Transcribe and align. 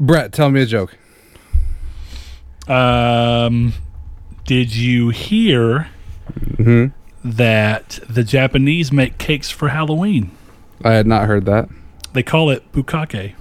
Brett, 0.00 0.32
tell 0.32 0.50
me 0.50 0.62
a 0.62 0.66
joke. 0.66 0.96
Um, 2.66 3.74
did 4.46 4.74
you 4.74 5.10
hear 5.10 5.88
hmm 6.56 6.86
that 7.22 7.98
the 8.08 8.24
Japanese 8.24 8.90
make 8.90 9.18
cakes 9.18 9.50
for 9.50 9.68
Halloween? 9.68 10.30
I 10.82 10.92
had 10.92 11.06
not 11.06 11.26
heard 11.26 11.44
that. 11.44 11.68
They 12.14 12.22
call 12.22 12.48
it 12.50 12.72
bukkake. 12.72 13.34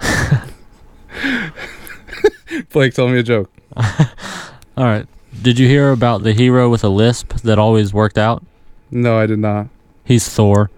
Blake, 2.72 2.94
tell 2.94 3.08
me 3.08 3.18
a 3.18 3.22
joke. 3.24 3.50
All 3.76 4.84
right. 4.84 5.06
Did 5.42 5.58
you 5.58 5.66
hear 5.66 5.90
about 5.90 6.22
the 6.22 6.32
hero 6.32 6.70
with 6.70 6.84
a 6.84 6.88
lisp 6.88 7.34
that 7.38 7.58
always 7.58 7.92
worked 7.92 8.16
out? 8.16 8.44
No, 8.90 9.18
I 9.18 9.26
did 9.26 9.40
not. 9.40 9.66
He's 10.04 10.28
Thor. 10.28 10.70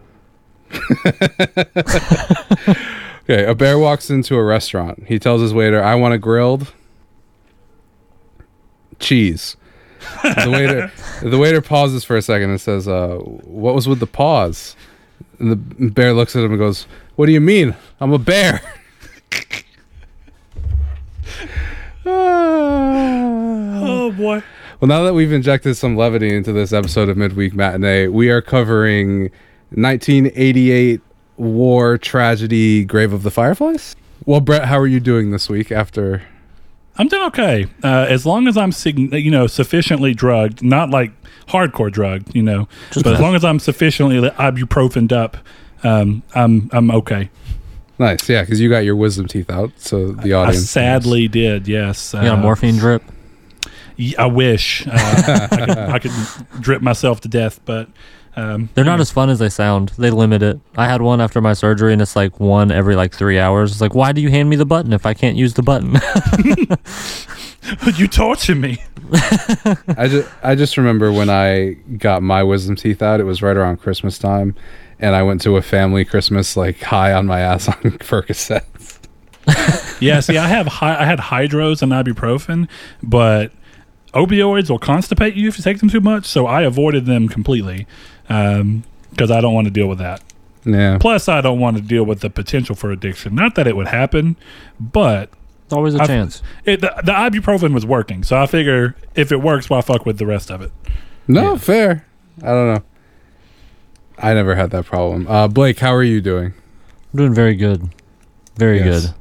Okay, 3.30 3.44
a 3.44 3.54
bear 3.54 3.78
walks 3.78 4.08
into 4.08 4.36
a 4.36 4.42
restaurant. 4.42 5.04
He 5.06 5.18
tells 5.18 5.42
his 5.42 5.52
waiter, 5.52 5.82
"I 5.82 5.94
want 5.96 6.14
a 6.14 6.18
grilled 6.18 6.72
cheese." 8.98 9.56
the 10.22 10.50
waiter, 10.50 10.90
the 11.28 11.36
waiter 11.36 11.60
pauses 11.60 12.04
for 12.04 12.16
a 12.16 12.22
second 12.22 12.48
and 12.50 12.60
says, 12.60 12.88
uh, 12.88 13.16
"What 13.18 13.74
was 13.74 13.86
with 13.86 14.00
the 14.00 14.06
pause?" 14.06 14.76
And 15.38 15.50
the 15.50 15.56
bear 15.90 16.14
looks 16.14 16.34
at 16.36 16.42
him 16.42 16.52
and 16.52 16.58
goes, 16.58 16.86
"What 17.16 17.26
do 17.26 17.32
you 17.32 17.40
mean? 17.40 17.76
I'm 18.00 18.12
a 18.12 18.18
bear." 18.18 18.62
Oh 24.00 24.12
boy. 24.12 24.42
Well, 24.80 24.88
now 24.88 25.02
that 25.02 25.12
we've 25.12 25.32
injected 25.32 25.76
some 25.76 25.94
levity 25.96 26.34
into 26.34 26.52
this 26.52 26.72
episode 26.72 27.10
of 27.10 27.18
Midweek 27.18 27.54
Matinee, 27.54 28.08
we 28.08 28.30
are 28.30 28.40
covering 28.40 29.30
1988 29.70 31.02
war 31.38 31.98
tragedy 31.98 32.84
Grave 32.84 33.12
of 33.12 33.22
the 33.22 33.30
Fireflies. 33.30 33.96
Well, 34.26 34.40
Brett, 34.40 34.66
how 34.66 34.78
are 34.78 34.86
you 34.86 35.00
doing 35.00 35.30
this 35.30 35.48
week 35.48 35.70
after 35.72 36.22
I'm 36.96 37.06
doing 37.08 37.22
okay. 37.28 37.66
Uh, 37.84 38.06
as 38.08 38.26
long 38.26 38.48
as 38.48 38.56
I'm, 38.56 38.72
you 38.84 39.30
know, 39.30 39.46
sufficiently 39.46 40.14
drugged, 40.14 40.62
not 40.64 40.90
like 40.90 41.12
hardcore 41.46 41.92
drugged, 41.92 42.34
you 42.34 42.42
know, 42.42 42.68
Just 42.90 43.04
but 43.04 43.14
as 43.14 43.20
long 43.20 43.36
as 43.36 43.44
I'm 43.44 43.60
sufficiently 43.60 44.20
ibuprofened 44.30 45.12
up, 45.12 45.36
um, 45.84 46.24
I'm 46.34 46.68
I'm 46.72 46.90
okay. 46.90 47.30
Nice, 48.00 48.28
yeah, 48.28 48.42
because 48.42 48.60
you 48.60 48.68
got 48.68 48.84
your 48.84 48.96
wisdom 48.96 49.26
teeth 49.26 49.48
out, 49.50 49.70
so 49.76 50.12
the 50.12 50.34
I 50.34 50.46
audience. 50.46 50.68
sadly 50.70 51.28
did. 51.28 51.66
Yes, 51.68 52.12
You 52.14 52.20
got 52.22 52.28
a 52.30 52.32
Uh, 52.34 52.36
morphine 52.42 52.76
drip? 52.78 53.02
I 54.16 54.26
wish 54.26 54.86
uh, 54.86 54.92
I, 54.92 55.46
could, 55.48 55.70
I 55.78 55.98
could 55.98 56.12
drip 56.60 56.82
myself 56.82 57.20
to 57.22 57.28
death, 57.28 57.60
but 57.64 57.88
um, 58.38 58.68
They're 58.74 58.84
not 58.84 59.00
as 59.00 59.10
fun 59.10 59.30
as 59.30 59.38
they 59.40 59.48
sound. 59.48 59.90
They 59.98 60.10
limit 60.10 60.42
it. 60.42 60.60
I 60.76 60.86
had 60.86 61.02
one 61.02 61.20
after 61.20 61.40
my 61.40 61.54
surgery, 61.54 61.92
and 61.92 62.00
it's 62.00 62.14
like 62.14 62.38
one 62.38 62.70
every 62.70 62.94
like 62.94 63.12
three 63.12 63.38
hours. 63.38 63.72
It's 63.72 63.80
like, 63.80 63.94
why 63.94 64.12
do 64.12 64.20
you 64.20 64.30
hand 64.30 64.48
me 64.48 64.56
the 64.56 64.66
button 64.66 64.92
if 64.92 65.04
I 65.06 65.14
can't 65.14 65.36
use 65.36 65.54
the 65.54 65.62
button? 65.62 65.94
But 67.84 67.98
you 67.98 68.06
torture 68.06 68.54
me. 68.54 68.78
I 69.12 70.06
just, 70.08 70.28
I 70.42 70.54
just 70.54 70.76
remember 70.76 71.10
when 71.12 71.28
I 71.30 71.74
got 71.96 72.22
my 72.22 72.42
wisdom 72.42 72.76
teeth 72.76 73.02
out. 73.02 73.20
It 73.20 73.24
was 73.24 73.42
right 73.42 73.56
around 73.56 73.78
Christmas 73.78 74.18
time, 74.18 74.54
and 75.00 75.16
I 75.16 75.22
went 75.22 75.40
to 75.42 75.56
a 75.56 75.62
family 75.62 76.04
Christmas 76.04 76.56
like 76.56 76.80
high 76.80 77.12
on 77.12 77.26
my 77.26 77.40
ass 77.40 77.68
on 77.68 77.74
Percocets. 77.98 78.98
Yeah, 80.00 80.20
see, 80.20 80.38
I 80.38 80.46
have 80.46 80.66
hy- 80.66 81.00
I 81.00 81.04
had 81.04 81.18
hydros 81.18 81.82
and 81.82 81.90
ibuprofen, 81.92 82.68
but 83.02 83.50
opioids 84.14 84.70
will 84.70 84.78
constipate 84.78 85.36
you 85.36 85.48
if 85.48 85.58
you 85.58 85.64
take 85.64 85.78
them 85.80 85.88
too 85.88 86.00
much. 86.00 86.26
So 86.26 86.46
I 86.46 86.62
avoided 86.62 87.06
them 87.06 87.28
completely 87.28 87.86
because 88.28 89.30
I 89.30 89.40
don't 89.40 89.54
want 89.54 89.66
to 89.66 89.70
deal 89.72 89.88
with 89.88 89.98
that. 89.98 90.22
Yeah, 90.64 90.98
Plus, 91.00 91.28
I 91.28 91.40
don't 91.40 91.58
want 91.60 91.76
to 91.78 91.82
deal 91.82 92.04
with 92.04 92.20
the 92.20 92.28
potential 92.30 92.74
for 92.74 92.90
addiction. 92.90 93.34
Not 93.34 93.54
that 93.54 93.66
it 93.66 93.74
would 93.74 93.88
happen, 93.88 94.36
but 94.78 95.30
It's 95.64 95.72
always 95.72 95.94
a 95.94 95.98
I've- 95.98 96.06
chance. 96.08 96.42
it, 96.64 96.80
the, 96.82 96.92
the 97.04 97.12
ibuprofen 97.12 97.72
was 97.72 97.86
working. 97.86 98.22
So 98.22 98.36
I 98.36 98.46
figure 98.46 98.94
if 99.14 99.32
it 99.32 99.40
works, 99.40 99.70
why 99.70 99.80
fuck 99.80 100.04
with 100.04 100.18
the 100.18 100.26
rest 100.26 100.50
of 100.50 100.60
it? 100.60 100.70
no 101.26 101.52
Yeah. 101.52 101.58
fair. 101.58 102.06
I 102.42 102.46
don't 102.48 102.74
know. 102.74 102.82
I 104.18 104.34
never 104.34 104.54
had 104.56 104.70
that 104.72 104.84
problem. 104.84 105.26
Uh, 105.28 105.48
Blake, 105.48 105.78
how 105.78 105.94
are 105.94 106.02
you 106.02 106.20
doing? 106.20 106.52
I'm 107.12 107.16
doing 107.16 107.34
very 107.34 107.54
good. 107.54 107.88
Very 108.56 108.78
Yes. 108.80 109.06
good. 109.06 109.14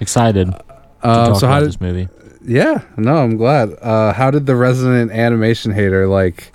Excited 0.00 0.50
to 0.50 0.58
Uh, 1.02 1.26
talk 1.28 1.36
so 1.40 1.46
about 1.46 1.52
how 1.54 1.60
did? 1.60 1.68
this 1.68 1.80
movie. 1.80 2.08
Yeah, 2.44 2.82
no, 2.96 3.16
I'm 3.18 3.36
glad. 3.36 3.70
Uh, 3.80 4.12
how 4.12 4.30
did 4.32 4.46
the 4.46 4.56
resident 4.56 5.12
animation 5.12 5.70
hater 5.72 6.08
like 6.08 6.52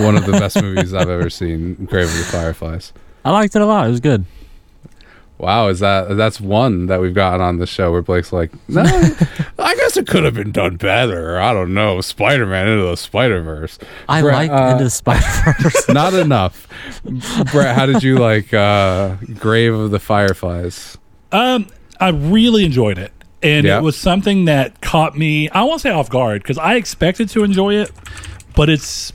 one 0.00 0.16
of 0.16 0.26
the 0.26 0.32
best 0.32 0.60
movies 0.60 0.92
I've 0.94 1.08
ever 1.08 1.30
seen, 1.30 1.74
Grave 1.86 2.06
of 2.08 2.16
the 2.18 2.24
Fireflies? 2.24 2.92
I 3.24 3.30
liked 3.30 3.54
it 3.56 3.62
a 3.62 3.66
lot. 3.66 3.86
It 3.86 3.90
was 3.90 4.00
good. 4.00 4.24
Wow, 5.36 5.66
is 5.68 5.80
that 5.80 6.16
that's 6.16 6.40
one 6.40 6.86
that 6.86 7.00
we've 7.00 7.12
gotten 7.14 7.40
on 7.40 7.58
the 7.58 7.66
show 7.66 7.90
where 7.90 8.02
Blake's 8.02 8.32
like, 8.32 8.52
no, 8.68 8.82
I 9.58 9.74
guess 9.74 9.96
it 9.96 10.06
could 10.06 10.22
have 10.24 10.34
been 10.34 10.52
done 10.52 10.76
better. 10.76 11.38
I 11.40 11.52
don't 11.52 11.74
know, 11.74 12.00
Spider 12.00 12.46
Man 12.46 12.68
into 12.68 12.84
the 12.84 12.96
Spider 12.96 13.42
Verse. 13.42 13.78
I 14.08 14.22
Brett, 14.22 14.34
liked 14.36 14.52
uh, 14.52 14.68
Into 14.72 14.84
the 14.84 14.90
Spider 14.90 15.54
Verse. 15.60 15.88
Not 15.88 16.14
enough. 16.14 16.68
Brett, 17.50 17.74
how 17.74 17.84
did 17.84 18.02
you 18.04 18.16
like 18.18 18.54
uh, 18.54 19.16
Grave 19.38 19.74
of 19.74 19.90
the 19.90 19.98
Fireflies? 19.98 20.96
Um, 21.32 21.66
I 21.98 22.10
really 22.10 22.64
enjoyed 22.64 22.96
it, 22.98 23.12
and 23.42 23.66
Yeah. 23.66 23.78
it 23.78 23.82
was 23.82 23.96
something 23.96 24.44
that 24.44 24.80
caught 24.82 25.18
me. 25.18 25.50
I 25.50 25.64
won't 25.64 25.80
say 25.80 25.90
off 25.90 26.08
guard 26.08 26.42
because 26.42 26.58
I 26.58 26.76
expected 26.76 27.28
to 27.30 27.42
enjoy 27.42 27.74
it, 27.74 27.90
but 28.54 28.68
it's 28.70 29.12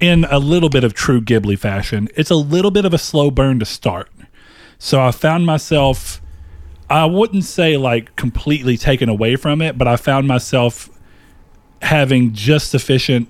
in 0.00 0.24
a 0.24 0.38
little 0.38 0.68
bit 0.68 0.84
of 0.84 0.94
true 0.94 1.20
Ghibli 1.20 1.58
fashion. 1.58 2.08
It's 2.16 2.30
a 2.30 2.36
little 2.36 2.70
bit 2.70 2.84
of 2.84 2.94
a 2.94 2.98
slow 2.98 3.30
burn 3.30 3.58
to 3.58 3.64
start, 3.64 4.10
so 4.78 5.00
I 5.00 5.10
found 5.10 5.46
myself. 5.46 6.20
I 6.90 7.04
wouldn't 7.04 7.44
say 7.44 7.76
like 7.76 8.16
completely 8.16 8.78
taken 8.78 9.10
away 9.10 9.36
from 9.36 9.60
it, 9.60 9.76
but 9.76 9.86
I 9.86 9.96
found 9.96 10.26
myself 10.26 10.88
having 11.82 12.32
just 12.32 12.70
sufficient 12.70 13.28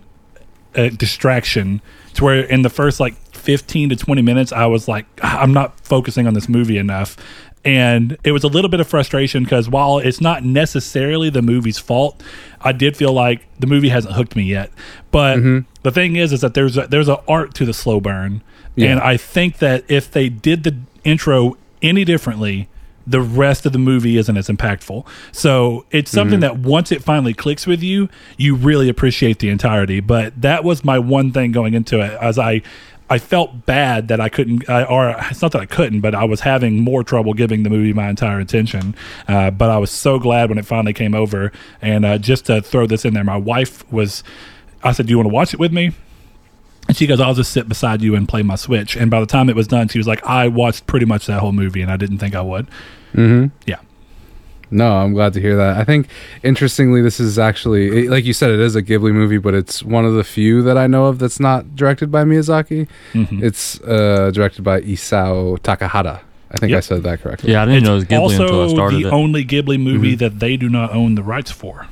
uh, 0.77 0.89
distraction 0.91 1.83
to 2.15 2.25
where 2.25 2.41
in 2.45 2.63
the 2.63 2.71
first 2.71 3.01
like 3.01 3.15
15 3.35 3.91
to 3.91 3.97
20 3.97 4.23
minutes 4.23 4.53
I 4.53 4.67
was 4.67 4.89
like 4.89 5.07
"Ah, 5.23 5.41
I'm 5.41 5.53
not 5.53 5.79
focusing 5.81 6.27
on 6.27 6.35
this 6.35 6.49
movie 6.49 6.79
enough 6.79 7.17
and 7.65 8.17
it 8.25 8.33
was 8.33 8.45
a 8.45 8.49
little 8.49 8.71
bit 8.71 8.81
of 8.81 8.87
frustration 8.87 9.43
because 9.45 9.69
while 9.69 9.99
it's 9.99 10.21
not 10.21 10.45
necessarily 10.45 11.31
the 11.31 11.43
movie's 11.43 11.79
fault 11.79 12.23
I 12.61 12.73
did 12.73 12.97
feel 12.97 13.13
like 13.13 13.47
the 13.59 13.67
movie 13.67 13.89
hasn't 13.89 14.15
hooked 14.15 14.37
me 14.37 14.45
yet 14.45 14.71
but 15.11 15.39
mm-hmm. 15.39 15.71
the 15.83 15.91
thing 15.91 16.17
is 16.17 16.33
is 16.33 16.41
that 16.41 16.55
there's 16.55 16.77
a, 16.77 16.87
there's 16.87 17.09
an 17.09 17.19
art 17.27 17.55
to 17.55 17.65
the 17.65 17.75
slow 17.75 18.01
burn 18.01 18.43
Yeah. 18.77 18.91
and 18.91 19.01
I 19.01 19.17
think 19.17 19.59
that 19.59 19.85
if 19.89 20.11
they 20.11 20.29
did 20.29 20.65
the 20.65 20.77
intro 21.05 21.57
any 21.83 22.05
differently 22.05 22.69
the 23.09 23.21
rest 23.23 23.65
of 23.65 23.73
the 23.73 23.79
movie 23.79 24.19
isn't 24.19 24.37
as 24.37 24.49
impactful. 24.49 25.07
So 25.33 25.87
it's 25.91 26.11
something 26.11 26.41
mm-hmm. 26.41 26.63
that 26.63 26.69
once 26.69 26.93
it 26.93 27.03
finally 27.03 27.33
clicks 27.33 27.67
with 27.67 27.83
you, 27.83 28.11
you 28.37 28.55
really 28.55 28.91
appreciate 28.91 29.39
the 29.39 29.49
entirety. 29.49 30.01
But 30.01 30.41
that 30.43 30.63
was 30.63 30.85
my 30.85 30.99
one 30.99 31.33
thing 31.33 31.51
going 31.51 31.73
into 31.75 32.01
it, 32.01 32.13
as 32.21 32.39
I. 32.39 32.63
I 33.11 33.19
felt 33.19 33.65
bad 33.65 34.09
that 34.09 34.21
I 34.21 34.29
couldn't, 34.29 34.69
I, 34.69 34.85
or 34.85 35.15
it's 35.31 35.41
not 35.41 35.53
that 35.53 35.63
I 35.63 35.67
couldn't, 35.67 36.01
but 36.01 36.15
I 36.15 36.25
was 36.25 36.41
having 36.41 36.83
more 36.83 37.03
trouble 37.03 37.33
giving 37.33 37.63
the 37.63 37.71
movie 37.71 37.93
my 37.93 38.09
entire 38.09 38.39
attention. 38.39 38.95
Uh, 39.27 39.51
but 39.51 39.71
I 39.71 39.79
was 39.79 39.91
so 39.91 40.19
glad 40.19 40.51
when 40.51 40.59
it 40.59 40.67
finally 40.67 40.93
came 40.93 41.15
over. 41.15 41.51
And 41.81 42.05
uh, 42.05 42.19
just 42.19 42.47
to 42.47 42.61
throw 42.61 42.87
this 42.87 43.05
in 43.05 43.15
there, 43.15 43.25
my 43.25 43.37
wife 43.37 43.91
was, 43.91 44.23
I 44.83 44.93
said, 44.93 45.07
Do 45.07 45.11
you 45.11 45.17
want 45.19 45.29
to 45.29 45.35
watch 45.35 45.55
it 45.55 45.61
with 45.61 45.73
me? 45.73 45.93
And 46.87 46.97
she 46.97 47.07
goes, 47.07 47.21
I'll 47.21 47.35
just 47.35 47.53
sit 47.53 47.69
beside 47.69 48.01
you 48.01 48.15
and 48.15 48.29
play 48.29 48.43
my 48.43 48.57
Switch. 48.57 48.97
And 48.97 49.11
by 49.11 49.21
the 49.21 49.27
time 49.27 49.51
it 49.51 49.57
was 49.57 49.69
done, 49.69 49.89
she 49.89 49.99
was 49.99 50.07
like, 50.07 50.25
I 50.25 50.49
watched 50.49 50.87
pretty 50.87 51.05
much 51.05 51.27
that 51.27 51.41
whole 51.41 51.53
movie 51.53 51.83
and 51.83 51.91
I 51.91 51.97
didn't 51.99 52.19
think 52.19 52.35
I 52.35 52.41
would. 52.41 52.67
Mm-hmm. 53.13 53.47
Yeah. 53.67 53.81
No, 54.71 54.97
I'm 54.99 55.15
glad 55.15 55.33
to 55.33 55.41
hear 55.41 55.57
that. 55.57 55.79
I 55.79 55.85
think, 55.85 56.09
interestingly, 56.43 57.01
this 57.01 57.19
is 57.21 57.39
actually, 57.39 58.05
it- 58.07 58.11
like 58.11 58.25
you 58.25 58.33
said, 58.35 58.51
it 58.51 58.61
is 58.61 58.77
a 58.77 58.83
Ghibli 58.83 59.13
movie, 59.13 59.39
but 59.39 59.55
it's 59.55 59.83
one 59.83 60.05
of 60.05 60.15
the 60.15 60.25
few 60.25 60.63
that 60.63 60.77
I 60.77 60.87
know 60.87 61.07
of 61.07 61.19
that's 61.19 61.41
not 61.41 61.75
directed 61.75 62.11
by 62.11 62.25
Miyazaki. 62.25 62.87
Mhm. 63.15 63.43
It's 63.43 63.81
uh, 63.81 64.31
directed 64.35 64.63
by 64.63 64.81
Isao 64.83 65.59
Takahata. 65.61 66.21
I 66.51 66.57
think 66.59 66.73
I 66.75 66.81
said 66.81 67.03
that 67.03 67.21
correctly. 67.23 67.53
yeah, 67.53 67.63
I 67.63 67.67
didn't 67.67 67.85
know 67.85 67.93
it 67.93 67.97
was 67.97 68.05
Ghibli 68.05 68.19
also 68.21 68.43
until 68.43 68.63
I 68.65 68.69
started 68.69 69.03
the 69.05 69.09
it. 69.09 69.13
only 69.13 69.45
Ghibli 69.45 69.79
movie 69.81 70.17
Mhm. 70.17 70.19
that 70.21 70.39
they 70.41 70.57
do 70.57 70.69
not 70.69 70.95
own 70.95 71.15
the 71.15 71.23
rights 71.23 71.51
for. 71.51 71.87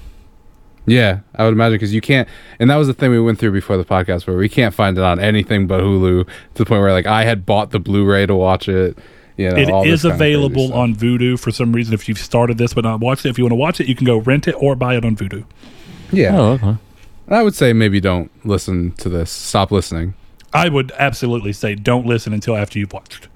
Yeah, 0.88 1.18
I 1.34 1.44
would 1.44 1.52
imagine 1.52 1.74
because 1.74 1.92
you 1.92 2.00
can't, 2.00 2.28
and 2.60 2.70
that 2.70 2.76
was 2.76 2.86
the 2.86 2.94
thing 2.94 3.10
we 3.10 3.20
went 3.20 3.38
through 3.40 3.50
before 3.52 3.76
the 3.76 3.84
podcast, 3.84 4.26
where 4.26 4.36
we 4.36 4.48
can't 4.48 4.72
find 4.72 4.96
it 4.96 5.02
on 5.02 5.18
anything 5.18 5.66
but 5.66 5.80
Hulu 5.82 6.24
to 6.26 6.28
the 6.54 6.64
point 6.64 6.80
where 6.80 6.92
like 6.92 7.06
I 7.06 7.24
had 7.24 7.44
bought 7.44 7.70
the 7.72 7.80
Blu-ray 7.80 8.26
to 8.26 8.36
watch 8.36 8.68
it. 8.68 8.96
You 9.36 9.50
know, 9.50 9.72
all 9.74 9.82
it 9.84 9.90
this 9.90 10.00
is 10.00 10.02
kind 10.02 10.12
of 10.14 10.18
crazy 10.18 10.32
available 10.34 10.72
on 10.74 10.94
Vudu 10.94 11.38
for 11.38 11.50
some 11.50 11.72
reason. 11.72 11.92
If 11.94 12.08
you've 12.08 12.18
started 12.18 12.56
this 12.58 12.72
but 12.74 12.84
not 12.84 13.00
watched 13.00 13.26
it, 13.26 13.30
if 13.30 13.38
you 13.38 13.44
want 13.44 13.52
to 13.52 13.56
watch 13.56 13.80
it, 13.80 13.86
you 13.86 13.94
can 13.94 14.06
go 14.06 14.16
rent 14.18 14.48
it 14.48 14.52
or 14.58 14.74
buy 14.76 14.96
it 14.96 15.04
on 15.04 15.14
Vudu. 15.16 15.44
Yeah, 16.12 16.36
Oh, 16.38 16.52
okay. 16.52 16.76
I 17.28 17.42
would 17.42 17.54
say 17.54 17.72
maybe 17.72 18.00
don't 18.00 18.30
listen 18.46 18.92
to 18.92 19.08
this. 19.08 19.30
Stop 19.30 19.70
listening. 19.72 20.14
I 20.52 20.68
would 20.68 20.92
absolutely 20.98 21.52
say 21.52 21.74
don't 21.74 22.06
listen 22.06 22.32
until 22.32 22.56
after 22.56 22.78
you've 22.78 22.92
watched. 22.92 23.28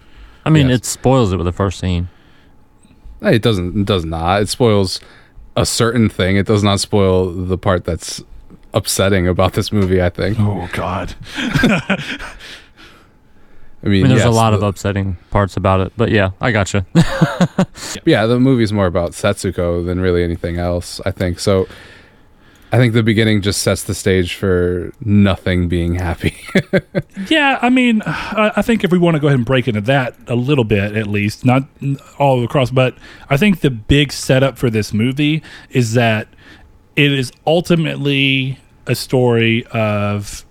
I 0.47 0.51
mean, 0.51 0.69
Yes. 0.69 0.79
it 0.79 0.85
spoils 0.87 1.33
it 1.33 1.37
with 1.37 1.45
the 1.47 1.53
first 1.53 1.79
scene. 1.81 2.09
It 3.21 3.43
doesn't. 3.43 3.77
It 3.81 3.87
does 3.87 4.05
not. 4.07 4.41
It 4.43 4.49
spoils 4.49 5.01
a 5.57 5.67
certain 5.67 6.09
thing. 6.09 6.37
It 6.37 6.47
does 6.47 6.63
not 6.63 6.81
spoil 6.81 7.31
the 7.31 7.59
part 7.59 7.85
that's 7.85 8.23
upsetting 8.73 9.27
about 9.29 9.53
this 9.55 9.71
movie. 9.73 10.01
I 10.01 10.09
think. 10.09 10.39
Oh 10.41 10.69
God! 10.73 11.15
I 13.83 13.89
mean, 13.89 14.05
I 14.05 14.09
mean, 14.09 14.17
there's 14.17 14.25
a 14.25 14.29
yes, 14.29 14.35
lot 14.35 14.53
of 14.53 14.63
upsetting 14.63 15.17
parts 15.31 15.57
about 15.57 15.81
it, 15.81 15.93
but 15.97 16.11
yeah, 16.11 16.31
I 16.41 16.53
gotcha. 16.53 16.87
Yeah, 18.05 18.27
the 18.27 18.39
movie's 18.39 18.73
more 18.73 18.87
about 18.87 19.13
Setsuko 19.13 19.85
than 19.85 20.01
really 20.01 20.23
anything 20.23 20.59
else, 20.59 21.01
I 21.07 21.11
think. 21.11 21.39
So 21.39 21.67
I 22.73 22.77
think 22.77 22.93
the 22.93 23.03
beginning 23.03 23.43
just 23.43 23.63
sets 23.63 23.85
the 23.85 23.95
stage 23.95 24.35
for 24.35 24.93
nothing 25.01 25.69
being 25.69 25.95
happy. 25.95 26.37
Yeah, 27.29 27.59
I 27.63 27.69
mean, 27.71 28.03
I, 28.07 28.53
I 28.57 28.63
think 28.63 28.83
if 28.83 28.91
we 28.91 28.99
want 28.99 29.15
to 29.15 29.21
go 29.21 29.29
ahead 29.29 29.39
and 29.39 29.47
break 29.47 29.69
into 29.69 29.83
that 29.83 30.17
a 30.27 30.35
little 30.35 30.65
bit, 30.65 30.97
at 30.97 31.07
least, 31.07 31.45
not 31.45 31.65
all 32.19 32.43
across, 32.43 32.71
but 32.71 32.97
I 33.29 33.37
think 33.37 33.61
the 33.61 33.71
big 33.71 34.11
setup 34.11 34.59
for 34.59 34.71
this 34.71 34.93
movie 34.93 35.43
is 35.69 35.93
that 35.93 36.29
it 36.97 37.13
is 37.13 37.31
ultimately 37.47 38.59
a 38.87 38.95
story 38.95 39.65
of 39.67 40.45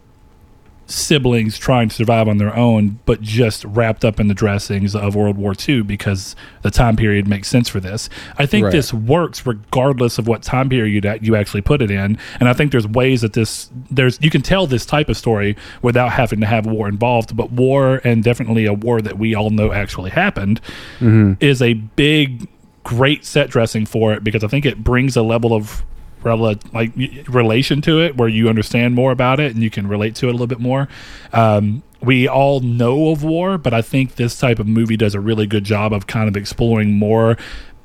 siblings 0.89 1.57
trying 1.57 1.89
to 1.89 1.95
survive 1.95 2.27
on 2.27 2.37
their 2.37 2.55
own, 2.55 2.99
but 3.05 3.21
just 3.21 3.63
wrapped 3.65 4.03
up 4.03 4.19
in 4.19 4.27
the 4.27 4.33
dressings 4.33 4.95
of 4.95 5.15
World 5.15 5.37
War 5.37 5.53
II 5.67 5.83
because 5.83 6.35
the 6.63 6.71
time 6.71 6.95
period 6.95 7.27
makes 7.27 7.47
sense 7.47 7.69
for 7.69 7.79
this. 7.79 8.09
I 8.37 8.45
think 8.45 8.65
Right. 8.65 8.71
this 8.71 8.93
works 8.93 9.45
regardless 9.45 10.17
of 10.17 10.27
what 10.27 10.41
time 10.41 10.69
period 10.69 11.03
you- 11.03 11.19
you 11.21 11.35
actually 11.35 11.61
put 11.61 11.81
it 11.81 11.91
in, 11.91 12.17
and 12.39 12.49
I 12.49 12.53
think 12.53 12.71
there's 12.71 12.87
ways 12.87 13.21
that 13.21 13.33
this 13.33 13.69
there's 13.91 14.17
you 14.21 14.29
can 14.29 14.41
tell 14.41 14.67
this 14.67 14.85
type 14.85 15.09
of 15.09 15.17
story 15.17 15.55
without 15.81 16.11
having 16.11 16.39
to 16.41 16.45
have 16.47 16.65
war 16.65 16.87
involved. 16.89 17.35
But 17.35 17.51
war 17.51 18.01
and 18.03 18.23
definitely 18.23 18.65
a 18.65 18.73
war 18.73 19.01
that 19.01 19.17
we 19.19 19.35
all 19.35 19.49
know 19.49 19.71
actually 19.71 20.09
happened 20.11 20.59
mm-hmm. 20.99 21.33
is 21.39 21.61
a 21.61 21.73
big, 21.73 22.47
great 22.83 23.25
set 23.25 23.49
dressing 23.49 23.85
for 23.85 24.13
it 24.13 24.23
because 24.23 24.43
I 24.43 24.47
think 24.47 24.65
it 24.65 24.83
brings 24.83 25.15
a 25.15 25.21
level 25.21 25.53
of 25.53 25.83
rela- 26.23 26.61
like 26.73 26.91
relation 27.27 27.81
to 27.81 28.01
it 28.01 28.17
where 28.17 28.29
you 28.29 28.49
understand 28.49 28.95
more 28.95 29.11
about 29.11 29.39
it 29.39 29.53
and 29.53 29.63
you 29.63 29.69
can 29.69 29.87
relate 29.87 30.15
to 30.15 30.27
it 30.27 30.29
a 30.29 30.31
little 30.33 30.47
bit 30.47 30.59
more. 30.59 30.87
Um, 31.33 31.83
we 32.01 32.27
all 32.27 32.59
know 32.61 33.09
of 33.09 33.23
war, 33.23 33.57
but 33.57 33.73
I 33.73 33.81
think 33.81 34.15
this 34.15 34.37
type 34.39 34.59
of 34.59 34.67
movie 34.67 34.95
does 34.97 35.15
a 35.15 35.19
really 35.19 35.47
good 35.47 35.63
job 35.65 35.91
of 35.93 36.07
kind 36.07 36.27
of 36.29 36.37
exploring 36.37 36.93
more 36.93 37.37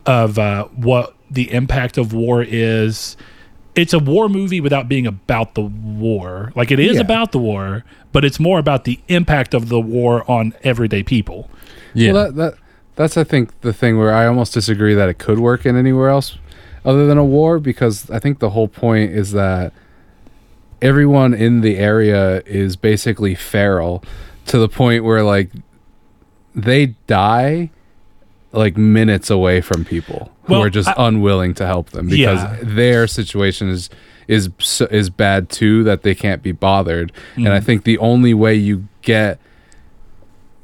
of 0.06 0.38
uh, 0.38 0.64
what 0.68 1.14
the 1.30 1.50
impact 1.52 1.98
of 1.98 2.12
war 2.12 2.42
is. 2.46 3.16
It's 3.74 3.92
a 3.92 3.98
war 3.98 4.28
movie 4.28 4.60
without 4.60 4.88
being 4.88 5.04
about 5.06 5.54
the 5.54 5.62
war. 5.62 6.52
Like 6.54 6.70
it 6.70 6.78
is 6.78 6.94
Yeah. 6.94 7.00
about 7.00 7.32
the 7.32 7.40
war, 7.40 7.84
but 8.12 8.24
it's 8.24 8.38
more 8.38 8.60
about 8.60 8.84
the 8.84 9.00
impact 9.08 9.52
of 9.52 9.68
the 9.68 9.80
war 9.80 10.28
on 10.30 10.54
everyday 10.62 11.02
people. 11.02 11.50
yeah, 11.92 12.12
Well, 12.12 12.24
that, 12.26 12.36
that 12.36 12.54
that's 12.96 13.16
I 13.16 13.24
think 13.24 13.60
the 13.62 13.72
thing 13.72 13.98
where 13.98 14.12
I 14.14 14.26
almost 14.28 14.54
disagree 14.54 14.94
that 14.94 15.08
it 15.08 15.18
could 15.18 15.40
work 15.40 15.66
in 15.66 15.74
anywhere 15.74 16.08
else 16.08 16.38
other 16.84 17.06
than 17.06 17.18
a 17.18 17.24
war 17.24 17.58
because 17.58 18.10
I 18.10 18.18
think 18.18 18.38
the 18.40 18.50
whole 18.50 18.68
point 18.68 19.12
is 19.12 19.32
that 19.32 19.72
everyone 20.82 21.32
in 21.34 21.60
the 21.60 21.76
area 21.76 22.42
is 22.46 22.76
basically 22.76 23.34
feral 23.34 24.02
to 24.46 24.58
the 24.58 24.68
point 24.68 25.04
where 25.04 25.22
like 25.22 25.50
they 26.54 26.86
die 27.06 27.70
like 28.52 28.76
minutes 28.76 29.30
away 29.30 29.60
from 29.60 29.84
people 29.84 30.30
who 30.44 30.54
are 30.54 30.70
just 30.70 30.88
I- 30.88 30.94
unwilling 31.08 31.54
to 31.54 31.66
help 31.66 31.90
them 31.90 32.08
because 32.08 32.40
Yeah. 32.42 32.56
their 32.62 33.06
situation 33.06 33.68
is 33.68 33.90
is 34.28 34.48
is 34.90 35.10
bad 35.10 35.48
too 35.50 35.82
that 35.84 36.02
they 36.02 36.14
can't 36.14 36.42
be 36.42 36.52
bothered 36.52 37.12
and 37.36 37.48
i 37.48 37.58
Mhm. 37.60 37.64
think 37.64 37.84
the 37.84 37.98
only 37.98 38.32
way 38.32 38.54
you 38.54 38.84
get 39.02 39.38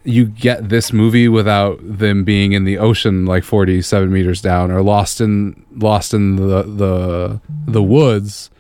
you 0.05 0.25
get 0.25 0.69
this 0.69 0.93
movie 0.93 1.29
without 1.29 1.79
them 1.83 2.25
being 2.25 2.53
in 2.53 2.65
the 2.65 2.79
ocean 2.79 3.27
like 3.27 3.45
47 3.45 4.11
meters 4.11 4.41
down 4.41 4.71
or 4.71 4.83
lost 4.83 5.21
in 5.21 5.65
lost 5.77 6.15
in 6.15 6.37
the 6.37 6.63
the 6.63 7.41
the 7.67 7.83
woods 7.83 8.51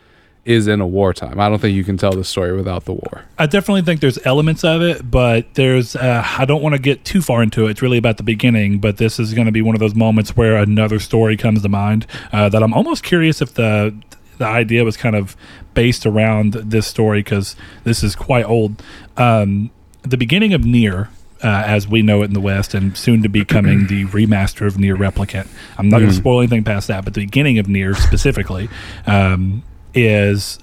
is 0.44 0.66
in 0.66 0.80
a 0.80 0.86
wartime. 0.86 1.38
I 1.38 1.48
don't 1.48 1.58
think 1.58 1.76
you 1.76 1.84
can 1.84 1.96
tell 1.96 2.12
the 2.12 2.24
story 2.24 2.56
without 2.56 2.84
the 2.84 2.92
war. 2.92 3.24
I 3.38 3.46
definitely 3.46 3.82
think 3.82 4.00
there's 4.00 4.18
elements 4.26 4.64
of 4.64 4.82
it, 4.82 5.08
but 5.08 5.54
there's 5.54 5.94
uh, 5.94 6.24
I 6.38 6.44
don't 6.44 6.62
want 6.62 6.74
to 6.74 6.80
get 6.80 7.04
too 7.04 7.22
far 7.22 7.42
into 7.42 7.66
it. 7.66 7.72
It's 7.72 7.82
really 7.82 7.98
about 7.98 8.16
the 8.16 8.22
beginning, 8.22 8.78
but 8.78 8.96
this 8.96 9.18
is 9.18 9.34
going 9.34 9.46
to 9.46 9.52
be 9.52 9.62
one 9.62 9.74
of 9.74 9.80
those 9.80 9.94
moments 9.94 10.36
where 10.36 10.56
another 10.56 10.98
story 10.98 11.36
comes 11.36 11.62
to 11.62 11.68
mind 11.68 12.06
uh, 12.32 12.48
that 12.48 12.62
I'm 12.62 12.72
almost 12.72 13.02
curious 13.02 13.40
if 13.42 13.54
the 13.54 13.94
the 14.38 14.46
idea 14.46 14.84
was 14.84 14.96
kind 14.96 15.14
of 15.14 15.36
based 15.74 16.06
around 16.06 16.54
this 16.54 16.86
story 16.86 17.22
because 17.22 17.56
this 17.84 18.02
is 18.02 18.16
quite 18.16 18.46
old. 18.46 18.82
Um, 19.16 19.70
the 20.02 20.16
beginning 20.16 20.54
of 20.54 20.62
NieR. 20.62 21.08
Uh, 21.42 21.62
as 21.64 21.88
we 21.88 22.02
know 22.02 22.20
it 22.20 22.26
in 22.26 22.34
the 22.34 22.40
West, 22.40 22.74
and 22.74 22.94
soon 22.98 23.22
to 23.22 23.28
be 23.30 23.46
coming 23.46 23.86
the 23.86 24.04
remaster 24.06 24.66
of 24.66 24.74
NieR 24.74 24.94
Replicant. 24.94 25.48
I'm 25.78 25.88
not 25.88 26.00
going 26.00 26.10
to 26.10 26.14
spoil 26.14 26.40
anything 26.40 26.64
past 26.64 26.88
that, 26.88 27.02
but 27.02 27.14
the 27.14 27.24
beginning 27.24 27.58
of 27.58 27.66
NieR 27.66 27.96
specifically 27.96 28.68
um, 29.06 29.62
is 29.94 30.58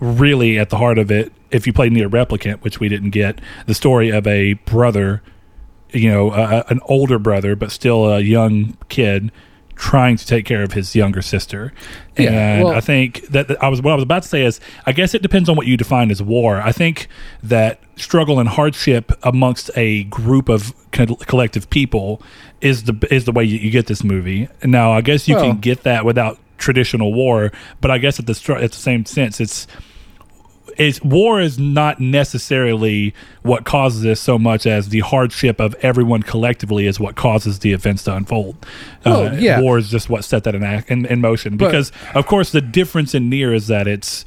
really 0.00 0.58
at 0.58 0.68
the 0.68 0.76
heart 0.76 0.98
of 0.98 1.10
it, 1.10 1.32
if 1.50 1.66
you 1.66 1.72
play 1.72 1.88
NieR 1.88 2.10
Replicant, 2.10 2.62
which 2.62 2.78
we 2.78 2.90
didn't 2.90 3.10
get, 3.10 3.40
the 3.66 3.74
story 3.74 4.10
of 4.10 4.26
a 4.26 4.52
brother, 4.52 5.22
you 5.92 6.10
know, 6.10 6.30
uh, 6.30 6.64
an 6.68 6.80
older 6.86 7.18
brother, 7.18 7.56
but 7.56 7.70
still 7.70 8.12
a 8.12 8.20
young 8.20 8.76
kid 8.88 9.32
trying 9.76 10.16
to 10.16 10.26
take 10.26 10.44
care 10.44 10.62
of 10.62 10.72
his 10.72 10.94
younger 10.94 11.22
sister. 11.22 11.72
Yeah, 12.18 12.30
and 12.30 12.64
well- 12.64 12.74
I 12.74 12.80
think 12.80 13.26
that 13.28 13.48
that 13.48 13.62
I 13.62 13.68
was 13.68 13.80
what 13.82 13.92
I 13.92 13.94
was 13.94 14.02
about 14.04 14.22
to 14.22 14.28
say 14.28 14.44
is 14.44 14.60
I 14.86 14.92
guess 14.92 15.14
it 15.14 15.22
depends 15.22 15.48
on 15.48 15.56
what 15.56 15.66
you 15.66 15.76
define 15.76 16.10
as 16.10 16.22
war. 16.22 16.60
I 16.60 16.72
think 16.72 17.08
that 17.42 17.80
struggle 17.96 18.38
and 18.40 18.48
hardship 18.48 19.12
amongst 19.22 19.70
a 19.76 20.04
group 20.04 20.48
of 20.48 20.72
co- 20.92 21.16
collective 21.16 21.68
people 21.70 22.22
is 22.60 22.84
the 22.84 22.96
is 23.10 23.24
the 23.24 23.32
way 23.32 23.44
you, 23.44 23.58
you 23.58 23.70
get 23.70 23.86
this 23.86 24.04
movie. 24.04 24.48
Now, 24.62 24.92
I 24.92 25.00
guess 25.00 25.26
you 25.28 25.36
Well- 25.36 25.46
can 25.50 25.58
get 25.60 25.82
that 25.82 26.04
without 26.04 26.38
traditional 26.58 27.12
war, 27.12 27.50
but 27.80 27.90
I 27.90 27.98
guess 27.98 28.20
at 28.20 28.26
the 28.26 28.54
at 28.60 28.70
the 28.72 28.78
same 28.78 29.04
sense, 29.04 29.40
it's 29.40 29.66
it's 30.76 31.02
war 31.02 31.40
is 31.40 31.58
not 31.58 32.00
necessarily 32.00 33.14
what 33.42 33.64
causes 33.64 34.02
this 34.02 34.20
so 34.20 34.38
much 34.38 34.66
as 34.66 34.88
the 34.88 35.00
hardship 35.00 35.60
of 35.60 35.74
everyone 35.76 36.22
collectively 36.22 36.86
is 36.86 36.98
what 37.00 37.16
causes 37.16 37.60
the 37.60 37.72
events 37.72 38.04
to 38.04 38.14
unfold. 38.14 38.56
Well, 39.04 39.28
uh, 39.28 39.32
yeah. 39.32 39.60
war 39.60 39.78
is 39.78 39.88
just 39.88 40.08
what 40.08 40.24
set 40.24 40.44
that 40.44 40.54
in, 40.54 40.62
in, 40.88 41.06
in 41.06 41.20
motion. 41.20 41.56
But- 41.56 41.66
because 41.66 41.92
of 42.14 42.26
course 42.26 42.52
the 42.52 42.60
difference 42.60 43.14
in 43.14 43.30
NieR 43.30 43.54
is 43.54 43.66
that 43.68 43.86
it's 43.86 44.24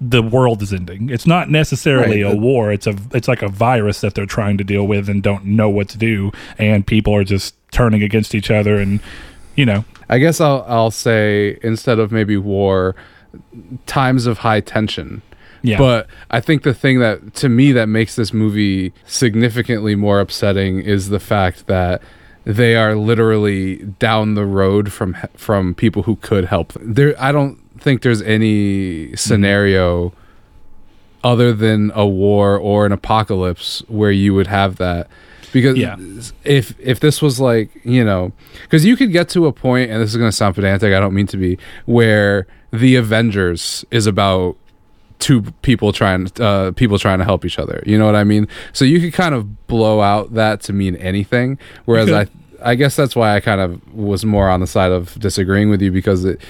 the 0.00 0.22
world 0.22 0.62
is 0.62 0.72
ending. 0.72 1.10
It's 1.10 1.28
not 1.28 1.48
necessarily 1.48 2.24
Right, 2.24 2.34
a 2.34 2.36
war. 2.36 2.72
It's 2.72 2.88
a 2.88 2.96
it's 3.12 3.28
like 3.28 3.42
a 3.42 3.48
virus 3.48 4.00
that 4.00 4.14
they're 4.14 4.26
trying 4.26 4.58
to 4.58 4.64
deal 4.64 4.84
with 4.84 5.08
and 5.08 5.22
don't 5.22 5.44
know 5.44 5.70
what 5.70 5.88
to 5.90 5.98
do, 5.98 6.32
and 6.58 6.84
people 6.84 7.14
are 7.14 7.22
just 7.22 7.54
turning 7.70 8.02
against 8.02 8.34
each 8.34 8.50
other 8.50 8.76
and 8.76 9.00
you 9.54 9.64
know 9.64 9.82
I 10.12 10.18
guess 10.18 10.42
I'll 10.42 10.64
I'll 10.68 10.90
say 10.90 11.58
instead 11.62 11.98
of 11.98 12.12
maybe 12.12 12.36
war, 12.36 12.94
times 13.86 14.26
of 14.26 14.38
high 14.38 14.60
tension. 14.60 15.22
Yeah. 15.62 15.78
But 15.78 16.06
I 16.30 16.40
think 16.40 16.62
the 16.64 16.74
thing 16.74 16.98
that 17.00 17.34
to 17.36 17.48
me 17.48 17.72
that 17.72 17.86
makes 17.88 18.16
this 18.16 18.32
movie 18.32 18.92
significantly 19.06 19.94
more 19.94 20.20
upsetting 20.20 20.80
is 20.80 21.08
the 21.08 21.20
fact 21.20 21.66
that 21.68 22.02
they 22.44 22.74
are 22.74 22.96
literally 22.96 23.76
down 23.98 24.34
the 24.34 24.44
road 24.44 24.92
from 24.92 25.16
from 25.36 25.74
people 25.74 26.02
who 26.02 26.16
could 26.16 26.46
help 26.46 26.72
them. 26.72 26.94
There 26.94 27.14
I 27.22 27.30
don't 27.32 27.58
think 27.80 28.02
there's 28.02 28.22
any 28.22 29.14
scenario 29.16 30.12
other 31.24 31.52
than 31.52 31.92
a 31.94 32.06
war 32.06 32.56
or 32.58 32.84
an 32.84 32.92
apocalypse 32.92 33.82
where 33.88 34.10
you 34.10 34.34
would 34.34 34.48
have 34.48 34.76
that 34.76 35.06
because 35.52 35.76
Yeah. 35.78 35.96
if 36.44 36.74
if 36.80 36.98
this 36.98 37.22
was 37.22 37.38
like 37.38 37.70
you 37.84 38.04
know 38.04 38.32
because 38.64 38.84
you 38.84 38.96
could 38.96 39.12
get 39.12 39.28
to 39.30 39.46
a 39.46 39.52
point 39.52 39.90
and 39.90 40.02
this 40.02 40.10
is 40.10 40.16
going 40.16 40.28
to 40.30 40.36
sound 40.36 40.54
pedantic 40.56 40.92
i 40.92 40.98
don't 40.98 41.14
mean 41.14 41.26
to 41.28 41.36
be 41.36 41.58
where 41.86 42.46
the 42.72 42.96
avengers 42.96 43.84
is 43.92 44.06
about 44.06 44.56
two 45.22 45.42
people 45.62 45.92
trying 45.92 46.28
uh 46.40 46.72
people 46.72 46.98
trying 46.98 47.18
to 47.20 47.24
help 47.24 47.44
each 47.44 47.58
other. 47.58 47.82
You 47.86 47.96
know 47.96 48.06
what 48.06 48.16
i 48.16 48.24
mean? 48.24 48.48
So 48.72 48.84
you 48.84 49.00
could 49.00 49.12
kind 49.12 49.34
of 49.34 49.66
blow 49.68 50.00
out 50.00 50.34
that 50.34 50.60
to 50.62 50.72
mean 50.72 50.96
anything. 50.96 51.58
Whereas 51.84 52.10
i 52.10 52.26
i 52.64 52.74
guess 52.74 52.96
that's 52.96 53.14
why 53.14 53.36
i 53.36 53.40
kind 53.40 53.60
of 53.60 53.94
was 53.94 54.24
more 54.24 54.48
on 54.50 54.60
the 54.60 54.66
side 54.66 54.90
of 54.92 55.18
disagreeing 55.18 55.70
with 55.70 55.80
you 55.80 55.92
because 55.92 56.24
it 56.24 56.40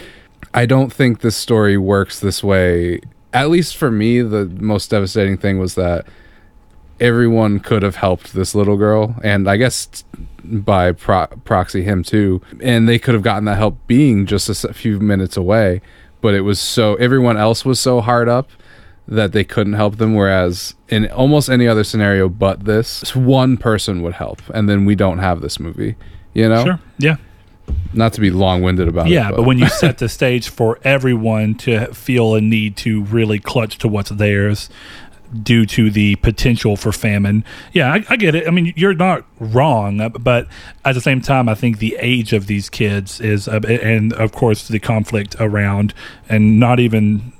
i 0.55 0.65
don't 0.67 0.93
think 0.93 1.21
this 1.21 1.37
story 1.37 1.77
works 1.77 2.21
this 2.21 2.43
way. 2.43 3.01
At 3.35 3.51
least 3.51 3.77
for 3.77 3.91
me 3.91 4.23
the 4.23 4.47
most 4.47 4.91
devastating 4.91 5.37
thing 5.37 5.59
was 5.59 5.75
that 5.75 6.07
everyone 6.99 7.61
could 7.61 7.83
have 7.83 7.97
helped 7.97 8.33
this 8.33 8.55
little 8.55 8.77
girl 8.77 9.17
and 9.25 9.49
i 9.49 9.57
guess 9.57 10.05
by 10.45 10.93
pro- 10.93 11.27
proxy 11.45 11.83
him 11.83 12.03
too 12.03 12.41
and 12.61 12.89
they 12.89 12.99
could 12.99 13.15
have 13.15 13.23
gotten 13.23 13.45
that 13.45 13.57
help 13.57 13.77
being 13.87 14.25
just 14.27 14.49
a 14.49 14.73
few 14.73 14.99
minutes 14.99 15.37
away. 15.37 15.81
But 16.21 16.35
it 16.35 16.43
was 16.43 16.61
so 16.61 16.95
everyone 16.97 17.37
else 17.37 17.65
was 17.65 17.81
so 17.81 18.01
hard 18.01 18.29
up 18.29 18.49
that 19.15 19.33
they 19.33 19.45
couldn't 19.45 19.75
help 19.75 19.97
them 19.97 20.15
whereas 20.15 20.75
in 20.89 21.11
almost 21.13 21.49
any 21.49 21.67
other 21.69 21.85
scenario 21.85 22.29
but 22.29 22.65
this 22.65 23.15
one 23.15 23.57
person 23.57 24.03
would 24.03 24.15
help 24.15 24.43
and 24.55 24.69
then 24.69 24.85
we 24.85 24.95
don't 24.95 25.19
have 25.19 25.41
this 25.41 25.61
movie 25.61 25.95
you 26.35 26.49
know 26.49 26.65
sure, 26.65 26.81
yeah. 26.99 27.17
not 27.93 28.13
to 28.13 28.21
be 28.21 28.31
long-winded 28.31 28.89
about 28.89 29.07
it 29.07 29.13
Yeah, 29.13 29.31
but 29.31 29.43
when 29.43 29.59
you 29.59 29.69
set 29.83 29.99
the 29.99 30.09
stage 30.09 30.49
for 30.49 30.79
everyone 30.83 31.55
to 31.57 31.93
feel 31.93 32.35
a 32.35 32.41
need 32.41 32.77
to 32.79 33.05
really 33.05 33.39
clutch 33.39 33.79
to 33.79 33.89
what's 33.89 34.11
theirs 34.11 34.71
due 35.43 35.65
to 35.65 35.91
the 35.91 36.17
potential 36.17 36.77
for 36.77 36.93
famine, 36.93 37.45
yeah, 37.73 37.93
I, 37.93 38.05
I 38.11 38.17
get 38.17 38.35
it. 38.35 38.47
I 38.47 38.51
mean, 38.51 38.73
you're 38.77 38.95
not 38.95 39.25
wrong, 39.39 40.13
but 40.21 40.47
at 40.85 40.95
the 40.95 41.01
same 41.01 41.21
time, 41.21 41.49
I 41.49 41.55
think 41.55 41.79
the 41.79 41.97
age 42.01 42.33
of 42.33 42.47
these 42.47 42.69
kids 42.69 43.21
is, 43.21 43.49
uh, 43.49 43.61
and 43.67 44.13
of 44.15 44.33
course, 44.33 44.69
the 44.69 44.79
conflict 44.79 45.37
around, 45.41 45.95
and 46.29 46.59
not 46.59 46.81
even. 46.81 47.33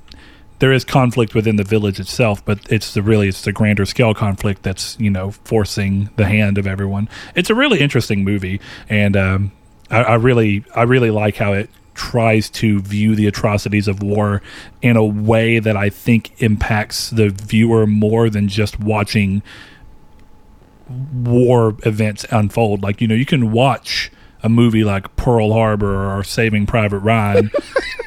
There 0.63 0.71
is 0.71 0.85
conflict 0.85 1.35
within 1.35 1.57
the 1.57 1.63
village 1.65 1.99
itself, 1.99 2.45
but 2.45 2.57
it's 2.71 2.93
the 2.93 3.01
really 3.01 3.27
it's 3.27 3.41
the 3.41 3.51
grander 3.51 3.85
scale 3.85 4.13
conflict 4.13 4.63
that's 4.63 4.97
you 4.97 5.09
know 5.09 5.31
forcing 5.43 6.09
the 6.15 6.23
hand 6.23 6.57
of 6.57 6.65
everyone. 6.65 7.09
It's 7.35 7.49
a 7.49 7.53
really 7.53 7.81
interesting 7.81 8.23
movie, 8.23 8.61
and 8.87 9.17
um, 9.17 9.51
I, 9.91 10.03
I 10.03 10.15
really 10.15 10.63
I 10.73 10.83
really 10.83 11.11
like 11.11 11.35
how 11.35 11.51
it 11.51 11.69
tries 11.95 12.49
to 12.51 12.79
view 12.79 13.13
the 13.13 13.27
atrocities 13.27 13.89
of 13.89 14.01
war 14.01 14.41
in 14.81 14.95
a 14.95 15.03
way 15.03 15.59
that 15.59 15.75
I 15.75 15.89
think 15.89 16.31
impacts 16.41 17.09
the 17.09 17.27
viewer 17.27 17.85
more 17.85 18.29
than 18.29 18.47
just 18.47 18.79
watching 18.79 19.43
war 21.13 21.75
events 21.83 22.25
unfold. 22.31 22.83
Like, 22.83 23.01
you 23.01 23.07
know, 23.09 23.15
you 23.15 23.25
can 23.25 23.51
watch 23.51 24.13
a 24.41 24.47
movie 24.47 24.85
like 24.85 25.13
Pearl 25.17 25.51
Harbor 25.51 26.09
or 26.09 26.23
Saving 26.23 26.65
Private 26.65 26.99
Ryan. 26.99 27.51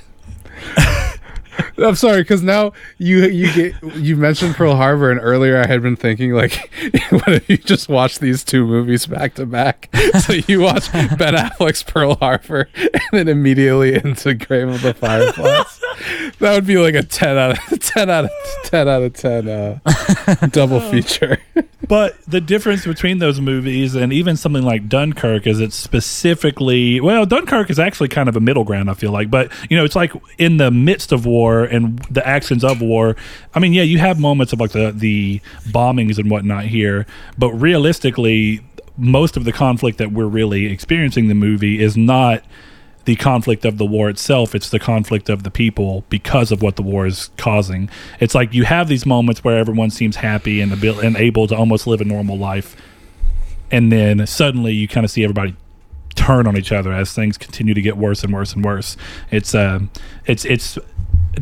I'm 1.78 1.95
sorry 1.95 2.23
because 2.23 2.42
now 2.42 2.73
you 2.99 3.25
you 3.26 3.52
get 3.52 3.97
you 3.97 4.16
mentioned 4.16 4.54
Pearl 4.54 4.76
Harbor 4.76 5.11
and 5.11 5.21
earlier 5.23 5.62
I 5.62 5.66
had 5.66 5.83
been 5.83 5.97
thinking 5.97 6.33
like 6.33 6.71
what 7.11 7.28
if 7.28 7.50
you 7.50 7.56
just 7.59 7.88
watch 7.88 8.18
these 8.18 8.45
two 8.45 8.66
movies 8.66 9.06
back 9.06 9.35
to 9.35 9.47
back? 9.47 9.88
So 10.21 10.33
you 10.33 10.61
watch 10.61 10.90
Ben 10.92 11.35
Affleck's 11.35 11.83
Pearl 11.83 12.14
Harbor 12.16 12.68
and 12.75 13.02
then 13.12 13.28
immediately 13.28 13.95
into 13.95 14.35
Grave 14.35 14.68
of 14.68 14.83
the 14.83 14.95
Fireflies. 14.95 15.75
That 16.38 16.55
would 16.55 16.67
be 16.67 16.76
like 16.76 16.95
a 16.95 17.03
ten 17.03 17.38
out 17.38 17.53
of 17.73 17.81
ten 17.81 18.11
out 18.11 18.25
of 18.25 18.31
ten 18.65 18.88
out 18.88 19.03
of 19.03 19.12
ten 19.15 19.49
uh, 19.49 19.79
double 20.50 20.81
feature. 20.81 21.38
but 21.88 22.17
the 22.26 22.41
difference 22.41 22.85
between 22.85 23.19
those 23.19 23.41
movies 23.41 23.95
and 23.95 24.12
even 24.12 24.37
something 24.37 24.62
like 24.62 24.88
Dunkirk 24.88 25.47
is 25.47 25.61
it's 25.61 25.76
specifically 25.76 27.00
well, 27.00 27.25
Dunkirk 27.25 27.71
is 27.71 27.79
actually 27.79 28.09
kind 28.09 28.29
of 28.29 28.37
a 28.37 28.41
middle 28.41 28.65
ground, 28.65 28.91
I 28.91 28.95
feel 28.95 29.12
like. 29.12 29.31
But 29.31 29.50
you 29.71 29.76
know, 29.76 29.85
it's 29.85 29.97
like 29.97 30.12
in 30.38 30.59
the 30.59 30.71
midst 30.71 31.12
of 31.12 31.25
war 31.26 31.65
and 31.65 31.99
the 32.11 32.26
actions 32.26 32.65
of 32.65 32.81
war. 32.81 33.17
I 33.55 33.61
mean, 33.61 33.73
yeah, 33.73 33.83
you 33.83 33.99
have 33.99 34.21
moments 34.21 34.53
of 34.53 34.61
like 34.61 34.73
the 34.73 34.93
the 34.93 35.41
bombings 35.69 36.19
and 36.19 36.31
whatnot 36.31 36.65
here, 36.67 37.07
but 37.38 37.53
realistically, 37.53 38.61
most 38.99 39.37
of 39.37 39.45
the 39.45 39.53
conflict 39.53 39.99
that 39.99 40.12
we're 40.12 40.26
really 40.26 40.67
experiencing 40.67 41.25
in 41.25 41.29
the 41.29 41.35
movie 41.35 41.81
is 41.83 41.97
not 41.97 42.43
the 43.06 43.16
conflict 43.16 43.64
of 43.64 43.78
the 43.78 43.86
war 43.86 44.08
itself 44.10 44.54
it's 44.54 44.70
the 44.70 44.78
conflict 44.78 45.28
of 45.28 45.42
the 45.42 45.50
people 45.50 46.04
because 46.10 46.52
of 46.52 46.60
what 46.60 46.76
the 46.76 46.82
war 46.82 47.06
is 47.06 47.30
causing. 47.36 47.88
It's 48.20 48.34
like 48.34 48.52
you 48.52 48.64
have 48.64 48.88
these 48.88 49.06
moments 49.06 49.42
where 49.42 49.58
everyone 49.58 49.90
seems 49.90 50.16
happy 50.16 50.60
and, 50.60 50.72
and 50.84 51.16
able 51.16 51.46
to 51.46 51.56
almost 51.56 51.86
live 51.86 52.00
a 52.00 52.04
normal 52.04 52.36
life 52.36 52.76
and 53.70 53.90
then 53.90 54.26
suddenly 54.26 54.72
you 54.72 54.86
kind 54.86 55.04
of 55.04 55.10
see 55.10 55.25
everybody 55.25 55.56
turn 56.14 56.46
on 56.46 56.56
each 56.56 56.72
other 56.72 56.92
as 56.92 57.12
things 57.12 57.36
continue 57.36 57.75
to 57.75 57.82
get 57.82 57.96
worse 57.96 58.25
and 58.25 58.32
worse 58.32 58.52
and 58.54 58.64
worse. 58.64 58.96
It's 59.30 59.54
um 59.54 59.90
it's 60.26 60.44
it's 60.44 60.78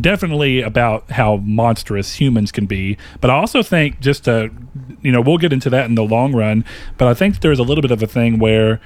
definitely 0.01 0.61
about 0.61 1.11
how 1.13 1.37
monstrous 1.37 2.21
humans 2.21 2.51
can 2.51 2.67
be 2.67 2.99
but 3.21 3.31
i 3.31 3.35
also 3.35 3.63
think 3.63 4.01
just 4.01 4.25
to 4.25 4.51
you 5.03 5.13
know 5.13 5.21
we'll 5.21 5.39
get 5.39 5.53
into 5.53 5.71
that 5.71 5.87
in 5.87 5.95
the 5.95 6.03
long 6.03 6.35
run 6.35 6.65
but 6.99 7.07
i 7.07 7.15
think 7.15 7.41
there's 7.43 7.61
a 7.61 7.63
little 7.63 7.81
bit 7.81 7.93
of 7.93 8.03
a 8.03 8.07
thing 8.09 8.41
where 8.41 8.81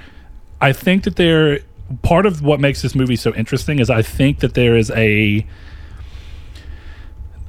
i 0.61 0.71
think 0.71 1.05
that 1.05 1.15
there 1.15 1.61
part 2.01 2.25
of 2.25 2.41
what 2.41 2.59
makes 2.59 2.81
this 2.81 2.95
movie 2.95 3.15
so 3.15 3.33
interesting 3.33 3.79
is 3.79 3.89
i 3.89 4.01
think 4.01 4.39
that 4.39 4.53
there 4.53 4.75
is 4.75 4.91
a 4.91 5.45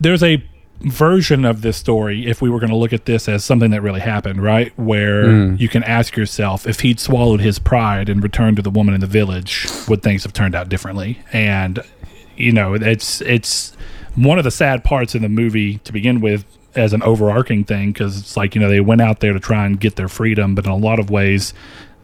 there's 0.00 0.22
a 0.22 0.42
version 0.80 1.44
of 1.44 1.60
this 1.60 1.76
story 1.76 2.26
if 2.26 2.40
we 2.40 2.48
were 2.48 2.58
going 2.58 2.70
to 2.70 2.76
look 2.76 2.92
at 2.92 3.04
this 3.04 3.28
as 3.28 3.44
something 3.44 3.70
that 3.70 3.82
really 3.82 4.00
happened 4.00 4.42
right? 4.42 4.76
Where 4.78 5.30
hmm. 5.30 5.56
you 5.56 5.68
can 5.68 5.84
ask 5.84 6.16
yourself 6.16 6.66
if 6.66 6.80
he'd 6.80 6.98
swallowed 6.98 7.40
his 7.40 7.58
pride 7.58 8.08
and 8.08 8.22
returned 8.22 8.56
to 8.56 8.62
the 8.62 8.70
woman 8.70 8.94
in 8.94 9.00
the 9.00 9.06
village 9.06 9.68
would 9.88 10.02
things 10.02 10.22
have 10.22 10.32
turned 10.32 10.54
out 10.54 10.68
differently? 10.68 11.20
And 11.32 11.80
you 12.36 12.52
know 12.52 12.74
it's 12.74 13.20
it's 13.22 13.76
one 14.16 14.38
of 14.38 14.44
the 14.44 14.50
sad 14.50 14.82
parts 14.82 15.14
in 15.14 15.22
the 15.22 15.28
movie 15.28 15.78
to 15.78 15.92
begin 15.92 16.20
with 16.20 16.44
as 16.74 16.92
an 16.92 17.02
overarching 17.02 17.64
thing 17.64 17.92
because 17.92 18.18
it's 18.18 18.36
like 18.36 18.54
you 18.54 18.60
know 18.60 18.68
they 18.68 18.80
went 18.80 19.00
out 19.00 19.20
there 19.20 19.32
to 19.32 19.40
try 19.40 19.66
and 19.66 19.78
get 19.78 19.96
their 19.96 20.08
freedom 20.08 20.54
but 20.54 20.64
in 20.64 20.70
a 20.70 20.76
lot 20.76 20.98
of 20.98 21.10
ways 21.10 21.52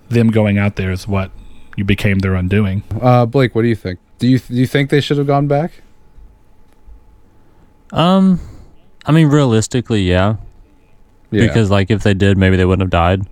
them 0.09 0.31
going 0.31 0.59
out 0.59 0.77
there 0.77 0.91
is 0.91 1.07
what 1.07 1.31
you 1.77 1.85
became 1.85 2.19
their 2.21 2.35
undoing 2.35 2.83
Uh, 3.01 3.25
Blake, 3.27 3.55
what 3.55 3.63
do 3.63 3.69
you 3.69 3.77
think? 3.77 3.99
Do 4.19 4.27
you 4.27 4.39
do 4.39 4.55
you 4.55 4.67
think 4.67 4.91
they 4.91 5.01
should 5.01 5.19
have 5.19 5.27
gone 5.27 5.47
back? 5.47 5.83
Um, 7.93 8.41
I 9.05 9.13
mean, 9.13 9.29
realistically, 9.29 10.03
yeah. 10.03 10.37
Yeah. 11.31 11.47
Because 11.47 11.71
like 11.71 11.91
if 11.91 12.03
they 12.03 12.15
did, 12.15 12.39
maybe 12.39 12.57
they 12.57 12.65
wouldn't 12.65 12.83
have 12.83 12.91
died. 12.91 13.27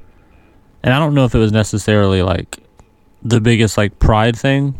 And 0.83 0.93
I 0.93 0.99
don't 0.99 1.15
know 1.15 1.25
if 1.25 1.35
it 1.35 1.39
was 1.39 1.53
necessarily 1.53 2.23
like 2.23 2.59
the 3.23 3.41
biggest 3.41 3.77
like 3.79 3.99
pride 3.99 4.37
thing, 4.37 4.75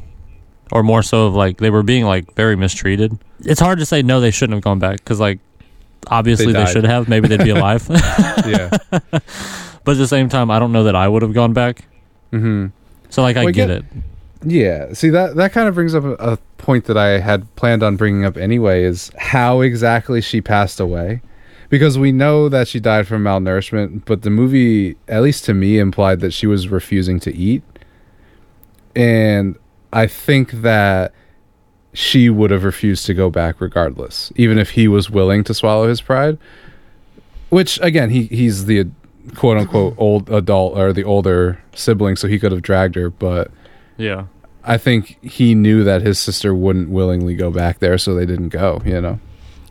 or 0.73 0.83
more 0.83 1.03
so 1.03 1.27
of 1.27 1.35
like 1.35 1.59
they 1.59 1.71
were 1.71 1.83
being 1.83 2.05
like 2.05 2.35
very 2.35 2.57
mistreated. 2.57 3.19
It's 3.41 3.61
hard 3.61 3.79
to 3.79 3.87
say 3.87 4.03
no, 4.03 4.21
they 4.21 4.31
shouldn't 4.31 4.55
have 4.55 4.63
gone 4.63 4.79
back 4.79 4.99
because 4.99 5.21
like 5.21 5.39
obviously 6.09 6.53
They 6.53 6.65
they, 6.65 6.71
should 6.73 6.85
have. 6.85 7.09
Maybe 7.09 7.29
they'd 7.29 7.43
be 7.43 7.51
alive. 7.59 7.87
yeah. 8.47 8.69
but 8.91 9.93
at 9.93 9.97
the 9.99 10.09
same 10.09 10.29
time, 10.29 10.51
I 10.51 10.59
don't 10.59 10.73
know 10.73 10.85
that 10.85 10.97
I 10.97 11.09
would 11.09 11.23
have 11.23 11.33
gone 11.33 11.53
back. 11.53 11.85
hmm 12.31 12.67
So 13.11 13.23
like 13.23 13.37
I 13.37 13.45
Well, 13.45 13.53
get 13.53 13.69
get- 13.69 13.77
it. 13.79 13.85
Yeah. 14.47 14.93
See 14.93 15.09
that 15.11 15.37
that 15.37 15.53
kind 15.53 15.69
of 15.69 15.75
brings 15.75 15.95
up 15.95 16.05
a, 16.05 16.13
a 16.15 16.37
point 16.59 16.85
that 16.85 16.97
I 16.99 17.19
had 17.21 17.53
planned 17.57 17.83
on 17.83 17.97
bringing 17.97 18.25
up 18.25 18.37
anyway 18.37 18.85
is 18.85 19.11
how 19.19 19.61
exactly 19.63 20.21
she 20.21 20.41
passed 20.41 20.81
away. 20.81 21.23
Because 21.71 21.99
we 21.99 22.13
know 22.13 22.49
that 22.51 22.69
she 22.69 22.79
died 22.79 23.09
from 23.09 23.25
malnourishment, 23.25 24.05
but 24.05 24.23
the 24.23 24.31
movie, 24.31 24.97
at 25.09 25.23
least 25.23 25.45
to 25.47 25.55
me, 25.55 25.79
implied 25.79 26.21
that 26.21 26.33
she 26.33 26.47
was 26.47 26.69
refusing 26.69 27.19
to 27.21 27.35
eat. 27.35 27.63
And 28.95 29.57
I 29.93 30.07
think 30.07 30.51
that 30.63 31.13
she 31.93 32.29
would 32.29 32.51
have 32.51 32.65
refused 32.65 33.07
to 33.07 33.15
go 33.15 33.31
back 33.31 33.61
regardless, 33.61 34.33
even 34.37 34.59
if 34.59 34.71
he 34.71 34.87
was 34.89 35.11
willing 35.11 35.43
to 35.45 35.55
swallow 35.55 35.89
his 35.89 36.01
pride. 36.01 36.39
Which 37.49 37.79
again, 37.83 38.11
he 38.11 38.25
he's 38.25 38.67
the 38.67 38.89
quote 39.35 39.57
unquote 39.57 39.95
old 39.99 40.31
adult 40.31 40.77
or 40.77 40.93
the 40.93 41.05
older 41.05 41.59
sibling, 41.75 42.17
so 42.17 42.29
he 42.29 42.39
could 42.39 42.53
have 42.53 42.63
dragged 42.63 42.95
her, 42.97 43.11
but 43.11 43.51
Yeah. 43.97 44.25
I 44.67 44.79
think 44.79 45.19
he 45.23 45.55
knew 45.55 45.85
that 45.85 46.01
his 46.01 46.19
sister 46.19 46.55
wouldn't 46.55 46.89
willingly 46.89 47.35
go 47.35 47.51
back 47.51 47.81
there, 47.81 47.99
so 47.99 48.15
they 48.15 48.25
didn't 48.27 48.49
go. 48.49 48.81
You 48.85 49.01
know. 49.01 49.21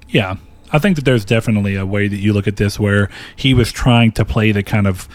Yeah. 0.10 0.36
I 0.72 0.80
think 0.80 0.96
that 0.96 1.06
there's 1.06 1.26
definitely 1.26 1.76
a 1.76 1.86
way 1.86 2.08
that 2.08 2.18
you 2.18 2.34
look 2.34 2.48
at 2.48 2.58
this 2.58 2.80
where 2.80 3.10
he 3.36 3.54
was 3.54 3.72
trying 3.72 4.12
to 4.14 4.26
play 4.26 4.52
the 4.52 4.64
kind 4.64 4.88
of 4.88 5.08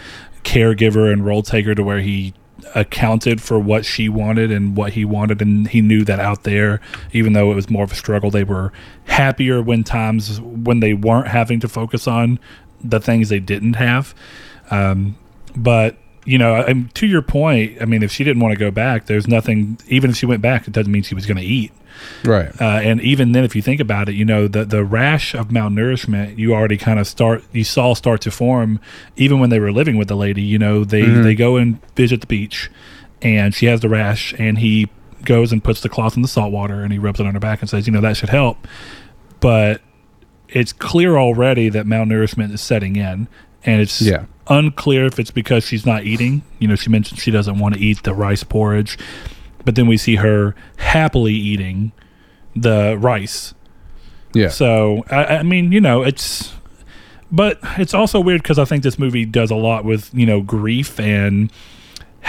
caregiver 0.43 1.11
and 1.11 1.25
role 1.25 1.43
taker 1.43 1.75
to 1.75 1.83
where 1.83 1.99
he 1.99 2.33
accounted 2.75 3.41
for 3.41 3.59
what 3.59 3.83
she 3.85 4.07
wanted 4.09 4.51
and 4.51 4.77
what 4.77 4.93
he 4.93 5.03
wanted 5.03 5.41
and 5.41 5.67
he 5.69 5.81
knew 5.81 6.03
that 6.05 6.19
out 6.19 6.43
there 6.43 6.79
even 7.13 7.33
though 7.33 7.51
it 7.51 7.55
was 7.55 7.69
more 7.69 7.83
of 7.83 7.91
a 7.91 7.95
struggle 7.95 8.29
they 8.29 8.43
were 8.43 8.71
happier 9.05 9.61
when 9.61 9.83
times 9.83 10.39
when 10.41 10.79
they 10.79 10.93
weren't 10.93 11.27
having 11.27 11.59
to 11.59 11.67
focus 11.67 12.07
on 12.07 12.37
the 12.83 12.99
things 12.99 13.29
they 13.29 13.39
didn't 13.39 13.73
have 13.75 14.13
um, 14.71 15.15
but 15.55 15.97
you 16.25 16.37
know 16.37 16.55
and 16.55 16.93
to 16.95 17.07
your 17.07 17.21
point 17.21 17.81
i 17.81 17.85
mean 17.85 18.03
if 18.03 18.11
she 18.11 18.23
didn't 18.23 18.41
want 18.41 18.53
to 18.53 18.59
go 18.59 18.69
back 18.71 19.05
there's 19.07 19.27
nothing 19.27 19.77
even 19.87 20.09
if 20.11 20.15
she 20.17 20.25
went 20.25 20.41
back 20.41 20.67
it 20.67 20.73
doesn't 20.73 20.91
mean 20.91 21.01
she 21.03 21.15
was 21.15 21.25
going 21.25 21.37
to 21.37 21.43
eat 21.43 21.71
Right. 22.23 22.49
uh, 22.61 22.79
and 22.81 23.01
even 23.01 23.33
then, 23.33 23.43
if 23.43 23.57
you 23.57 23.61
think 23.61 23.81
about 23.81 24.07
it, 24.07 24.15
you 24.15 24.23
know 24.23 24.47
the 24.47 24.63
the 24.63 24.85
rash 24.85 25.33
of 25.35 25.49
malnourishment 25.49 26.37
you 26.37 26.53
already 26.53 26.77
kind 26.77 26.97
of 26.97 27.05
start 27.07 27.43
you 27.51 27.65
saw 27.65 27.93
start 27.93 28.21
to 28.21 28.31
form 28.31 28.79
even 29.17 29.41
when 29.41 29.49
they 29.49 29.59
were 29.59 29.73
living 29.73 29.97
with 29.97 30.07
the 30.07 30.15
lady. 30.15 30.41
You 30.41 30.59
know 30.59 30.85
they 30.85 31.01
they 31.23 31.35
go 31.35 31.57
and 31.57 31.77
visit 31.95 32.21
the 32.21 32.27
beach, 32.27 32.71
and 33.21 33.53
she 33.53 33.65
has 33.65 33.81
the 33.81 33.89
rash, 33.89 34.33
and 34.39 34.59
he 34.59 34.87
goes 35.25 35.51
and 35.51 35.61
puts 35.61 35.81
the 35.81 35.89
cloth 35.89 36.15
in 36.15 36.21
the 36.21 36.29
salt 36.29 36.53
water, 36.53 36.83
and 36.83 36.93
he 36.93 36.99
rubs 36.99 37.19
it 37.19 37.25
on 37.25 37.33
her 37.33 37.39
back 37.41 37.59
and 37.59 37.69
says, 37.69 37.85
you 37.85 37.91
know 37.91 37.99
that 37.99 38.15
should 38.15 38.29
help, 38.29 38.65
but 39.41 39.81
it's 40.51 40.73
clear 40.73 41.17
already 41.17 41.69
that 41.69 41.85
malnourishment 41.85 42.53
is 42.53 42.61
setting 42.61 42.95
in, 42.95 43.27
and 43.63 43.81
it's 43.81 44.01
Yeah. 44.01 44.25
unclear 44.47 45.05
if 45.05 45.19
it's 45.19 45.31
because 45.31 45.63
she's 45.65 45.85
not 45.85 46.03
eating. 46.05 46.41
You 46.59 46.67
know, 46.67 46.75
she 46.75 46.89
mentioned 46.89 47.19
she 47.19 47.31
doesn't 47.31 47.59
want 47.59 47.75
to 47.75 47.79
eat 47.81 48.03
the 48.03 48.13
rice 48.13 48.43
porridge, 48.43 48.97
but 49.65 49.75
then 49.75 49.87
we 49.87 49.97
see 49.97 50.15
her 50.15 50.55
happily 50.77 51.33
eating 51.33 51.91
the 52.55 52.97
rice. 52.99 53.53
Yeah. 54.33 54.49
So 54.49 55.03
I, 55.11 55.37
I 55.37 55.43
mean, 55.43 55.71
you 55.71 55.81
know, 55.81 56.01
it's, 56.03 56.53
but 57.31 57.59
it's 57.77 57.93
also 57.93 58.19
weird 58.19 58.41
because 58.43 58.57
I 58.59 58.65
think 58.65 58.83
this 58.83 58.97
movie 58.99 59.25
does 59.25 59.51
a 59.51 59.55
lot 59.55 59.85
with 59.85 60.09
you 60.13 60.25
know 60.25 60.41
grief 60.41 60.99
and 60.99 61.51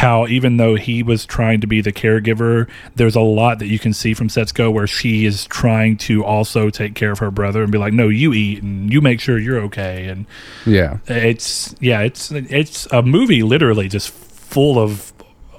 how 0.00 0.26
even 0.26 0.56
though 0.56 0.76
he 0.76 1.02
was 1.02 1.26
trying 1.26 1.60
to 1.60 1.66
be 1.66 1.82
the 1.82 1.92
caregiver, 1.92 2.66
there's 2.94 3.14
a 3.14 3.20
lot 3.20 3.58
that 3.58 3.66
you 3.66 3.78
can 3.78 3.92
see 3.92 4.14
from 4.14 4.28
Setsuko 4.28 4.72
where 4.72 4.86
she 4.86 5.26
is 5.26 5.44
trying 5.44 5.98
to 5.98 6.24
also 6.24 6.70
take 6.70 6.94
care 6.94 7.12
of 7.12 7.18
her 7.18 7.30
brother 7.30 7.62
and 7.62 7.70
be 7.70 7.76
like, 7.76 7.92
no, 7.92 8.08
you 8.08 8.32
eat 8.32 8.62
and 8.62 8.90
you 8.90 9.02
make 9.02 9.20
sure 9.20 9.38
you're 9.38 9.60
okay 9.60 10.06
and 10.06 10.24
yeah. 10.64 10.96
it's 11.06 11.74
yeah 11.80 12.00
it's 12.00 12.30
it's 12.32 12.86
a 12.86 13.02
movie 13.02 13.42
literally 13.42 13.88
just 13.88 14.08
full 14.08 14.78
of 14.78 15.12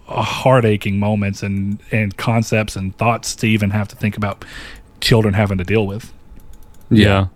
uh, 0.07 0.23
heart-aching 0.23 0.97
moments 0.97 1.43
and 1.43 1.79
and 1.91 2.17
concepts 2.17 2.75
and 2.75 2.97
thoughts 2.97 3.35
to 3.35 3.47
even 3.47 3.69
have 3.69 3.87
to 3.89 3.95
think 3.95 4.17
about 4.17 4.43
children 5.01 5.35
having 5.35 5.59
to 5.59 5.63
deal 5.63 5.85
with 5.85 6.11
Yeah. 6.89 7.27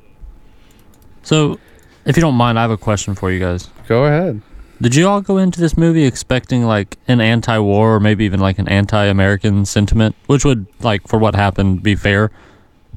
So, 1.22 1.60
if 2.04 2.18
you 2.18 2.22
don't 2.22 2.36
mind, 2.36 2.58
I 2.58 2.64
have 2.64 2.72
a 2.72 2.78
question 2.78 3.14
for 3.14 3.32
you 3.32 3.40
guys. 3.40 3.70
Go 3.88 4.06
ahead. 4.06 4.42
Did 4.82 4.96
you 4.96 5.08
all 5.08 5.22
go 5.22 5.38
into 5.38 5.60
this 5.62 5.78
movie 5.78 6.04
expecting 6.04 6.64
like 6.64 6.98
an 7.08 7.22
anti-war 7.22 7.96
or 7.96 8.00
maybe 8.00 8.26
even 8.26 8.40
like 8.40 8.60
an 8.60 8.68
anti-American 8.68 9.66
sentiment, 9.66 10.16
which 10.28 10.44
would 10.44 10.68
like 10.82 11.08
for 11.08 11.18
what 11.18 11.34
happened 11.36 11.82
be 11.82 11.96
fair, 11.96 12.30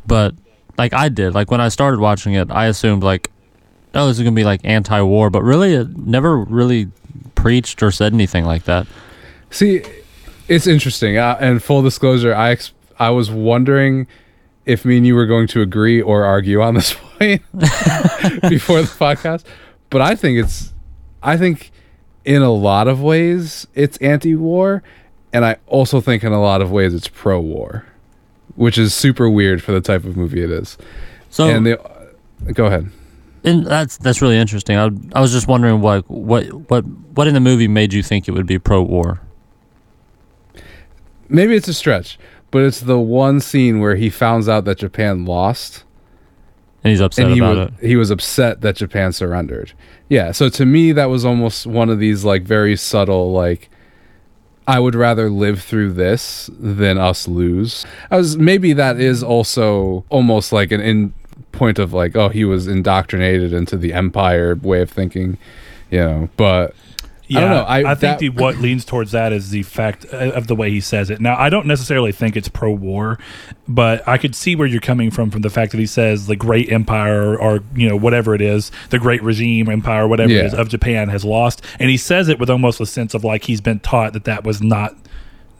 but 0.06 0.34
like 0.76 0.92
I 0.92 1.08
did. 1.08 1.34
Like 1.34 1.50
when 1.50 1.60
I 1.60 1.68
started 1.68 2.00
watching 2.00 2.34
it, 2.34 2.50
I 2.50 2.66
assumed 2.66 3.02
like, 3.02 3.30
oh, 3.94 4.08
this 4.08 4.18
is 4.18 4.24
gonna 4.24 4.34
be 4.34 4.44
like 4.44 4.60
anti-war, 4.64 5.30
but 5.30 5.42
really, 5.42 5.74
it 5.74 5.96
never 5.96 6.38
really 6.38 6.88
preached 7.34 7.82
or 7.82 7.90
said 7.90 8.12
anything 8.12 8.44
like 8.44 8.64
that. 8.64 8.86
See, 9.50 9.82
it's 10.48 10.66
interesting. 10.66 11.16
Uh, 11.16 11.36
and 11.40 11.62
full 11.62 11.82
disclosure, 11.82 12.34
I 12.34 12.50
ex- 12.50 12.72
I 12.98 13.10
was 13.10 13.30
wondering 13.30 14.06
if 14.66 14.84
me 14.84 14.98
and 14.98 15.06
you 15.06 15.14
were 15.14 15.26
going 15.26 15.46
to 15.48 15.62
agree 15.62 16.02
or 16.02 16.24
argue 16.24 16.60
on 16.60 16.74
this 16.74 16.92
point 17.18 17.42
before 18.48 18.82
the 18.82 18.88
podcast. 18.98 19.44
But 19.90 20.02
I 20.02 20.14
think 20.14 20.38
it's, 20.44 20.74
I 21.22 21.36
think 21.36 21.70
in 22.24 22.42
a 22.42 22.50
lot 22.50 22.88
of 22.88 23.00
ways 23.02 23.66
it's 23.74 23.96
anti-war, 23.98 24.82
and 25.32 25.44
I 25.44 25.56
also 25.66 26.00
think 26.00 26.22
in 26.24 26.32
a 26.32 26.40
lot 26.40 26.62
of 26.62 26.70
ways 26.70 26.94
it's 26.94 27.08
pro-war, 27.08 27.84
which 28.56 28.78
is 28.78 28.94
super 28.94 29.28
weird 29.28 29.62
for 29.62 29.72
the 29.72 29.80
type 29.80 30.04
of 30.04 30.16
movie 30.16 30.42
it 30.42 30.50
is. 30.50 30.78
So 31.30 31.48
and 31.48 31.66
the, 31.66 32.12
go 32.52 32.66
ahead. 32.66 32.90
and 33.44 33.66
that's 33.66 33.96
that's 33.98 34.22
really 34.22 34.36
interesting. 34.36 34.76
I, 34.76 34.90
I 35.12 35.20
was 35.20 35.32
just 35.32 35.48
wondering 35.48 35.80
what 35.80 36.08
what 36.10 36.46
what 36.70 36.82
what 36.86 37.26
in 37.26 37.34
the 37.34 37.40
movie 37.40 37.68
made 37.68 37.92
you 37.92 38.02
think 38.02 38.28
it 38.28 38.32
would 38.32 38.46
be 38.46 38.58
pro-war? 38.58 39.20
Maybe 41.28 41.54
it's 41.54 41.68
a 41.68 41.74
stretch, 41.74 42.18
but 42.50 42.62
it's 42.62 42.80
the 42.80 42.98
one 42.98 43.40
scene 43.40 43.80
where 43.80 43.96
he 43.96 44.08
finds 44.08 44.48
out 44.48 44.64
that 44.64 44.78
Japan 44.78 45.24
lost. 45.26 45.84
And 46.84 46.90
he's 46.92 47.00
upset 47.00 47.26
and 47.26 47.34
he 47.34 47.40
about 47.40 47.56
was, 47.56 47.68
it. 47.80 47.86
he 47.86 47.96
was 47.96 48.10
upset 48.10 48.60
that 48.60 48.76
Japan 48.76 49.12
surrendered. 49.12 49.72
Yeah, 50.08 50.32
so 50.32 50.48
to 50.50 50.64
me 50.64 50.92
that 50.92 51.06
was 51.06 51.24
almost 51.24 51.66
one 51.66 51.90
of 51.90 51.98
these 51.98 52.24
like 52.24 52.42
very 52.42 52.76
subtle 52.76 53.32
like 53.32 53.68
I 54.66 54.80
would 54.80 54.94
rather 54.94 55.30
live 55.30 55.62
through 55.62 55.94
this 55.94 56.50
than 56.58 56.98
us 56.98 57.26
lose. 57.26 57.86
I 58.10 58.16
was 58.18 58.36
maybe 58.36 58.74
that 58.74 59.00
is 59.00 59.22
also 59.22 60.04
almost 60.10 60.52
like 60.52 60.70
an 60.70 60.80
in 60.80 61.14
point 61.52 61.78
of 61.78 61.92
like 61.92 62.14
oh 62.14 62.28
he 62.28 62.44
was 62.44 62.66
indoctrinated 62.66 63.52
into 63.52 63.76
the 63.76 63.92
empire 63.92 64.54
way 64.54 64.82
of 64.82 64.90
thinking, 64.90 65.38
you 65.90 65.98
know, 65.98 66.28
but 66.36 66.74
Yeah, 67.28 67.38
I 67.38 67.42
don't 67.42 67.50
know. 67.50 67.64
I- 67.90 67.94
think 67.94 68.00
that- 68.00 68.18
the, 68.20 68.28
what 68.30 68.56
leans 68.56 68.84
towards 68.84 69.12
that 69.12 69.32
is 69.32 69.50
the 69.50 69.62
fact 69.62 70.06
uh, 70.12 70.16
of 70.32 70.46
the 70.46 70.54
way 70.54 70.70
he 70.70 70.80
says 70.80 71.10
it. 71.10 71.20
Now, 71.20 71.36
I 71.38 71.48
don't 71.50 71.66
necessarily 71.66 72.10
think 72.10 72.36
it's 72.36 72.48
pro-war, 72.48 73.18
but 73.68 74.06
I 74.08 74.16
could 74.18 74.34
see 74.34 74.56
where 74.56 74.66
you're 74.66 74.80
coming 74.80 75.10
from 75.10 75.30
from 75.30 75.42
the 75.42 75.50
fact 75.50 75.72
that 75.72 75.78
he 75.78 75.86
says 75.86 76.26
the 76.26 76.36
great 76.36 76.72
empire 76.72 77.38
or, 77.38 77.60
you 77.74 77.88
know 77.88 77.96
whatever 77.96 78.34
it 78.34 78.40
is, 78.40 78.70
the 78.90 78.98
great 78.98 79.22
regime 79.22 79.68
empire, 79.68 80.08
whatever 80.08 80.32
Yeah. 80.32 80.40
it 80.40 80.46
is 80.46 80.54
of 80.54 80.68
Japan 80.68 81.08
has 81.10 81.24
lost, 81.24 81.62
and 81.78 81.90
he 81.90 81.96
says 81.96 82.28
it 82.28 82.38
with 82.38 82.48
almost 82.50 82.80
a 82.80 82.86
sense 82.86 83.12
of 83.14 83.24
like 83.24 83.44
he's 83.44 83.60
been 83.60 83.80
taught 83.80 84.12
that 84.14 84.24
that 84.24 84.44
was 84.44 84.62
not. 84.62 84.96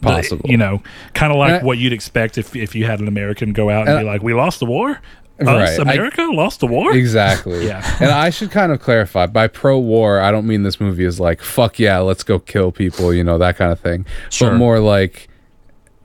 the- 0.00 0.08
Possible. 0.08 0.48
you 0.48 0.56
know, 0.56 0.80
kind 1.14 1.32
of 1.32 1.38
like 1.38 1.60
I- 1.60 1.64
what 1.64 1.76
you'd 1.76 1.92
expect 1.92 2.38
if 2.38 2.54
if 2.54 2.74
you 2.76 2.84
had 2.86 3.00
an 3.00 3.08
American 3.08 3.52
go 3.52 3.68
out 3.68 3.88
and, 3.88 3.96
And 3.96 4.04
be 4.04 4.08
I- 4.08 4.12
like, 4.12 4.22
"We 4.22 4.32
lost 4.32 4.60
the 4.60 4.66
war, 4.66 5.00
Uh, 5.40 5.44
right. 5.44 5.62
us 5.68 5.78
I- 5.78 5.82
America 5.82 6.22
lost 6.32 6.60
the 6.60 6.66
war." 6.66 6.96
Exactly. 6.96 7.66
Yeah. 7.66 7.96
and 8.00 8.10
I 8.10 8.30
should 8.30 8.50
kind 8.50 8.72
of 8.72 8.80
clarify 8.80 9.26
by 9.26 9.46
pro 9.48 9.78
war, 9.78 10.20
I 10.20 10.30
don't 10.30 10.46
mean 10.46 10.62
this 10.62 10.80
movie 10.80 11.04
is 11.04 11.20
like, 11.20 11.40
fuck 11.42 11.78
yeah, 11.78 11.98
let's 11.98 12.22
go 12.22 12.38
kill 12.38 12.72
people, 12.72 13.12
you 13.14 13.22
know, 13.24 13.38
that 13.38 13.56
kind 13.56 13.70
of 13.72 13.78
thing. 13.80 14.06
Sure. 14.30 14.50
But 14.50 14.56
more 14.56 14.80
like 14.80 15.28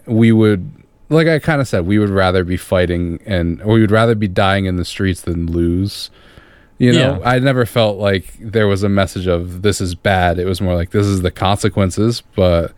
we 0.06 0.32
would, 0.32 0.70
like 1.10 1.28
I 1.28 1.40
kind 1.40 1.62
of 1.62 1.68
said, 1.68 1.86
we 1.86 1.98
would 2.00 2.10
rather 2.10 2.44
be 2.44 2.58
fighting 2.58 3.20
and, 3.26 3.62
or 3.62 3.74
we 3.74 3.82
would 3.82 3.92
rather 3.92 4.16
be 4.16 4.28
dying 4.28 4.66
in 4.66 4.76
the 4.76 4.86
streets 4.86 5.22
than 5.22 5.48
lose. 5.48 6.10
You 6.80 6.92
know, 6.92 7.20
Yeah. 7.20 7.30
I 7.30 7.40
never 7.40 7.66
felt 7.66 7.98
like 7.98 8.34
there 8.40 8.68
was 8.68 8.84
a 8.84 8.90
message 8.90 9.28
of 9.28 9.62
this 9.62 9.80
is 9.80 9.96
bad. 9.96 10.40
It 10.40 10.46
was 10.46 10.60
more 10.60 10.76
like 10.76 10.90
this 10.92 11.06
is 11.06 11.22
the 11.22 11.32
consequences, 11.32 12.22
but 12.36 12.74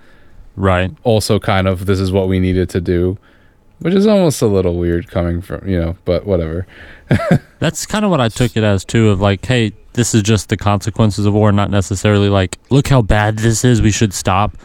Right. 0.56 0.92
also 1.04 1.40
kind 1.40 1.68
of 1.68 1.86
this 1.86 2.00
is 2.00 2.12
what 2.12 2.28
we 2.28 2.40
needed 2.40 2.70
to 2.70 2.82
do, 2.82 3.18
which 3.80 3.94
is 3.94 4.08
almost 4.08 4.42
a 4.42 4.48
little 4.48 4.76
weird 4.78 5.10
coming 5.10 5.42
from, 5.42 5.68
you 5.68 5.80
know, 5.80 5.98
but 6.06 6.26
whatever. 6.26 6.66
That's 7.60 7.86
kind 7.86 8.04
of 8.06 8.12
what 8.12 8.22
I 8.22 8.30
took 8.30 8.56
it 8.58 8.64
as 8.64 8.84
too. 8.86 9.10
Of 9.10 9.22
like, 9.22 9.46
hey, 9.46 9.74
this 9.94 10.14
is 10.16 10.22
just 10.24 10.50
the 10.50 10.58
consequences 10.58 11.26
of 11.26 11.34
war, 11.34 11.52
not 11.52 11.70
necessarily 11.70 12.30
like, 12.30 12.58
look 12.70 12.88
how 12.88 13.02
bad 13.02 13.38
this 13.38 13.64
is. 13.64 13.82
We 13.82 13.92
should 13.92 14.14
stop. 14.14 14.58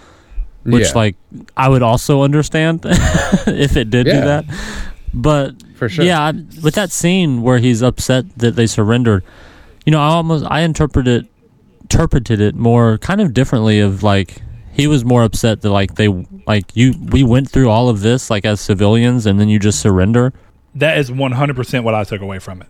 Which, 0.64 0.88
Yeah. 0.88 0.92
like, 0.94 1.16
I 1.56 1.68
would 1.68 1.82
also 1.82 2.22
understand 2.22 2.80
if 2.84 3.76
it 3.76 3.88
did 3.90 4.04
do 4.04 4.12
that. 4.12 4.44
But 5.14 5.54
For 5.74 5.88
sure. 5.88 6.04
yeah, 6.04 6.20
I, 6.20 6.32
with 6.62 6.74
that 6.74 6.90
scene 6.90 7.42
where 7.42 7.58
he's 7.58 7.82
upset 7.82 8.26
that 8.38 8.56
they 8.56 8.66
surrendered, 8.66 9.24
you 9.86 9.90
know, 9.92 10.00
I 10.00 10.08
almost 10.08 10.44
I 10.48 10.60
interpreted 10.60 11.26
interpreted 11.82 12.40
it 12.40 12.54
more 12.54 12.98
kind 12.98 13.20
of 13.20 13.32
differently. 13.34 13.80
Of 13.80 14.02
like, 14.02 14.42
he 14.80 14.86
was 14.86 15.04
more 15.04 15.22
upset 15.22 15.60
that 15.62 15.70
like 15.70 15.94
they 15.94 16.08
like 16.46 16.74
you 16.74 16.94
we 17.10 17.22
went 17.22 17.50
through 17.50 17.68
all 17.68 17.88
of 17.88 18.00
this 18.00 18.30
like 18.30 18.44
as 18.44 18.60
civilians, 18.60 19.26
and 19.26 19.38
then 19.38 19.48
you 19.48 19.58
just 19.58 19.80
surrender. 19.80 20.32
that 20.74 20.98
is 20.98 21.10
100% 21.10 21.82
what 21.82 21.94
I 21.94 22.04
took 22.04 22.20
away 22.20 22.38
from 22.38 22.62
it. 22.62 22.68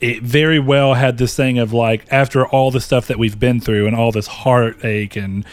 It 0.00 0.22
very 0.22 0.58
well 0.58 0.94
had 0.94 1.18
this 1.18 1.34
thing 1.34 1.58
of 1.58 1.72
like, 1.72 2.06
after 2.10 2.46
all 2.46 2.70
the 2.70 2.80
stuff 2.80 3.06
that 3.08 3.18
we've 3.18 3.38
been 3.38 3.60
through 3.60 3.86
and 3.86 3.96
all 3.96 4.12
this 4.12 4.26
heartache 4.26 5.16
and 5.16 5.44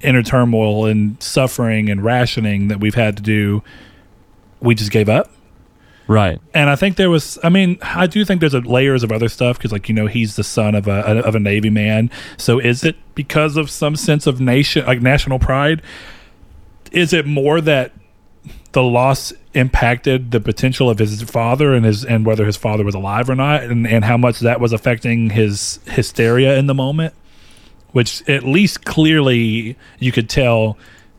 inner 0.00 0.22
turmoil 0.22 0.86
and 0.86 1.20
suffering 1.22 1.90
and 1.90 2.04
rationing 2.04 2.68
that 2.68 2.80
we've 2.80 2.94
had 2.94 3.16
to 3.16 3.22
do, 3.22 3.62
we 4.60 4.74
just 4.74 4.90
gave 4.90 5.08
up. 5.08 5.30
Right. 6.06 6.40
And 6.52 6.68
I 6.68 6.76
think 6.76 6.96
there 6.96 7.08
was, 7.08 7.38
I 7.42 7.48
mean, 7.48 7.78
I 7.82 8.06
do 8.06 8.24
think 8.24 8.40
there's 8.40 8.54
a 8.54 8.60
layers 8.60 9.02
of 9.02 9.10
other 9.10 9.28
stuff 9.28 9.56
because, 9.56 9.72
like, 9.72 9.88
you 9.88 9.94
know, 9.94 10.06
he's 10.06 10.36
the 10.36 10.44
son 10.44 10.74
of 10.74 10.86
a 10.86 11.00
of 11.24 11.34
a 11.34 11.40
Navy 11.40 11.70
man. 11.70 12.10
So 12.36 12.58
is 12.58 12.84
it 12.84 12.96
because 13.14 13.56
of 13.56 13.70
some 13.70 13.96
sense 13.96 14.26
of 14.26 14.40
nation, 14.40 14.84
like 14.86 15.00
national 15.00 15.38
pride? 15.38 15.82
Is 16.92 17.12
it 17.12 17.26
more 17.26 17.60
that 17.62 17.92
the 18.72 18.82
loss 18.82 19.32
impacted 19.54 20.30
the 20.30 20.40
potential 20.40 20.90
of 20.90 20.98
his 20.98 21.22
father 21.22 21.72
and 21.72 21.86
his 21.86 22.04
and 22.04 22.26
whether 22.26 22.44
his 22.44 22.56
father 22.56 22.84
was 22.84 22.94
alive 22.94 23.30
or 23.30 23.34
not, 23.34 23.62
and 23.62 23.86
and 23.86 24.04
how 24.04 24.18
much 24.18 24.40
that 24.40 24.60
was 24.60 24.72
affecting 24.74 25.30
his 25.30 25.80
hysteria 25.86 26.58
in 26.58 26.66
the 26.66 26.74
moment? 26.74 27.14
Which 27.92 28.28
at 28.28 28.42
least 28.42 28.84
clearly 28.84 29.78
you 30.00 30.12
could 30.12 30.28
tell 30.28 30.76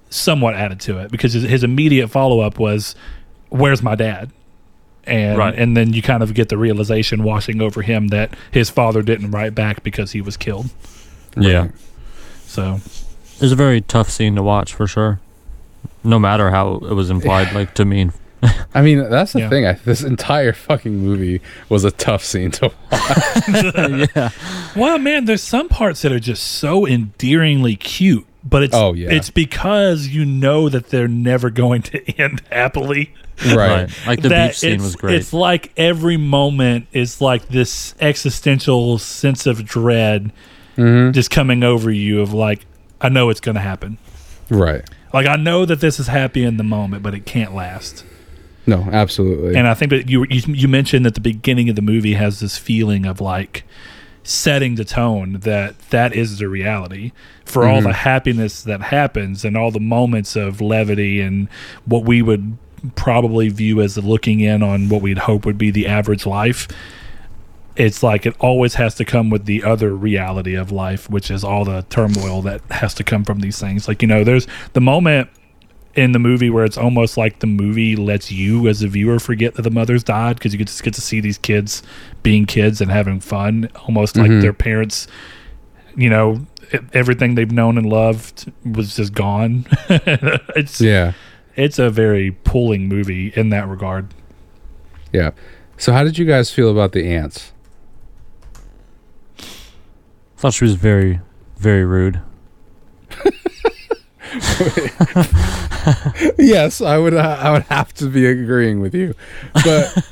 somewhat 0.09 0.53
added 0.53 0.79
to 0.81 0.99
it 0.99 1.09
because 1.09 1.33
his, 1.33 1.43
his 1.43 1.63
immediate 1.63 2.09
follow 2.09 2.41
up 2.41 2.59
was, 2.59 2.93
"Where's 3.49 3.81
my 3.81 3.95
dad?" 3.95 4.31
And 5.07 5.37
Right. 5.37 5.53
and 5.55 5.75
then 5.77 5.93
you 5.93 6.01
kind 6.01 6.21
of 6.23 6.33
get 6.33 6.49
the 6.49 6.57
realization 6.57 7.23
washing 7.23 7.61
over 7.61 7.81
him 7.81 8.07
that 8.09 8.33
his 8.51 8.69
father 8.69 9.01
didn't 9.01 9.31
write 9.31 9.53
back 9.55 9.83
because 9.83 10.11
he 10.13 10.21
was 10.21 10.37
killed. 10.37 10.69
Yeah. 11.37 11.69
So 12.45 12.79
It's 13.41 13.51
a 13.51 13.55
very 13.55 13.81
tough 13.81 14.09
scene 14.09 14.35
to 14.35 14.43
watch 14.43 14.73
for 14.73 14.87
sure. 14.87 15.19
No 16.03 16.19
matter 16.19 16.51
how 16.51 16.75
it 16.75 16.93
was 16.93 17.09
implied, 17.09 17.53
like 17.53 17.73
to 17.75 17.85
mean. 17.85 18.13
I 18.75 18.81
mean, 18.83 19.09
that's 19.09 19.33
the 19.33 19.39
Yeah. 19.39 19.49
thing. 19.49 19.65
I, 19.65 19.73
this 19.73 20.03
entire 20.03 20.53
fucking 20.53 20.95
movie 20.97 21.41
was 21.67 21.83
a 21.83 21.89
tough 21.91 22.23
scene 22.23 22.51
to 22.51 22.71
watch. 22.91 24.09
yeah. 24.15 24.29
Well, 24.75 24.99
man, 24.99 25.25
there's 25.25 25.41
some 25.41 25.67
parts 25.67 26.03
that 26.03 26.11
are 26.11 26.19
just 26.19 26.43
so 26.43 26.85
endearingly 26.85 27.75
cute, 27.75 28.25
but 28.43 28.61
it's 28.61 28.75
Oh, 28.75 28.93
yeah. 28.93 29.09
it's 29.11 29.31
because 29.31 30.07
you 30.09 30.25
know 30.25 30.69
that 30.69 30.89
they're 30.89 31.07
never 31.07 31.49
going 31.49 31.81
to 31.83 32.03
end 32.21 32.43
happily. 32.51 33.13
Right. 33.55 33.89
Like 34.07 34.21
the 34.21 34.29
That 34.29 34.49
beach 34.51 34.59
scene 34.59 34.81
was 34.81 34.95
great. 34.95 35.15
It's 35.15 35.33
like 35.33 35.71
every 35.77 36.17
moment 36.17 36.87
is 36.93 37.19
like 37.21 37.47
this 37.49 37.95
existential 37.99 38.97
sense 38.97 39.45
of 39.45 39.65
dread 39.65 40.31
Mm-hmm. 40.77 41.11
just 41.13 41.31
coming 41.31 41.63
over 41.63 41.89
you 41.89 42.19
of 42.19 42.33
like, 42.33 42.65
I 42.99 43.07
know 43.07 43.29
it's 43.29 43.39
going 43.39 43.55
to 43.55 43.61
happen. 43.61 43.97
Right. 44.49 44.83
Like 45.13 45.25
I 45.25 45.37
know 45.37 45.63
that 45.65 45.79
this 45.79 46.01
is 46.01 46.07
happy 46.07 46.43
in 46.43 46.57
the 46.57 46.65
moment, 46.65 47.01
but 47.01 47.13
it 47.13 47.25
can't 47.25 47.55
last. 47.55 48.03
No, 48.67 48.81
absolutely. 48.91 49.55
And 49.55 49.67
I 49.69 49.73
think 49.73 49.91
that 49.91 50.09
you, 50.09 50.25
you 50.29 50.41
you 50.53 50.67
mentioned 50.67 51.05
that 51.05 51.13
the 51.13 51.21
beginning 51.21 51.69
of 51.69 51.77
the 51.77 51.81
movie 51.81 52.15
has 52.15 52.41
this 52.41 52.57
feeling 52.57 53.05
of 53.05 53.21
like 53.21 53.63
setting 54.23 54.75
the 54.75 54.83
tone 54.83 55.33
that 55.43 55.77
that 55.91 56.13
is 56.13 56.39
the 56.39 56.49
reality 56.49 57.13
for 57.45 57.65
all 57.65 57.79
Mhm. 57.79 57.83
the 57.83 57.93
happiness 57.93 58.61
that 58.63 58.81
happens 58.81 59.45
and 59.45 59.55
all 59.55 59.71
the 59.71 59.79
moments 59.79 60.35
of 60.35 60.59
levity 60.59 61.21
and 61.21 61.47
what 61.85 62.03
we 62.03 62.21
would 62.21 62.57
probably 62.95 63.49
view 63.49 63.81
as 63.81 63.97
looking 63.97 64.39
in 64.39 64.61
on 64.63 64.89
what 64.89 65.01
we'd 65.01 65.17
hope 65.19 65.45
would 65.45 65.57
be 65.57 65.71
the 65.71 65.87
average 65.87 66.25
life 66.25 66.67
it's 67.75 68.01
like 68.01 68.25
it 68.25 68.33
always 68.39 68.75
has 68.75 68.95
to 68.95 69.03
come 69.03 69.29
with 69.29 69.45
the 69.45 69.61
other 69.63 69.93
reality 69.93 70.55
of 70.55 70.71
life 70.71 71.09
which 71.09 71.29
is 71.29 71.43
all 71.43 71.65
the 71.65 71.81
turmoil 71.89 72.41
that 72.41 72.61
has 72.71 72.93
to 72.93 73.03
come 73.03 73.23
from 73.25 73.39
these 73.41 73.59
things 73.59 73.87
like 73.87 74.01
you 74.01 74.07
know 74.07 74.23
there's 74.23 74.47
the 74.73 74.79
moment 74.81 75.29
in 75.95 76.11
the 76.13 76.19
movie 76.19 76.49
where 76.49 76.63
it's 76.65 76.77
almost 76.77 77.17
like 77.17 77.39
the 77.39 77.47
movie 77.47 77.95
lets 77.95 78.31
you 78.31 78.67
as 78.67 78.81
a 78.81 78.87
viewer 78.87 79.19
forget 79.19 79.53
that 79.55 79.61
the 79.61 79.71
mother's 79.71 80.03
died 80.03 80.35
because 80.37 80.53
you 80.53 80.57
get- 80.57 80.67
just 80.67 80.83
get 80.83 80.93
to 80.93 81.01
see 81.01 81.19
these 81.21 81.37
kids 81.37 81.81
being 82.23 82.45
kids 82.45 82.79
and 82.81 82.91
having 82.91 83.19
fun 83.19 83.69
almost 83.87 84.15
like 84.17 84.29
Mhm. 84.31 84.41
their 84.41 84.53
parents 84.53 85.07
you 85.97 86.09
know 86.09 86.45
everything 86.93 87.35
they've 87.35 87.51
known 87.51 87.77
and 87.77 87.85
loved 87.87 88.51
was 88.65 88.95
just 88.95 89.13
gone 89.13 89.65
it's 89.89 90.79
yeah. 90.81 91.13
It's 91.55 91.79
a 91.79 91.89
very 91.89 92.31
pulling 92.31 92.87
movie 92.87 93.31
in 93.35 93.49
that 93.49 93.67
regard 93.67 94.13
Yeah. 95.13 95.31
So 95.77 95.93
how 95.93 96.03
did 96.03 96.17
you 96.17 96.25
guys 96.25 96.51
feel 96.51 96.69
about 96.71 96.91
the 96.91 97.07
aunts? 97.07 97.51
thought 100.45 100.53
she 100.53 100.63
was 100.63 100.75
very, 100.75 101.21
very 101.57 101.83
rude. 101.83 102.21
yes, 106.37 106.81
I 106.81 106.99
would. 106.99 107.15
Uh, 107.15 107.37
I 107.39 107.51
would 107.51 107.63
have 107.63 107.93
to 107.95 108.07
be 108.07 108.27
agreeing 108.27 108.79
with 108.79 108.93
you, 108.93 109.15
but 109.53 110.07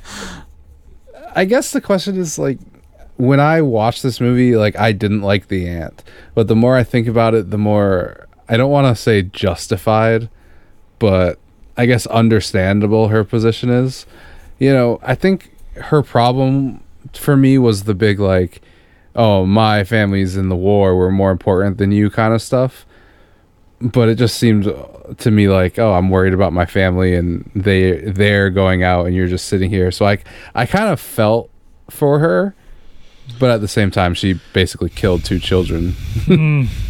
I 1.36 1.46
guess 1.46 1.72
the 1.72 1.82
question 1.82 2.18
is 2.18 2.40
like 2.40 2.58
when 3.18 3.40
I 3.40 3.62
watched 3.62 4.02
this 4.02 4.20
movie, 4.20 4.56
like 4.56 4.76
I 4.76 4.92
didn't 4.92 5.22
like 5.22 5.50
the 5.50 5.68
aunt, 5.68 6.04
but 6.34 6.48
the 6.48 6.56
more 6.56 6.76
I 6.76 6.84
think 6.84 7.08
about 7.08 7.36
it, 7.36 7.52
the 7.52 7.60
more 7.60 8.28
I 8.50 8.58
don't 8.58 8.72
want 8.72 8.88
to 8.88 9.00
say 9.00 9.22
justified, 9.22 10.30
but 11.04 11.38
I 11.76 11.86
guess 11.86 12.08
understandable 12.08 13.10
her 13.10 13.26
position 13.26 13.70
is. 13.70 14.06
You 14.58 14.72
know, 14.72 15.02
I 15.04 15.16
think 15.16 15.52
her 15.76 16.02
problem 16.02 16.82
for 17.12 17.36
me 17.36 17.58
was 17.58 17.84
the 17.84 17.94
big 17.94 18.22
like, 18.22 18.62
oh, 19.14 19.46
my 19.46 19.84
family's 19.84 20.38
in 20.38 20.48
the 20.48 20.56
war, 20.56 20.98
we're 20.98 21.12
more 21.12 21.30
important 21.30 21.78
than 21.78 21.92
you 21.92 22.10
kind 22.10 22.34
of 22.34 22.42
stuff. 22.42 22.86
But 23.82 24.08
it 24.08 24.16
just 24.16 24.38
seemed 24.38 24.64
to 25.18 25.30
me 25.30 25.50
like, 25.50 25.78
oh, 25.78 25.92
I'm 25.94 26.10
worried 26.10 26.34
about 26.34 26.54
my 26.54 26.66
family 26.66 27.16
and 27.16 27.52
they 27.54 28.00
they're 28.00 28.50
going 28.50 28.84
out 28.84 29.06
and 29.06 29.14
you're 29.14 29.28
just 29.28 29.50
sitting 29.50 29.70
here. 29.70 29.92
So 29.92 30.06
I 30.06 30.20
I 30.56 30.66
kind 30.66 30.88
of 30.88 31.02
felt 31.02 31.50
for 31.90 32.20
her, 32.20 32.56
but 33.42 33.52
at 33.52 33.60
the 33.60 33.68
same 33.68 33.92
time, 33.92 34.14
she 34.14 34.40
basically 34.54 34.90
killed 34.90 35.26
two 35.26 35.40
children. 35.40 35.96
Hmm. 36.28 36.64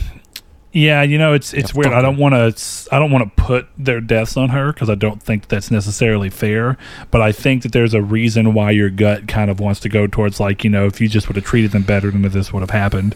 Yeah, 0.73 1.03
you 1.03 1.19
know 1.19 1.33
it's 1.33 1.53
it's 1.53 1.71
weird. 1.71 1.93
I 1.93 2.01
don't 2.01 2.17
want 2.17 2.33
to 2.33 2.89
I 2.91 2.97
don't 2.97 3.11
want 3.11 3.23
to 3.23 3.43
put 3.43 3.67
their 3.77 4.01
deaths 4.01 4.35
on 4.35 4.49
her 4.49 4.73
because 4.73 4.89
I 4.89 4.95
don't 4.95 5.21
think 5.21 5.47
that's 5.47 5.69
necessarily 5.69 6.31
fair. 6.31 6.79
But 7.11 7.21
I 7.21 7.31
think 7.31 7.61
that 7.61 7.71
there's 7.73 7.93
a 7.93 8.01
reason 8.01 8.55
why 8.55 8.71
your 8.71 8.89
gut 8.89 9.27
kind 9.27 9.51
of 9.51 9.59
wants 9.59 9.79
to 9.81 9.89
go 9.89 10.07
towards 10.07 10.39
like 10.39 10.63
you 10.63 10.71
know 10.71 10.87
if 10.87 10.99
you 10.99 11.07
just 11.07 11.27
would 11.27 11.35
have 11.35 11.45
treated 11.45 11.71
them 11.71 11.83
better, 11.83 12.09
then 12.09 12.23
this 12.23 12.51
would 12.51 12.61
have 12.61 12.71
happened. 12.71 13.15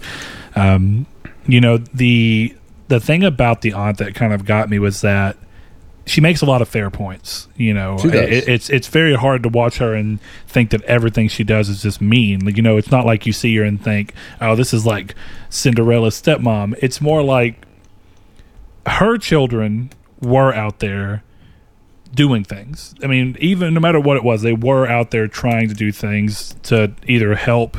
Um, 0.56 1.08
you 1.48 1.60
know 1.60 1.78
the 1.78 2.56
the 2.90 3.00
thing 3.00 3.24
about 3.24 3.62
the 3.62 3.74
aunt 3.74 3.98
that 3.98 4.14
kind 4.14 4.34
of 4.34 4.46
got 4.46 4.70
me 4.70 4.78
was 4.78 5.02
that 5.02 5.36
she 6.08 6.22
makes 6.22 6.42
a 6.42 6.46
lot 6.46 6.62
of 6.62 6.68
fair 6.70 6.90
points. 6.90 7.48
You 7.56 7.74
know. 7.74 7.98
It- 8.32 8.48
it's 8.50 8.70
it's 8.70 8.88
very 8.88 9.14
hard 9.16 9.44
to 9.44 9.50
watch 9.50 9.78
her 9.78 9.94
and 9.94 10.20
think 10.48 10.72
that 10.72 10.82
everything 10.84 11.28
she 11.28 11.44
does 11.44 11.70
is 11.70 11.82
just 11.84 12.02
mean. 12.02 12.46
Like, 12.46 12.58
you 12.58 12.64
know, 12.64 12.78
it's 12.78 12.92
not 12.92 13.06
like 13.06 13.26
you 13.26 13.34
see 13.34 13.56
her 13.58 13.64
and 13.64 13.82
think, 13.82 14.14
"Oh, 14.42 14.56
this 14.56 14.74
is 14.74 14.86
like 14.86 15.14
Cinderella's 15.50 16.20
stepmom." 16.22 16.76
It's 16.82 17.00
more 17.02 17.22
like 17.22 17.66
her 18.86 19.18
children 19.18 19.92
were 20.22 20.54
out 20.54 20.80
there 20.80 21.24
doing 22.16 22.44
things. 22.44 22.96
I 23.04 23.08
mean, 23.08 23.36
even 23.40 23.74
no 23.74 23.80
matter 23.80 24.00
what 24.00 24.18
it 24.18 24.24
was, 24.24 24.42
they 24.42 24.54
were 24.54 24.88
out 24.88 25.12
there 25.12 25.28
trying 25.28 25.68
to 25.68 25.76
do 25.76 25.92
things 25.92 26.56
to 26.64 26.94
either 27.06 27.36
help 27.36 27.78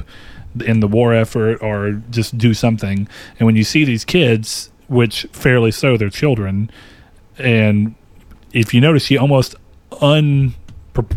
in 0.64 0.80
the 0.80 0.86
war 0.88 1.14
effort 1.14 1.58
or 1.62 2.02
just 2.10 2.36
do 2.36 2.52
something. 2.54 3.08
And 3.38 3.46
when 3.46 3.56
you 3.56 3.64
see 3.64 3.84
these 3.84 4.04
kids, 4.04 4.70
which 4.86 5.26
fairly 5.32 5.70
so, 5.70 5.96
they're 5.96 6.10
children, 6.10 6.70
and 7.38 7.94
if 8.52 8.72
you 8.74 8.80
notice, 8.80 9.06
he 9.06 9.18
almost 9.18 9.54
un 10.00 10.54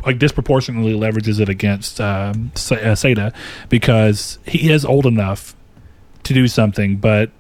like 0.06 0.20
disproportionately 0.20 0.94
leverages 0.94 1.40
it 1.40 1.50
against 1.50 2.00
um, 2.00 2.52
uh, 2.54 2.94
Seita 2.94 3.34
because 3.68 4.38
he 4.46 4.70
is 4.72 4.86
old 4.86 5.08
enough 5.08 5.56
to 6.24 6.34
do 6.34 6.48
something, 6.48 6.98
but 6.98 7.32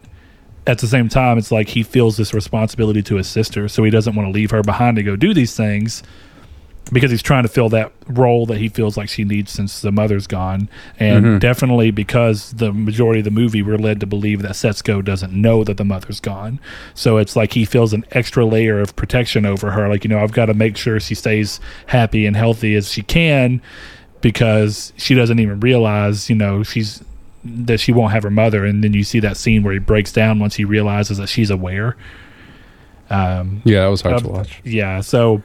at 0.65 0.80
the 0.80 0.88
same 0.88 1.08
time, 1.08 1.38
it's 1.38 1.51
like 1.51 1.69
he 1.69 1.84
feels 1.84 2.17
this 2.17 2.34
responsibility 2.34 3.04
to 3.04 3.15
his 3.15 3.27
sister, 3.27 3.67
so 3.67 3.84
he 3.84 3.91
doesn't 3.91 4.15
want 4.15 4.27
to 4.27 4.32
leave 4.32 4.51
her 4.51 4.63
behind 4.63 4.97
to 4.97 5.04
go 5.04 5.15
do 5.15 5.34
these 5.34 5.56
things 5.56 6.04
because 6.91 7.10
he's 7.12 7.22
trying 7.22 7.44
to 7.44 7.50
fill 7.50 7.70
that 7.70 7.91
role 8.08 8.46
that 8.46 8.58
he 8.58 8.67
feels 8.67 8.98
like 8.98 9.08
she 9.08 9.24
needs 9.24 9.50
since 9.52 9.82
the 9.82 9.91
mother's 9.91 10.28
gone. 10.28 10.67
And 11.00 11.26
Mhm. 11.26 11.39
definitely 11.39 11.89
because 11.91 12.52
the 12.54 12.74
majority 12.74 13.20
of 13.20 13.24
the 13.26 13.32
movie, 13.32 13.62
we're 13.62 13.78
led 13.78 14.00
to 14.02 14.06
believe 14.06 14.41
that 14.41 14.52
Setsuko 14.52 15.04
doesn't 15.04 15.32
know 15.32 15.63
that 15.63 15.78
the 15.78 15.86
mother's 15.86 16.20
gone. 16.20 16.60
So 16.94 17.17
it's 17.17 17.36
like 17.36 17.54
he 17.54 17.63
feels 17.63 17.94
an 17.94 18.04
extra 18.12 18.44
layer 18.46 18.80
of 18.82 18.96
protection 18.98 19.46
over 19.46 19.72
her. 19.72 19.88
Like, 19.88 20.04
you 20.04 20.10
know, 20.10 20.20
I've 20.20 20.34
got 20.34 20.48
to 20.48 20.54
make 20.54 20.76
sure 20.76 21.00
she 21.00 21.15
stays 21.15 21.62
happy 21.86 22.26
and 22.26 22.36
healthy 22.36 22.76
as 22.76 22.91
she 22.91 23.04
can 23.04 23.62
because 24.20 24.91
she 24.98 25.15
doesn't 25.15 25.39
even 25.39 25.60
realize, 25.62 26.30
you 26.30 26.36
know, 26.36 26.62
she's 26.63 27.02
that 27.44 27.80
she 27.80 27.91
won't 27.91 28.12
have 28.12 28.22
her 28.22 28.30
mother 28.30 28.65
and 28.65 28.84
then 28.84 28.94
you 28.94 29.04
see 29.04 29.20
that 29.20 29.36
scene 29.36 29.63
where 29.63 29.74
he 29.74 29.80
breaks 29.80 30.12
down 30.12 30.38
once 30.39 30.56
he 30.56 30.63
realizes 30.63 31.17
that 31.17 31.28
she's 31.28 31.50
aware 31.50 31.96
um 33.10 33.62
Yeah, 33.65 33.82
that 33.82 33.88
was 33.88 34.02
hard 34.02 34.15
Um, 34.17 34.22
to 34.24 34.28
watch. 34.30 34.62
yeah 34.63 35.02
so 35.02 35.41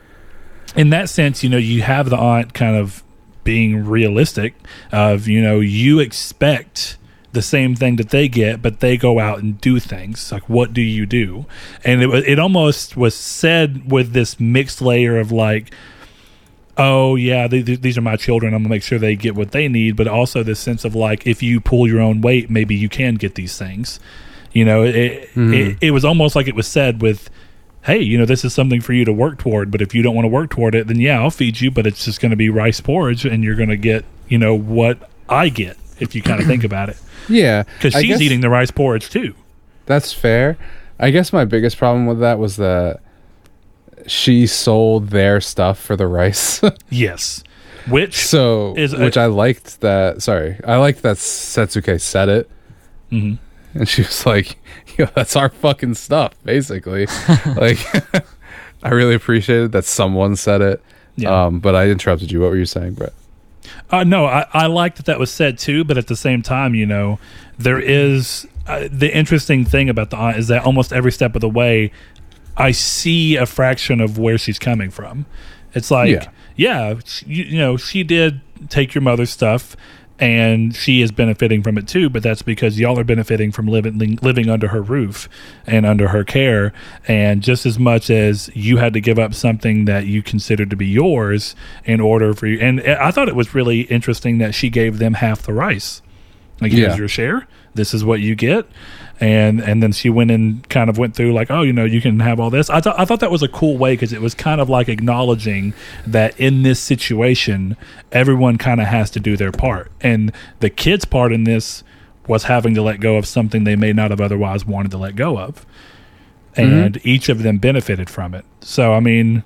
in 0.77 0.91
that 0.91 1.09
sense 1.09 1.43
you 1.43 1.49
know 1.51 1.57
you 1.57 1.83
have 1.83 2.11
the 2.11 2.17
aunt 2.17 2.53
kind 2.55 2.77
of 2.77 3.03
being 3.45 3.85
realistic 3.87 4.55
of 4.93 5.27
you 5.29 5.41
know 5.43 5.61
you 5.61 6.01
expect 6.01 6.97
the 7.33 7.43
same 7.43 7.75
thing 7.77 7.97
that 7.97 8.11
they 8.11 8.29
get 8.29 8.63
but 8.63 8.81
they 8.81 8.97
go 8.97 9.19
out 9.19 9.41
and 9.41 9.61
do 9.61 9.79
things. 9.79 10.33
Like 10.33 10.49
what 10.49 10.73
do 10.73 10.81
you 10.81 11.05
do? 11.05 11.45
And 11.85 12.03
it, 12.03 12.09
it 12.29 12.39
almost 12.39 12.97
was 12.97 13.15
said 13.15 13.93
with 13.93 14.13
this 14.15 14.41
mixed 14.41 14.81
layer 14.81 15.19
of 15.19 15.31
like 15.31 15.71
oh 16.79 17.17
yeah 17.17 17.47
th- 17.49 17.67
th- 17.67 17.81
these 17.81 17.97
are 17.99 18.03
my 18.03 18.17
children. 18.17 18.55
I'm 18.55 18.61
gonna 18.63 18.71
make 18.71 18.83
sure 18.83 18.99
they 18.99 19.17
get 19.17 19.35
what 19.35 19.51
they 19.53 19.69
need. 19.69 19.97
But 19.97 20.09
also 20.09 20.43
this 20.43 20.59
sense 20.61 20.85
of 20.85 20.95
like 20.95 21.27
if 21.27 21.43
you 21.43 21.61
pull 21.61 21.87
your 21.87 22.01
own 22.01 22.21
weight 22.21 22.49
maybe 22.51 22.75
you 22.75 22.89
can 22.89 23.15
get 23.17 23.35
these 23.35 23.57
things. 23.59 24.01
You 24.53 24.65
know 24.65 24.83
it, 24.85 25.29
Mhm. 25.35 25.55
it, 25.73 25.79
it 25.81 25.91
was 25.91 26.05
almost 26.05 26.37
like 26.37 26.49
it 26.49 26.55
was 26.55 26.67
said 26.67 27.03
with 27.03 27.29
hey 27.87 27.99
you 28.01 28.19
know 28.19 28.25
this 28.27 28.45
is 28.45 28.53
something 28.53 28.81
for 28.81 28.93
you 28.93 29.05
to 29.05 29.13
work 29.13 29.39
toward 29.39 29.71
but 29.71 29.81
if 29.81 29.95
you 29.95 30.03
don't 30.03 30.15
want 30.15 30.25
to 30.25 30.29
work 30.29 30.51
toward 30.51 30.75
it 30.75 30.87
then 30.87 31.01
yeah 31.01 31.21
i'll 31.21 31.31
feed 31.31 31.61
you 31.61 31.71
but 31.71 31.87
it's 31.87 32.05
just 32.05 32.21
going 32.21 32.31
to 32.31 32.37
be 32.37 32.49
rice 32.49 32.81
porridge 32.81 33.25
and 33.25 33.43
you're 33.45 33.55
going 33.55 33.69
to 33.69 33.77
get 33.77 34.05
you 34.29 34.37
know 34.39 34.55
what 34.55 35.09
i 35.29 35.49
get 35.49 35.77
if 36.01 36.15
you 36.15 36.21
kind 36.23 36.41
of 36.41 36.47
think 36.47 36.65
about 36.65 36.89
it 36.89 36.97
Yeah, 37.29 37.65
because 37.65 37.93
she's 37.95 38.07
guess 38.07 38.21
eating 38.21 38.41
the 38.41 38.49
rice 38.51 38.71
porridge 38.71 39.11
too 39.11 39.35
That's 39.87 40.13
fair. 40.13 40.57
I 41.01 41.11
guess 41.11 41.33
my 41.33 41.45
biggest 41.45 41.77
problem 41.77 42.07
with 42.07 42.21
that 42.21 42.39
was 42.39 42.57
that 42.57 43.01
she 44.07 44.47
sold 44.47 45.09
their 45.09 45.41
stuff 45.41 45.79
for 45.81 45.97
the 45.97 46.07
rice. 46.07 46.61
yes 46.91 47.43
which 47.89 48.15
so, 48.17 48.75
Is- 48.77 48.95
which 48.97 49.17
I 49.17 49.27
liked 49.27 49.81
that. 49.81 50.21
Sorry, 50.23 50.59
I 50.65 50.77
liked 50.77 51.03
that 51.03 51.17
Setsuke 51.19 52.01
said 52.01 52.29
it, 52.29 52.51
Mhm. 53.13 53.39
and 53.75 53.89
she 53.89 54.03
was 54.03 54.27
like, 54.27 54.57
"Yo, 54.99 55.07
that's 55.15 55.37
our 55.37 55.49
fucking 55.49 55.95
stuff." 55.95 56.33
Basically, 56.45 57.07
like, 57.57 57.79
I 58.83 58.91
really 58.91 59.15
appreciated 59.15 59.73
that 59.73 59.85
someone 59.85 60.37
said 60.37 60.61
it. 60.61 60.83
Yeah. 61.17 61.47
Um, 61.47 61.61
but 61.61 61.75
I 61.75 61.89
interrupted 61.89 62.31
you. 62.31 62.41
What 62.41 62.51
were 62.51 62.57
you 62.57 62.67
saying, 62.67 62.95
Brett? 62.95 63.13
Uh, 63.91 64.05
no, 64.05 64.27
I, 64.27 64.47
I 64.53 64.67
like 64.67 64.97
that 64.97 65.07
that 65.07 65.19
was 65.19 65.31
said 65.31 65.59
too, 65.59 65.83
but 65.85 65.97
at 65.99 66.07
the 66.09 66.17
same 66.17 66.43
time, 66.43 66.75
you 66.75 66.87
know, 66.87 67.19
there 67.59 67.81
is 67.81 68.47
uh, 68.67 68.87
the 68.91 69.15
interesting 69.17 69.65
thing 69.65 69.89
about 69.89 70.11
the 70.11 70.17
aunt 70.17 70.37
is 70.37 70.49
that 70.49 70.65
almost 70.65 70.93
every 70.93 71.11
step 71.13 71.35
of 71.35 71.41
the 71.41 71.49
way, 71.49 71.91
I 72.57 72.71
see 72.73 73.37
a 73.37 73.47
fraction 73.47 74.01
of 74.01 74.19
where 74.19 74.39
she's 74.39 74.59
coming 74.59 74.91
from. 74.91 75.27
It's 75.75 75.91
like, 75.91 76.11
Yeah. 76.11 76.29
yeah, 76.57 76.95
you 77.27 77.59
know, 77.59 77.77
she 77.77 78.03
did 78.05 78.41
take 78.69 78.95
your 78.95 79.03
mother's 79.03 79.31
stuff. 79.31 79.77
And 80.19 80.75
she 80.75 81.03
is 81.03 81.13
benefiting 81.13 81.63
from 81.63 81.77
it 81.77 81.87
too, 81.87 82.09
but 82.09 82.23
that's 82.23 82.41
because 82.41 82.79
y'all 82.81 82.99
are 82.99 83.05
benefiting 83.05 83.53
from 83.53 83.67
living 83.67 84.19
living 84.23 84.49
under 84.49 84.69
her 84.69 84.81
roof 84.81 85.29
and 85.67 85.85
under 85.85 86.09
her 86.09 86.25
care. 86.25 86.73
And 87.07 87.43
just 87.43 87.67
as 87.67 87.79
much 87.79 88.09
as 88.09 88.49
you 88.55 88.79
had 88.79 88.95
to 88.95 89.01
give 89.03 89.19
up 89.19 89.35
something 89.35 89.85
that 89.85 90.07
you 90.07 90.23
considered 90.23 90.71
to 90.71 90.77
be 90.77 90.87
yours 90.87 91.55
in 91.85 92.01
order 92.01 92.33
for 92.33 92.47
you, 92.47 92.59
and 92.61 92.81
eh, 92.81 92.97
I 92.99 93.11
thought 93.11 93.29
it 93.29 93.37
was 93.37 93.55
really 93.55 93.83
interesting 93.83 94.39
that 94.39 94.55
she 94.55 94.71
gave 94.71 94.99
them 94.99 95.15
half 95.15 95.43
the 95.43 95.53
rice. 95.53 96.01
Like 96.63 96.73
here's 96.73 96.93
Yeah. 96.95 96.97
your 96.97 97.09
share. 97.09 97.47
This 97.75 97.93
is 97.93 98.03
what 98.03 98.21
you 98.21 98.35
get, 98.35 98.67
and 99.21 99.61
and 99.61 99.83
then 99.83 99.93
she 99.93 100.11
went 100.11 100.31
and 100.31 100.69
kind 100.69 100.91
of 100.91 100.99
went 100.99 101.15
through 101.15 101.33
like, 101.33 101.51
oh, 101.51 101.63
you 101.63 101.73
know, 101.73 101.85
you 101.85 102.01
can 102.01 102.21
have 102.21 102.39
all 102.39 102.51
this. 102.51 102.69
I 102.69 102.81
thought 102.81 102.99
I 102.99 103.05
thought 103.05 103.21
that 103.21 103.31
was 103.31 103.43
a 103.43 103.49
cool 103.49 103.79
way 103.79 103.95
because 103.95 104.13
it 104.13 104.21
was 104.21 104.35
kind 104.35 104.61
of 104.61 104.69
like 104.69 104.89
acknowledging 104.89 105.75
that 106.07 106.39
in 106.39 106.63
this 106.63 106.81
situation, 106.81 107.77
everyone 108.13 108.59
kind 108.59 108.81
of 108.81 108.87
has 108.87 109.11
to 109.13 109.21
do 109.21 109.37
their 109.37 109.53
part, 109.53 109.91
and 110.01 110.33
the 110.61 110.71
kids' 110.71 111.05
part 111.05 111.33
in 111.33 111.45
this 111.45 111.83
was 112.29 112.45
having 112.45 112.75
to 112.75 112.83
let 112.83 113.01
go 113.01 113.17
of 113.17 113.27
something 113.27 113.65
they 113.65 113.77
may 113.77 113.93
not 113.93 114.11
have 114.11 114.21
otherwise 114.21 114.67
wanted 114.67 114.91
to 114.91 114.99
let 114.99 115.17
go 115.17 115.39
of, 115.39 115.65
mm-hmm. 116.55 116.61
and 116.61 117.07
each 117.07 117.29
of 117.29 117.43
them 117.43 117.59
benefited 117.59 118.11
from 118.11 118.35
it. 118.35 118.45
So 118.61 118.93
I 118.93 119.01
mean, 119.01 119.45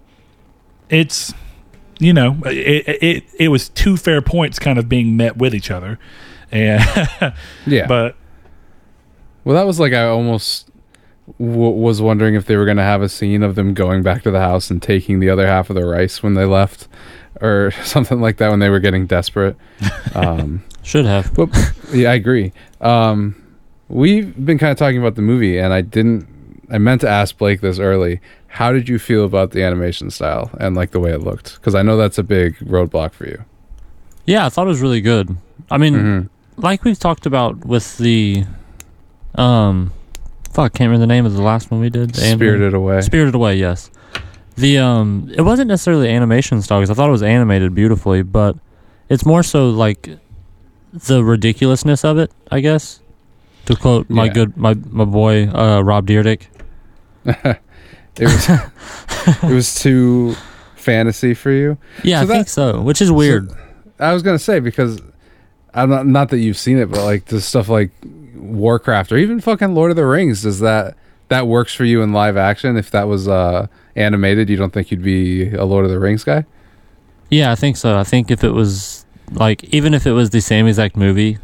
it's 0.88 1.32
you 2.00 2.12
know, 2.12 2.38
it 2.46 3.02
it 3.02 3.24
it 3.38 3.48
was 3.48 3.68
two 3.68 3.96
fair 3.96 4.20
points 4.20 4.58
kind 4.58 4.80
of 4.80 4.88
being 4.88 5.16
met 5.16 5.36
with 5.36 5.54
each 5.54 5.70
other, 5.70 6.00
and 6.50 6.82
Yeah, 7.66 7.86
but 7.86 8.16
well, 9.44 9.56
that 9.56 9.66
was 9.66 9.80
like 9.80 9.92
I 9.92 10.04
almost 10.06 10.68
w- 11.38 11.70
was 11.70 12.00
wondering 12.02 12.34
if 12.34 12.46
they 12.46 12.56
were 12.56 12.64
going 12.64 12.76
to 12.76 12.82
have 12.82 13.02
a 13.02 13.08
scene 13.08 13.42
of 13.42 13.54
them 13.54 13.74
going 13.74 14.02
back 14.02 14.22
to 14.24 14.30
the 14.30 14.40
house 14.40 14.70
and 14.70 14.82
taking 14.82 15.20
the 15.20 15.30
other 15.30 15.46
half 15.46 15.70
of 15.70 15.76
the 15.76 15.84
rice 15.86 16.22
when 16.22 16.34
they 16.34 16.44
left, 16.44 16.88
or 17.40 17.70
something 17.84 18.20
like 18.20 18.36
that 18.38 18.50
when 18.50 18.58
they 18.58 18.68
were 18.68 18.80
getting 18.80 19.06
desperate. 19.06 19.56
Um, 20.14 20.62
Should 20.82 21.04
have. 21.06 21.32
But 21.34 21.48
yeah, 21.92 22.10
I 22.10 22.14
agree. 22.14 22.52
Um, 22.80 23.36
we've 23.88 24.34
been 24.44 24.58
kind 24.58 24.72
of 24.72 24.78
talking 24.78 24.98
about 24.98 25.14
the 25.14 25.22
movie, 25.22 25.58
and 25.58 25.72
I 25.72 25.80
didn't. 25.82 26.26
I 26.72 26.78
meant 26.78 27.00
to 27.02 27.08
ask 27.08 27.36
Blake 27.36 27.60
this 27.60 27.78
early. 27.78 28.20
How 28.46 28.72
did 28.72 28.88
you 28.88 28.98
feel 28.98 29.24
about 29.24 29.50
the 29.52 29.62
animation 29.62 30.10
style 30.10 30.50
and 30.60 30.74
like 30.76 30.90
the 30.92 31.00
way 31.00 31.10
it 31.12 31.20
looked? 31.20 31.54
Because 31.56 31.74
I 31.74 31.82
know 31.82 31.96
that's 31.96 32.18
a 32.18 32.22
big 32.22 32.56
roadblock 32.58 33.12
for 33.12 33.26
you. 33.26 33.44
Yeah, 34.24 34.46
I 34.46 34.48
thought 34.48 34.66
it 34.66 34.70
was 34.70 34.80
really 34.80 35.00
good. 35.00 35.36
I 35.70 35.78
mean, 35.78 35.94
Mhm. 35.94 36.28
like 36.56 36.82
we've 36.84 36.98
talked 36.98 37.26
about 37.26 37.64
with 37.64 37.98
the, 37.98 38.44
um, 39.40 39.92
fuck, 40.52 40.72
can't 40.74 40.88
remember 40.88 41.00
the 41.00 41.06
name 41.06 41.26
of 41.26 41.32
the 41.34 41.42
last 41.42 41.70
one 41.70 41.80
we 41.80 41.90
did. 41.90 42.10
The 42.10 42.22
anime- 42.24 42.38
Spirited 42.38 42.74
Away. 42.74 43.00
Spirited 43.00 43.34
Away, 43.34 43.56
yes. 43.56 43.90
The 44.56 44.78
um, 44.78 45.30
it 45.34 45.42
wasn't 45.42 45.68
necessarily 45.68 46.08
animation 46.10 46.60
style 46.62 46.80
because 46.80 46.90
I 46.90 46.94
thought 46.94 47.08
it 47.08 47.12
was 47.12 47.22
animated 47.22 47.74
beautifully, 47.74 48.22
but 48.22 48.56
It's 49.08 49.24
more 49.24 49.42
so 49.42 49.70
like 49.70 50.08
the 50.92 51.24
ridiculousness 51.24 52.04
of 52.04 52.18
it, 52.18 52.30
I 52.50 52.60
guess. 52.60 53.00
To 53.66 53.76
quote 53.76 54.10
my 54.10 54.24
Yeah. 54.26 54.32
good 54.32 54.56
my 54.56 54.74
my 54.74 55.04
boy 55.04 55.48
uh, 55.48 55.80
Rob 55.82 56.06
Dyrdek. 56.06 56.42
It 58.16 58.24
was 58.26 58.48
it 59.44 59.54
was 59.54 59.74
too 59.76 60.34
fantasy 60.74 61.32
for 61.32 61.50
you. 61.50 61.78
Yeah, 62.02 62.18
So 62.18 62.22
I 62.22 62.26
that- 62.26 62.34
think 62.34 62.48
so, 62.48 62.80
which 62.82 63.00
is 63.00 63.10
weird. 63.10 63.50
I 63.98 64.12
was 64.12 64.22
gonna 64.22 64.38
say 64.38 64.60
because 64.60 65.00
I'm 65.72 65.88
not 65.90 66.06
not 66.06 66.28
that 66.30 66.38
you've 66.38 66.58
seen 66.58 66.76
it, 66.78 66.90
but 66.90 67.02
like 67.04 67.26
the 67.26 67.40
stuff 67.40 67.68
like 67.68 67.92
Warcraft 68.34 69.12
or 69.12 69.16
even 69.16 69.40
fucking 69.40 69.74
Lord 69.74 69.90
of 69.90 69.96
the 69.96 70.06
Rings, 70.06 70.42
does 70.42 70.60
that 70.60 70.96
that 71.28 71.46
works 71.46 71.74
for 71.74 71.84
you 71.84 72.02
in 72.02 72.12
live 72.12 72.36
action? 72.36 72.76
If 72.76 72.90
that 72.90 73.08
was 73.08 73.28
uh 73.28 73.66
animated, 73.96 74.48
you 74.48 74.56
don't 74.56 74.72
think 74.72 74.90
you'd 74.90 75.02
be 75.02 75.50
a 75.54 75.64
Lord 75.64 75.84
of 75.84 75.90
the 75.90 75.98
Rings 75.98 76.24
guy? 76.24 76.44
yeah, 77.30 77.52
I 77.52 77.54
think 77.54 77.76
so. 77.76 77.96
I 77.96 78.02
think 78.02 78.30
if 78.30 78.42
it 78.42 78.50
was 78.50 79.06
like 79.32 79.62
even 79.64 79.94
if 79.94 80.06
it 80.06 80.12
was 80.12 80.30
the 80.30 80.40
same 80.40 80.66
exact 80.66 80.96
movie 80.96 81.38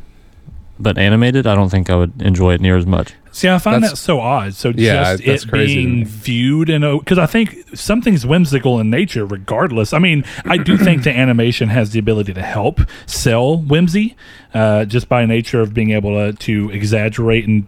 but 0.79 0.99
animated, 0.99 1.47
I 1.47 1.55
don't 1.55 1.69
think 1.69 1.89
I 1.91 1.97
would 1.97 2.21
enjoy 2.23 2.55
it 2.55 2.61
near 2.61 2.77
as 2.77 2.87
much. 2.87 3.15
See, 3.33 3.49
I 3.51 3.59
find 3.59 3.83
That's- 3.83 3.91
that 3.93 3.97
so 3.99 4.19
odd. 4.21 4.55
So 4.55 4.71
Yeah, 4.75 5.13
just 5.13 5.25
that's 5.27 5.45
it 5.45 5.49
crazy 5.51 5.75
to 5.75 5.81
me. 5.81 5.95
being 5.95 6.05
viewed 6.07 6.71
in 6.71 6.83
a 6.83 6.99
because 6.99 7.19
I 7.19 7.27
think 7.27 7.65
something's 7.75 8.25
whimsical 8.27 8.81
in 8.81 8.89
nature, 8.89 9.27
regardless. 9.27 9.93
I 9.93 9.99
mean, 9.99 10.25
I 10.47 10.57
do 10.57 10.77
think 10.87 11.03
the 11.03 11.15
animation 11.17 11.69
has 11.69 11.91
the 11.91 11.99
ability 11.99 12.33
to 12.35 12.43
help 12.43 12.81
sell 13.05 13.59
whimsy, 13.59 14.17
uh, 14.55 14.87
just 14.87 15.09
by 15.09 15.27
nature 15.27 15.61
of 15.61 15.75
being 15.75 15.91
able 15.91 16.15
to, 16.15 16.33
to 16.39 16.71
exaggerate 16.71 17.47
and 17.47 17.67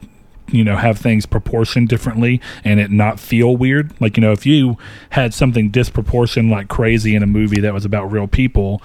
you 0.51 0.65
know 0.65 0.77
have 0.77 0.97
things 0.97 1.27
proportioned 1.27 1.91
differently 1.91 2.41
and 2.65 2.81
it 2.81 2.91
not 2.91 3.21
feel 3.21 3.55
weird. 3.55 3.93
Like 4.01 4.17
you 4.17 4.23
know, 4.23 4.33
if 4.33 4.47
you 4.47 4.79
had 5.11 5.35
something 5.35 5.69
disproportioned 5.69 6.51
like 6.51 6.69
crazy 6.69 7.15
in 7.15 7.23
a 7.23 7.27
movie 7.27 7.61
that 7.61 7.75
was 7.75 7.85
about 7.85 8.11
real 8.11 8.27
people. 8.27 8.81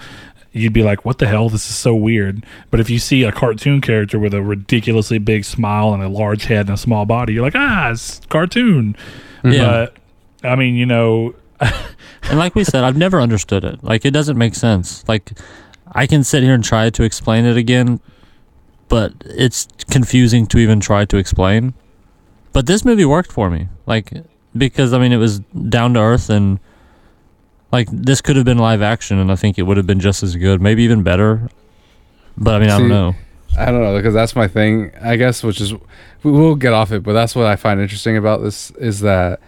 You'd 0.56 0.72
be 0.72 0.82
like, 0.82 1.04
"What 1.04 1.18
the 1.18 1.26
hell? 1.26 1.48
This 1.48 1.68
is 1.68 1.76
so 1.76 1.94
weird." 1.94 2.46
But 2.70 2.80
if 2.80 2.88
you 2.88 2.98
see 2.98 3.24
a 3.24 3.32
cartoon 3.32 3.80
character 3.80 4.18
with 4.18 4.32
a 4.32 4.42
ridiculously 4.42 5.18
big 5.18 5.44
smile 5.44 5.92
and 5.92 6.02
a 6.02 6.08
large 6.08 6.44
head 6.44 6.66
and 6.66 6.70
a 6.70 6.76
small 6.76 7.04
body, 7.04 7.34
you're 7.34 7.42
like, 7.42 7.56
"Ah, 7.56 7.90
it's 7.90 8.20
cartoon." 8.28 8.96
Yeah. 9.44 9.88
But 10.42 10.48
I 10.48 10.56
mean, 10.56 10.74
you 10.74 10.86
know, 10.86 11.34
And 12.30 12.38
like 12.38 12.54
we 12.54 12.64
said, 12.64 12.84
I've 12.84 12.96
never 12.96 13.20
understood 13.20 13.64
it. 13.64 13.82
Like 13.84 14.04
it 14.04 14.12
doesn't 14.12 14.38
make 14.38 14.54
sense. 14.54 15.06
Like 15.08 15.32
I 15.92 16.06
can 16.06 16.24
sit 16.24 16.42
here 16.42 16.54
and 16.54 16.64
try 16.64 16.90
to 16.90 17.02
explain 17.02 17.44
it 17.44 17.56
again, 17.56 18.00
but 18.88 19.12
it's 19.24 19.68
confusing 19.90 20.46
to 20.48 20.58
even 20.58 20.80
try 20.80 21.04
to 21.04 21.16
explain. 21.16 21.74
But 22.52 22.66
this 22.66 22.84
movie 22.84 23.04
worked 23.04 23.30
for 23.30 23.50
me. 23.50 23.68
Like 23.86 24.12
because 24.56 24.92
I 24.92 24.98
mean 24.98 25.12
it 25.12 25.18
was 25.18 25.40
down 25.68 25.94
to 25.94 26.00
earth 26.00 26.30
and 26.30 26.60
like 27.74 27.88
this 27.90 28.20
could 28.20 28.36
have 28.36 28.44
been 28.44 28.58
live 28.58 28.82
action 28.82 29.18
and 29.18 29.32
I 29.32 29.36
think 29.36 29.58
it 29.58 29.62
would 29.62 29.76
have 29.76 29.86
been 29.86 29.98
just 30.00 30.22
as 30.22 30.36
good, 30.36 30.62
maybe 30.62 30.84
even 30.84 31.02
better. 31.02 31.50
But 32.38 32.54
I 32.54 32.58
mean, 32.60 32.70
I 32.70 32.78
don't 32.78 32.88
know. 32.88 33.14
I 33.58 33.66
don't 33.66 33.82
know 33.82 33.96
because 33.96 34.14
that's 34.14 34.36
my 34.36 34.46
thing, 34.48 34.92
I 35.02 35.16
guess, 35.16 35.42
which 35.42 35.60
is 35.60 35.72
we 36.22 36.30
will 36.30 36.54
get 36.54 36.72
off 36.72 36.92
it, 36.92 37.02
but 37.02 37.12
that's 37.12 37.34
what 37.34 37.46
I 37.46 37.56
find 37.56 37.80
interesting 37.80 38.16
about 38.16 38.42
this 38.42 38.70
is 38.72 39.00
that 39.00 39.40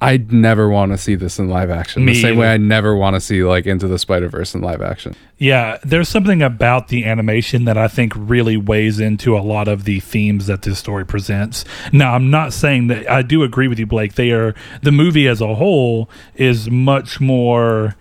I 0.00 0.18
never 0.18 0.68
want 0.68 0.92
to 0.92 0.98
see 0.98 1.16
this 1.16 1.38
in 1.38 1.48
live 1.48 1.70
action. 1.70 2.04
Me 2.04 2.12
the 2.12 2.22
same 2.22 2.36
way. 2.36 2.52
I 2.52 2.56
never 2.56 2.94
want 2.94 3.14
to 3.14 3.20
see 3.20 3.42
like 3.42 3.66
Into 3.66 3.88
the 3.88 3.98
Spider 3.98 4.28
Verse 4.28 4.54
in 4.54 4.60
live 4.60 4.80
action. 4.80 5.16
yeah, 5.38 5.78
there's 5.82 6.08
something 6.08 6.40
about 6.40 6.88
the 6.88 7.04
animation 7.04 7.64
that 7.64 7.76
I 7.76 7.88
think 7.88 8.12
really 8.14 8.56
weighs 8.56 9.00
into 9.00 9.36
a 9.36 9.40
lot 9.40 9.66
of 9.66 9.84
the 9.84 10.00
themes 10.00 10.46
that 10.46 10.62
this 10.62 10.78
story 10.78 11.04
presents. 11.04 11.64
Now, 11.92 12.14
I'm 12.14 12.30
not 12.30 12.52
saying 12.52 12.86
that 12.88 13.10
I 13.10 13.22
do 13.22 13.42
agree 13.42 13.66
with 13.66 13.78
you, 13.78 13.86
Blake. 13.86 14.14
They 14.14 14.30
are 14.30 14.54
the 14.82 14.92
movie 14.92 15.26
as 15.26 15.40
a 15.40 15.54
whole 15.56 16.08
is 16.36 16.70
much 16.70 17.20
more 17.20 17.96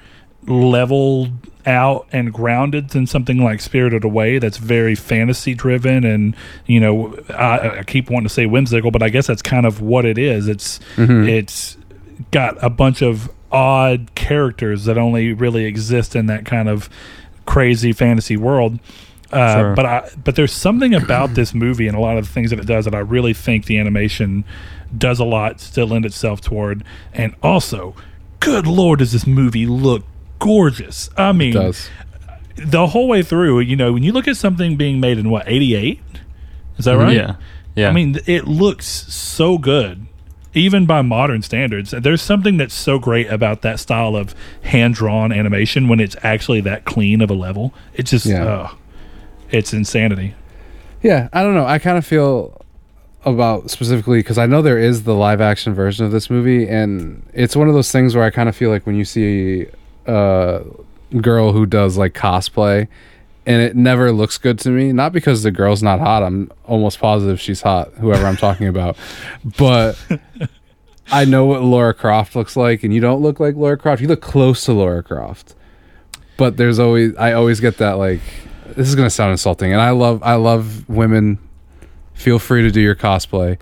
leveled 0.46 1.32
out 1.66 2.08
and 2.14 2.32
grounded 2.32 2.92
than 2.92 3.06
something 3.06 3.44
like 3.44 3.60
Spirited 3.60 4.06
Away 4.06 4.40
that's 4.40 4.58
very 4.58 4.96
fantasy 4.96 5.54
driven 5.54 6.06
and 6.06 6.34
you 6.66 6.80
know 6.80 7.18
I, 7.30 7.80
I 7.80 7.84
keep 7.84 8.10
wanting 8.10 8.30
to 8.30 8.34
say 8.34 8.46
whimsical 8.46 8.90
but 8.90 9.04
I 9.04 9.10
guess 9.10 9.28
that's 9.28 9.42
kind 9.42 9.66
of 9.66 9.82
what 9.82 10.06
it 10.06 10.18
is 10.18 10.48
it's 10.48 10.80
mm-hmm. 10.96 11.28
it's 11.28 11.77
got 12.40 12.54
a 12.64 12.70
bunch 12.70 13.02
of 13.02 13.30
odd 13.52 14.00
characters 14.16 14.86
that 14.86 14.98
only 14.98 15.34
really 15.34 15.66
exist 15.66 16.16
in 16.16 16.26
that 16.28 16.46
kind 16.46 16.68
of 16.70 16.90
crazy 17.46 17.94
fantasy 17.94 18.36
world 18.38 18.80
uh, 19.32 19.56
Sure. 19.56 19.76
but 19.76 19.86
I 19.86 20.10
but 20.24 20.36
there's 20.36 20.52
something 20.54 20.94
about 20.94 21.34
this 21.34 21.54
movie 21.54 21.88
and 21.88 21.96
a 21.98 22.00
lot 22.00 22.18
of 22.18 22.26
the 22.28 22.32
things 22.32 22.50
that 22.52 22.60
it 22.60 22.68
does 22.68 22.84
that 22.86 22.94
I 22.96 23.00
really 23.00 23.34
think 23.34 23.66
the 23.66 23.78
animation 23.80 24.44
does 24.98 25.20
a 25.20 25.26
lot 25.26 25.58
to 25.76 25.86
lend 25.86 26.06
itself 26.06 26.42
toward 26.42 26.84
and 27.14 27.36
also 27.42 27.96
good 28.40 28.68
lord 28.68 29.00
does 29.00 29.12
this 29.14 29.26
movie 29.28 29.66
look 29.66 30.04
gorgeous 30.40 31.10
I 31.18 31.32
mean 31.32 31.52
It 31.52 31.54
does. 31.60 31.90
the 32.58 32.88
whole 32.88 33.08
way 33.08 33.22
through, 33.24 33.60
you 33.62 33.76
know, 33.76 33.94
when 33.94 34.04
you 34.04 34.12
look 34.12 34.28
at 34.28 34.36
something 34.38 34.78
being 34.78 35.00
made 35.00 35.18
in 35.20 35.30
what, 35.30 35.44
88? 35.48 36.00
Is 36.78 36.86
that 36.86 36.98
right? 36.98 37.16
Yeah. 37.16 37.36
Yeah. 37.76 37.90
I 37.90 37.92
mean, 37.92 38.20
it 38.26 38.48
looks 38.48 38.88
so 39.14 39.58
good, 39.60 40.07
even 40.54 40.86
by 40.86 41.02
modern 41.02 41.42
standards. 41.42 41.92
There's 41.92 42.22
something 42.22 42.58
that's 42.58 42.74
so 42.74 43.00
great 43.00 43.28
about 43.28 43.62
that 43.62 43.80
style 43.80 44.16
of 44.16 44.34
hand 44.64 44.96
drawn 44.96 45.32
animation 45.32 45.88
when 45.88 46.00
it's 46.00 46.16
actually 46.24 46.62
that 46.62 46.86
clean 46.86 47.22
of 47.22 47.30
a 47.30 47.34
level. 47.36 47.74
It's 47.94 48.12
just, 48.12 48.26
Yeah. 48.26 48.44
uh, 48.46 48.70
it's 49.52 49.74
insanity. 49.74 50.34
Yeah, 51.04 51.30
I 51.32 51.44
don't 51.44 51.54
know. 51.54 51.66
I 51.66 51.80
kind 51.80 51.98
of 51.98 52.06
feel 52.06 52.60
about 53.26 53.70
specifically 53.70 54.20
because 54.20 54.38
I 54.38 54.46
know 54.46 54.62
there 54.62 54.78
is 54.80 55.04
the 55.04 55.14
live 55.14 55.42
action 55.42 55.74
version 55.74 56.06
of 56.06 56.12
this 56.12 56.30
movie, 56.30 56.68
and 56.68 57.24
it's 57.34 57.56
one 57.56 57.68
of 57.68 57.74
those 57.74 57.92
things 57.92 58.16
where 58.16 58.24
I 58.24 58.30
kind 58.30 58.48
of 58.50 58.56
feel 58.56 58.70
like 58.70 58.86
when 58.86 58.96
you 58.96 59.06
see 59.06 59.68
a 60.06 60.62
girl 61.22 61.52
who 61.52 61.66
does 61.66 61.98
like 61.98 62.14
cosplay, 62.14 62.88
and 63.48 63.62
it 63.62 63.76
never 63.76 64.12
looks 64.12 64.38
good 64.38 64.60
to 64.60 64.70
me. 64.70 64.92
Not 64.92 65.14
because 65.14 65.42
the 65.42 65.52
girl's 65.52 65.82
not 65.82 66.00
hot. 66.00 66.22
I'm 66.22 66.52
almost 66.66 67.00
positive 67.00 67.40
she's 67.40 67.62
hot. 67.62 67.94
Whoever 67.96 68.28
I'm 68.28 68.38
talking 68.38 68.68
about, 68.68 68.98
but. 69.58 69.98
I 71.10 71.24
know 71.24 71.46
what 71.46 71.62
Laura 71.62 71.94
Croft 71.94 72.36
looks 72.36 72.58
like, 72.58 72.84
and 72.84 72.94
you 72.94 73.00
don't 73.00 73.22
look 73.22 73.40
like 73.40 73.56
Laura 73.56 73.78
Croft. 73.78 74.02
You 74.02 74.10
look 74.10 74.20
close 74.20 74.66
to 74.66 74.74
Laura 74.74 75.02
Croft, 75.02 75.56
but 76.36 76.58
there's 76.58 76.80
always 76.80 77.16
I 77.16 77.32
always 77.32 77.62
get 77.62 77.78
that 77.78 77.94
like 77.94 78.20
this 78.76 78.90
is 78.90 78.96
gonna 78.96 79.10
sound 79.10 79.32
insulting, 79.32 79.72
and 79.72 79.82
I 79.82 79.92
love 79.92 80.22
I 80.22 80.36
love 80.36 80.88
women. 80.90 81.40
Feel 82.14 82.40
free 82.40 82.62
to 82.64 82.72
do 82.72 82.82
your 82.82 82.94
cosplay, 82.94 83.58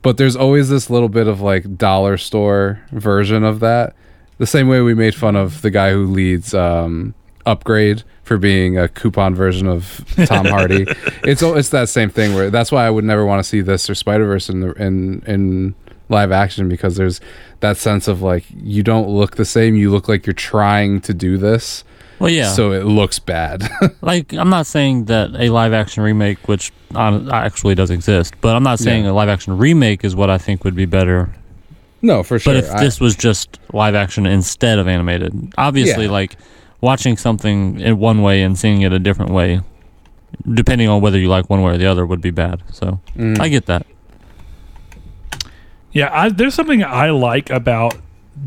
but 0.00 0.16
there's 0.16 0.36
always 0.36 0.70
this 0.70 0.88
little 0.88 1.10
bit 1.10 1.26
of 1.26 1.42
like 1.42 1.76
dollar 1.76 2.16
store 2.16 2.80
version 2.92 3.44
of 3.44 3.60
that. 3.60 3.94
The 4.38 4.46
same 4.46 4.66
way 4.66 4.80
we 4.80 4.94
made 4.94 5.14
fun 5.14 5.36
of 5.36 5.60
the 5.60 5.70
guy 5.70 5.92
who 5.92 6.06
leads 6.06 6.54
um, 6.54 7.14
Upgrade 7.44 8.04
for 8.26 8.38
being 8.38 8.76
a 8.76 8.88
coupon 8.88 9.34
version 9.34 9.68
of 9.68 10.04
Tom 10.26 10.44
Hardy. 10.54 10.84
it's 11.22 11.42
it's 11.42 11.68
that 11.70 11.88
same 11.88 12.10
thing 12.10 12.34
where 12.34 12.50
that's 12.50 12.72
why 12.72 12.84
I 12.86 12.90
would 12.90 13.04
never 13.04 13.24
want 13.24 13.38
to 13.38 13.48
see 13.48 13.60
this 13.60 13.88
or 13.88 13.94
Spider 13.94 14.26
Verse 14.26 14.48
in 14.48 14.60
the, 14.60 14.72
in 14.72 15.22
in 15.26 15.74
live 16.08 16.32
action 16.32 16.68
because 16.68 16.96
there's 16.96 17.20
that 17.60 17.76
sense 17.76 18.08
of 18.08 18.22
like 18.22 18.44
you 18.62 18.82
don't 18.82 19.08
look 19.08 19.36
the 19.36 19.44
same. 19.44 19.76
You 19.76 19.90
look 19.90 20.08
like 20.08 20.26
you're 20.26 20.34
trying 20.34 21.00
to 21.02 21.14
do 21.14 21.38
this, 21.38 21.84
well, 22.18 22.28
yeah. 22.30 22.50
so 22.52 22.72
it 22.72 22.84
looks 22.84 23.18
bad. 23.20 23.68
like 24.02 24.32
I'm 24.32 24.50
not 24.50 24.66
saying 24.66 25.04
that 25.04 25.30
a 25.36 25.48
live 25.50 25.72
action 25.72 26.02
remake, 26.02 26.48
which 26.48 26.72
uh, 26.96 27.28
actually 27.32 27.76
does 27.76 27.90
exist, 27.90 28.34
but 28.40 28.56
I'm 28.56 28.62
not 28.64 28.80
saying 28.80 29.04
Yeah. 29.04 29.10
a 29.10 29.14
live 29.14 29.28
action 29.28 29.56
remake 29.56 30.04
is 30.04 30.16
what 30.16 30.30
I 30.30 30.38
think 30.38 30.64
would 30.64 30.74
be 30.76 30.84
better. 30.86 31.32
no, 32.02 32.22
for 32.24 32.38
sure. 32.40 32.54
But 32.54 32.64
if 32.64 32.70
I- 32.72 32.80
this 32.82 32.98
was 33.00 33.14
just 33.16 33.58
live 33.72 33.94
action 33.94 34.26
instead 34.26 34.78
of 34.80 34.88
animated, 34.88 35.54
obviously, 35.56 36.06
Yeah. 36.06 36.10
like 36.10 36.36
watching 36.90 37.16
something 37.16 37.80
in 37.80 37.98
one 37.98 38.22
way 38.22 38.36
and 38.44 38.56
seeing 38.58 38.82
it 38.82 38.92
a 38.92 38.98
different 38.98 39.32
way, 39.32 39.60
depending 40.60 40.88
on 40.88 41.00
whether 41.02 41.18
you 41.18 41.28
like 41.28 41.50
one 41.50 41.60
way 41.62 41.72
or 41.74 41.78
the 41.78 41.86
other, 41.86 42.04
would 42.06 42.20
be 42.20 42.30
bad. 42.30 42.62
So 42.72 43.00
Mm. 43.16 43.40
I 43.40 43.48
get 43.48 43.66
that. 43.66 43.84
Yeah, 45.92 46.10
I, 46.12 46.28
there's 46.28 46.54
something 46.54 46.84
I 46.84 47.10
like 47.10 47.48
about 47.50 47.96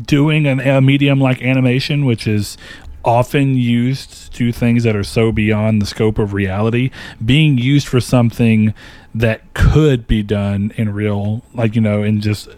doing 0.06 0.46
an, 0.46 0.60
a 0.60 0.80
medium 0.80 1.20
like 1.20 1.42
animation, 1.42 2.04
which 2.04 2.26
is 2.26 2.56
often 3.04 3.56
used 3.56 4.32
to 4.34 4.52
things 4.52 4.84
that 4.84 4.94
are 4.94 5.02
so 5.04 5.32
beyond 5.32 5.82
the 5.82 5.86
scope 5.86 6.18
of 6.18 6.32
reality, 6.32 6.90
being 7.24 7.58
used 7.58 7.88
for 7.88 8.00
something 8.00 8.72
that 9.14 9.40
could 9.54 10.06
be 10.06 10.22
done 10.22 10.72
in 10.76 10.92
real, 10.94 11.42
like, 11.54 11.74
you 11.74 11.80
know, 11.80 12.02
in 12.02 12.20
just 12.20 12.48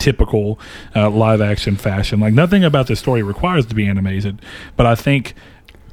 typical 0.00 0.58
uh, 0.96 1.08
live 1.10 1.40
action 1.40 1.76
fashion. 1.76 2.18
Like, 2.18 2.34
nothing 2.34 2.64
about 2.64 2.88
the 2.88 2.96
story 2.96 3.22
requires 3.22 3.66
to 3.66 3.74
be 3.74 3.86
animated, 3.86 4.42
but 4.76 4.86
I 4.86 4.96
think 4.96 5.34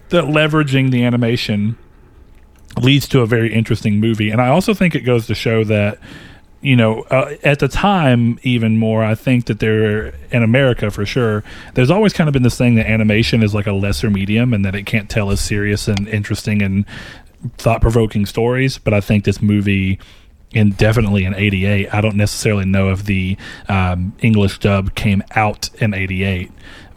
that 0.09 0.23
leveraging 0.23 0.89
the 0.89 1.03
animation 1.03 1.77
leads 2.81 3.07
to 3.09 3.21
a 3.21 3.25
very 3.25 3.53
interesting 3.53 3.99
movie. 3.99 4.29
And 4.31 4.41
I 4.41 4.47
also 4.47 4.73
think 4.73 4.95
it 4.95 5.01
goes 5.01 5.27
to 5.27 5.35
show 5.35 5.63
that 5.65 5.99
you 6.61 6.75
know, 6.75 7.01
uh, 7.03 7.35
at 7.43 7.59
the 7.59 7.67
time, 7.67 8.39
even 8.41 8.77
more, 8.77 9.03
I 9.03 9.15
think 9.15 9.45
that 9.45 9.59
there, 9.59 10.07
in 10.31 10.41
America 10.43 10.89
for 10.89 11.05
sure, 11.05 11.43
there's 11.75 11.91
always 11.91 12.13
kind 12.13 12.27
of 12.27 12.33
been 12.33 12.43
this 12.43 12.57
thing 12.57 12.75
that 12.75 12.87
animation 12.87 13.43
is 13.43 13.53
like 13.53 13.67
a 13.67 13.71
lesser 13.71 14.09
medium 14.09 14.53
and 14.53 14.65
that 14.65 14.75
it 14.75 14.83
can't 14.83 15.09
tell 15.09 15.29
as 15.29 15.39
serious 15.39 15.87
and 15.87 16.07
interesting 16.07 16.61
and 16.61 16.85
thought 17.57 17.81
provoking 17.81 18.25
stories. 18.25 18.79
But 18.79 18.93
I 18.93 19.01
think 19.01 19.23
this 19.23 19.41
movie, 19.41 19.99
and 20.53 20.75
definitely 20.77 21.25
in 21.25 21.33
88, 21.36 21.93
I 21.93 22.01
don't 22.01 22.15
necessarily 22.15 22.65
know 22.65 22.91
if 22.91 23.03
the 23.05 23.38
um, 23.67 24.13
English 24.19 24.60
dub 24.60 24.95
came 24.95 25.23
out 25.36 25.69
in 25.81 25.93
88. 25.93 26.51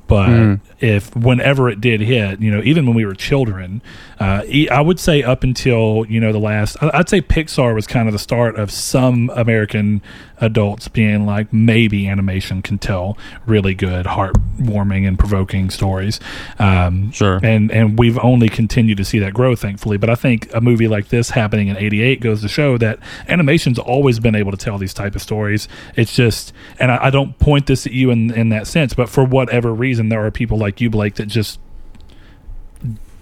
But 0.07 0.29
Mm. 0.29 0.61
If 0.81 1.15
whenever 1.15 1.69
it 1.69 1.81
did 1.81 2.01
hit, 2.01 2.41
you 2.41 2.51
know, 2.51 2.63
even 2.65 2.87
when 2.87 2.95
we 2.95 3.05
were 3.05 3.15
children, 3.15 3.83
uh, 4.19 4.43
I 4.71 4.81
would 4.81 4.99
say 4.99 5.23
up 5.23 5.43
until 5.45 6.05
you 6.09 6.21
know 6.21 6.33
the 6.33 6.39
last, 6.39 6.77
I'd 6.83 7.09
say 7.09 7.21
Pixar 7.23 7.75
was 7.75 7.87
kind 7.87 8.09
of 8.09 8.13
the 8.13 8.19
start 8.19 8.57
of 8.59 8.71
some 8.71 9.31
American 9.35 10.03
adults 10.43 10.89
being 10.89 11.27
like, 11.27 11.53
maybe 11.53 12.09
animation 12.09 12.63
can 12.63 12.79
tell 12.79 13.19
really 13.47 13.75
good, 13.75 14.07
heartwarming, 14.07 15.07
and 15.07 15.19
provoking 15.19 15.69
stories. 15.71 16.19
Um, 16.59 17.13
Sure. 17.13 17.41
and 17.43 17.71
and 17.71 17.99
we've 17.99 18.19
only 18.19 18.49
continued 18.49 18.97
to 18.99 19.05
see 19.05 19.19
that 19.19 19.35
grow, 19.35 19.55
thankfully. 19.55 19.97
But 19.99 20.11
I 20.11 20.15
think 20.15 20.49
a 20.55 20.61
movie 20.61 20.89
like 20.89 21.09
this 21.09 21.31
happening 21.31 21.69
in 21.69 21.77
'88 21.77 22.21
goes 22.21 22.41
to 22.43 22.49
show 22.49 22.79
that 22.79 22.99
animation's 23.29 23.79
always 23.79 24.19
been 24.19 24.35
able 24.35 24.51
to 24.51 24.57
tell 24.57 24.79
these 24.79 24.95
type 24.95 25.15
of 25.15 25.23
stories. 25.23 25.69
It's 25.97 26.15
just, 26.15 26.53
and 26.79 26.91
I, 26.91 27.07
I 27.07 27.11
don't 27.11 27.39
point 27.39 27.67
this 27.67 27.87
at 27.87 27.93
you 27.93 28.11
in 28.11 28.31
in 28.33 28.49
that 28.51 28.67
sense, 28.67 28.95
but 28.95 29.09
for 29.09 29.25
whatever 29.25 29.73
reason, 29.75 30.09
there 30.09 30.25
are 30.25 30.31
people 30.31 30.59
like 30.59 30.70
you, 30.79 30.91
Blake, 30.91 31.15
that 31.15 31.27
just 31.27 31.59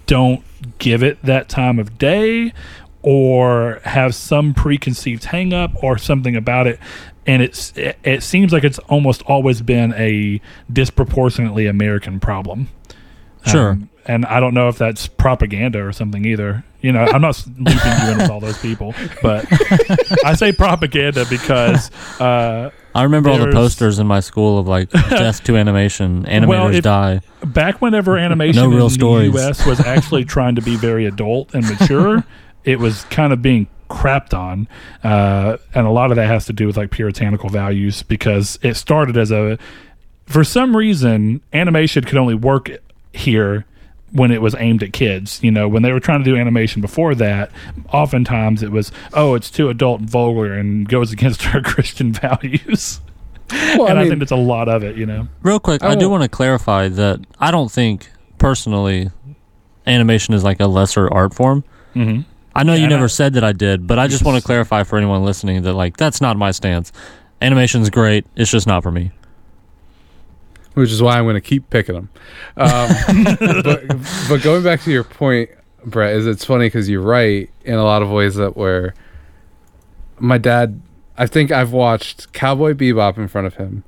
don't 0.05 0.43
give 0.79 1.03
it 1.03 1.21
that 1.23 1.47
time 1.47 1.79
of 1.79 1.97
day 1.97 2.51
or 3.01 3.79
have 3.85 4.13
some 4.13 4.53
preconceived 4.53 5.25
hang 5.25 5.53
up 5.53 5.71
or 5.83 5.97
something 5.97 6.35
about 6.35 6.67
it. 6.67 6.79
And 7.25 7.41
it's 7.41 7.71
it, 7.77 7.97
it 8.03 8.23
seems 8.23 8.51
like 8.51 8.63
it's 8.63 8.79
almost 8.79 9.21
always 9.23 9.61
been 9.61 9.93
a 9.93 10.41
disproportionately 10.71 11.67
american 11.67 12.19
problem. 12.19 12.69
Sure. 13.45 13.71
Um, 13.71 13.89
and 14.05 14.25
i 14.25 14.39
don't 14.39 14.53
know 14.53 14.67
if 14.67 14.77
that's 14.77 15.07
propaganda 15.07 15.85
or 15.85 15.93
something 15.93 16.25
either. 16.25 16.63
You 16.81 16.93
know 16.93 17.03
i'm 17.05 17.21
not 17.21 17.45
looping 17.57 17.67
you 17.67 18.11
in 18.11 18.17
with 18.19 18.29
all 18.29 18.39
those 18.39 18.57
people 18.59 18.95
but 19.21 19.45
i 20.25 20.33
say 20.33 20.53
propaganda 20.53 21.25
because 21.29 21.91
uh, 22.21 22.69
I 22.99 23.03
remember 23.03 23.29
all 23.29 23.37
the 23.37 23.51
posters 23.51 23.97
in 23.99 24.07
my 24.07 24.19
school 24.19 24.59
of 24.59 24.67
like 24.67 24.89
death 25.09 25.43
to 25.45 25.55
animation, 25.57 26.25
animators 26.25 26.47
Well, 26.47 26.73
if- 26.75 26.83
die. 26.83 27.21
back 27.45 27.81
whenever 27.81 28.17
animation 28.29 28.61
No 28.63 28.69
real 28.69 28.85
in 28.85 28.89
stories. 28.91 29.33
the 29.33 29.47
US 29.49 29.65
was 29.65 29.79
actually 29.79 30.25
trying 30.35 30.55
to 30.55 30.61
be 30.61 30.75
very 30.75 31.05
adult 31.05 31.53
and 31.53 31.65
mature, 31.67 32.23
it 32.63 32.79
was 32.79 33.03
kind 33.05 33.33
of 33.33 33.41
being 33.41 33.67
crapped 33.89 34.33
on, 34.37 34.67
uh, 35.03 35.57
and 35.73 35.87
a 35.87 35.89
lot 35.89 36.11
of 36.11 36.15
that 36.17 36.27
has 36.27 36.45
to 36.45 36.53
do 36.53 36.67
with 36.67 36.77
like 36.77 36.91
puritanical 36.91 37.49
values 37.49 38.03
because 38.03 38.59
it 38.61 38.75
started 38.75 39.17
as 39.17 39.31
a, 39.31 39.57
for 40.27 40.43
some 40.43 40.75
reason, 40.77 41.41
animation 41.53 42.03
could 42.03 42.17
only 42.17 42.35
work 42.35 42.69
here 43.13 43.65
when 44.11 44.31
it 44.31 44.41
was 44.41 44.55
aimed 44.57 44.83
at 44.83 44.93
kids. 44.93 45.39
You 45.43 45.51
know, 45.51 45.67
when 45.67 45.83
they 45.83 45.91
were 45.91 45.99
trying 45.99 46.23
to 46.23 46.25
do 46.25 46.35
animation 46.37 46.81
before 46.81 47.15
that, 47.15 47.51
oftentimes 47.93 48.63
it 48.63 48.71
was, 48.71 48.91
oh, 49.13 49.35
it's 49.35 49.49
too 49.51 49.69
adult 49.69 49.99
and 50.01 50.09
vulgar 50.09 50.53
and 50.53 50.87
goes 50.87 51.11
against 51.17 51.45
our 51.47 51.61
Christian 51.61 52.13
values. 52.13 53.01
Well, 53.51 53.87
and 53.87 53.97
I, 53.97 54.03
I 54.03 54.07
think 54.07 54.19
that's 54.19 54.31
a 54.31 54.35
lot 54.35 54.69
of 54.69 54.83
it, 54.83 54.95
you 54.95 55.05
know. 55.07 55.27
Real 55.41 55.59
quick, 55.59 55.83
I 55.83 55.91
I, 55.91 55.95
do 55.95 56.07
want 56.09 56.21
to 56.23 56.29
clarify 56.29 56.87
that 56.89 57.19
I 57.39 57.49
don't 57.49 57.71
think 57.71 58.07
personally 58.37 59.09
animation 59.87 60.33
is 60.33 60.43
like 60.43 60.59
a 60.59 60.67
lesser 60.67 61.11
art 61.11 61.33
form. 61.33 61.63
Mm-hmm. 61.95 62.21
I 62.55 62.63
know 62.63 62.73
Yeah, 62.73 62.81
you 62.81 62.87
never 62.87 63.05
I- 63.05 63.07
said 63.07 63.33
that 63.33 63.43
I 63.43 63.53
did, 63.53 63.87
but 63.87 63.97
I 63.97 64.07
just 64.07 64.23
want 64.23 64.37
to 64.37 64.43
clarify 64.43 64.83
for 64.83 64.97
anyone 64.97 65.23
listening 65.23 65.63
that 65.63 65.73
like 65.73 65.97
that's 65.97 66.21
not 66.21 66.37
my 66.37 66.51
stance. 66.51 66.91
Animation's 67.41 67.89
great, 67.89 68.25
it's 68.35 68.51
just 68.51 68.67
not 68.67 68.83
for 68.83 68.91
me. 68.91 69.11
Which 70.79 70.91
is 70.91 71.01
why 71.01 71.17
I'm 71.17 71.25
going 71.25 71.35
to 71.35 71.41
keep 71.41 71.69
picking 71.69 71.95
them. 71.95 72.09
Um, 72.55 72.89
but, 73.63 73.87
but 74.29 74.41
going 74.41 74.63
back 74.63 74.81
to 74.83 74.91
your 74.91 75.03
point, 75.03 75.49
Brett, 75.85 76.15
is 76.15 76.25
it's 76.25 76.45
funny 76.45 76.67
because 76.67 76.89
you're 76.89 77.01
right 77.01 77.49
in 77.65 77.75
a 77.75 77.83
lot 77.83 78.01
of 78.01 78.09
ways 78.09 78.35
that 78.35 78.55
where 78.55 78.93
my 80.19 80.37
dad, 80.37 80.81
I 81.17 81.25
think 81.25 81.51
I've 81.51 81.73
watched 81.73 82.31
Cowboy 82.33 82.73
Bebop 82.73 83.17
in 83.17 83.27
front 83.27 83.47
of 83.47 83.55
him. 83.55 83.83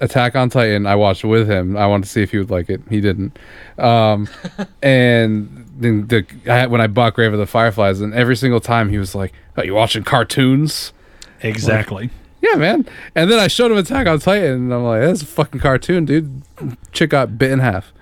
Attack 0.00 0.34
on 0.34 0.50
Titan, 0.50 0.86
I 0.86 0.96
watched 0.96 1.22
with 1.22 1.48
him. 1.48 1.76
I 1.76 1.86
wanted 1.86 2.04
to 2.04 2.08
see 2.08 2.22
if 2.22 2.32
he 2.32 2.38
would 2.38 2.50
like 2.50 2.68
it. 2.68 2.80
He 2.90 3.00
didn't. 3.00 3.38
Um, 3.78 4.28
and 4.82 5.64
then 5.76 6.08
the 6.08 6.26
I, 6.48 6.66
when 6.66 6.80
I 6.80 6.88
bought 6.88 7.14
Grave 7.14 7.32
of 7.32 7.38
the 7.38 7.46
Fireflies, 7.46 8.00
and 8.00 8.12
every 8.12 8.36
single 8.36 8.60
time 8.60 8.88
he 8.88 8.98
was 8.98 9.14
like, 9.14 9.32
"Are 9.56 9.64
you 9.64 9.74
watching 9.74 10.02
cartoons?" 10.02 10.92
Exactly. 11.40 12.10
Yeah, 12.42 12.56
man. 12.56 12.86
And 13.14 13.30
then 13.30 13.38
I 13.38 13.46
showed 13.46 13.70
him 13.70 13.78
Attack 13.78 14.06
on 14.08 14.18
Titan, 14.18 14.52
and 14.52 14.74
I'm 14.74 14.82
like, 14.82 15.00
"That's 15.02 15.22
a 15.22 15.26
fucking 15.26 15.60
cartoon, 15.60 16.04
dude." 16.04 16.42
Chick 16.92 17.10
got 17.10 17.38
bit 17.38 17.52
in 17.52 17.60
half. 17.60 17.92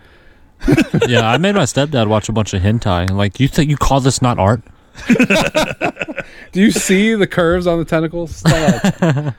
yeah, 1.08 1.28
I 1.28 1.36
made 1.38 1.54
my 1.54 1.62
stepdad 1.64 2.08
watch 2.08 2.28
a 2.28 2.32
bunch 2.32 2.54
of 2.54 2.62
hentai. 2.62 3.02
and, 3.08 3.16
Like, 3.16 3.38
you 3.40 3.48
think 3.48 3.70
you 3.70 3.76
call 3.76 4.00
this 4.00 4.20
not 4.20 4.38
art? 4.38 4.62
Do 6.52 6.60
you 6.60 6.70
see 6.70 7.14
the 7.14 7.26
curves 7.26 7.66
on 7.66 7.78
the 7.78 7.84
tentacles? 7.84 8.36
Stop. 8.36 9.34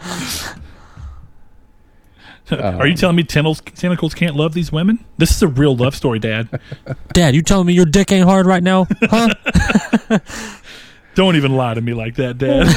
Are 2.52 2.86
you 2.88 2.96
telling 2.96 3.16
me 3.16 3.24
tentacles, 3.24 3.62
tentacles 3.62 4.14
can't 4.14 4.36
love 4.36 4.54
these 4.54 4.72
women? 4.72 5.06
This 5.18 5.32
is 5.32 5.42
a 5.42 5.48
real 5.48 5.76
love 5.76 5.96
story, 5.96 6.20
Dad. 6.20 6.50
Dad, 7.14 7.34
you 7.34 7.42
telling 7.44 7.68
me 7.68 7.74
your 7.74 7.86
dick 7.86 8.12
ain't 8.12 8.26
hard 8.26 8.46
right 8.46 8.64
now? 8.64 8.88
Huh? 9.04 9.30
Don't 11.16 11.36
even 11.38 11.54
lie 11.56 11.74
to 11.76 11.82
me 11.82 11.94
like 11.94 12.16
that, 12.16 12.38
Dad. 12.38 12.68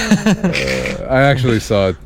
I 1.10 1.22
actually 1.22 1.58
saw 1.60 1.90
a 1.90 1.96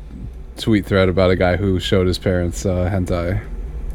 tweet 0.59 0.85
thread 0.85 1.09
about 1.09 1.31
a 1.31 1.35
guy 1.35 1.55
who 1.55 1.79
showed 1.79 2.07
his 2.07 2.17
parents 2.17 2.65
uh, 2.65 2.89
hentai. 2.89 3.43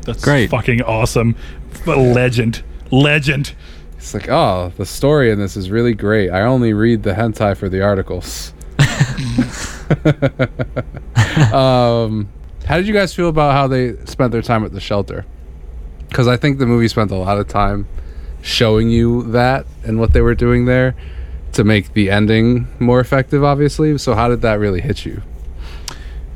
That's 0.02 0.22
Great. 0.22 0.50
fucking 0.50 0.82
awesome. 0.82 1.36
But 1.84 1.98
legend. 1.98 2.62
Legend. 2.90 3.54
It's 3.96 4.14
like, 4.14 4.28
oh, 4.28 4.72
the 4.76 4.84
story 4.84 5.30
in 5.30 5.38
this 5.38 5.56
is 5.56 5.70
really 5.70 5.94
great. 5.94 6.30
I 6.30 6.42
only 6.42 6.72
read 6.72 7.02
the 7.02 7.14
hentai 7.14 7.56
for 7.56 7.68
the 7.68 7.82
articles. 7.82 8.52
um, 11.52 12.28
how 12.66 12.76
did 12.76 12.86
you 12.86 12.94
guys 12.94 13.14
feel 13.14 13.28
about 13.28 13.52
how 13.52 13.66
they 13.66 13.96
spent 14.06 14.32
their 14.32 14.42
time 14.42 14.64
at 14.64 14.72
the 14.72 14.80
shelter? 14.80 15.24
Because 16.08 16.28
I 16.28 16.36
think 16.36 16.58
the 16.58 16.66
movie 16.66 16.88
spent 16.88 17.10
a 17.10 17.16
lot 17.16 17.38
of 17.38 17.48
time 17.48 17.86
showing 18.42 18.90
you 18.90 19.22
that 19.32 19.66
and 19.84 19.98
what 19.98 20.12
they 20.12 20.20
were 20.20 20.34
doing 20.34 20.66
there 20.66 20.94
to 21.52 21.64
make 21.64 21.94
the 21.94 22.10
ending 22.10 22.68
more 22.78 23.00
effective, 23.00 23.42
obviously. 23.42 23.96
So, 23.98 24.14
how 24.14 24.28
did 24.28 24.42
that 24.42 24.58
really 24.58 24.80
hit 24.80 25.04
you? 25.04 25.22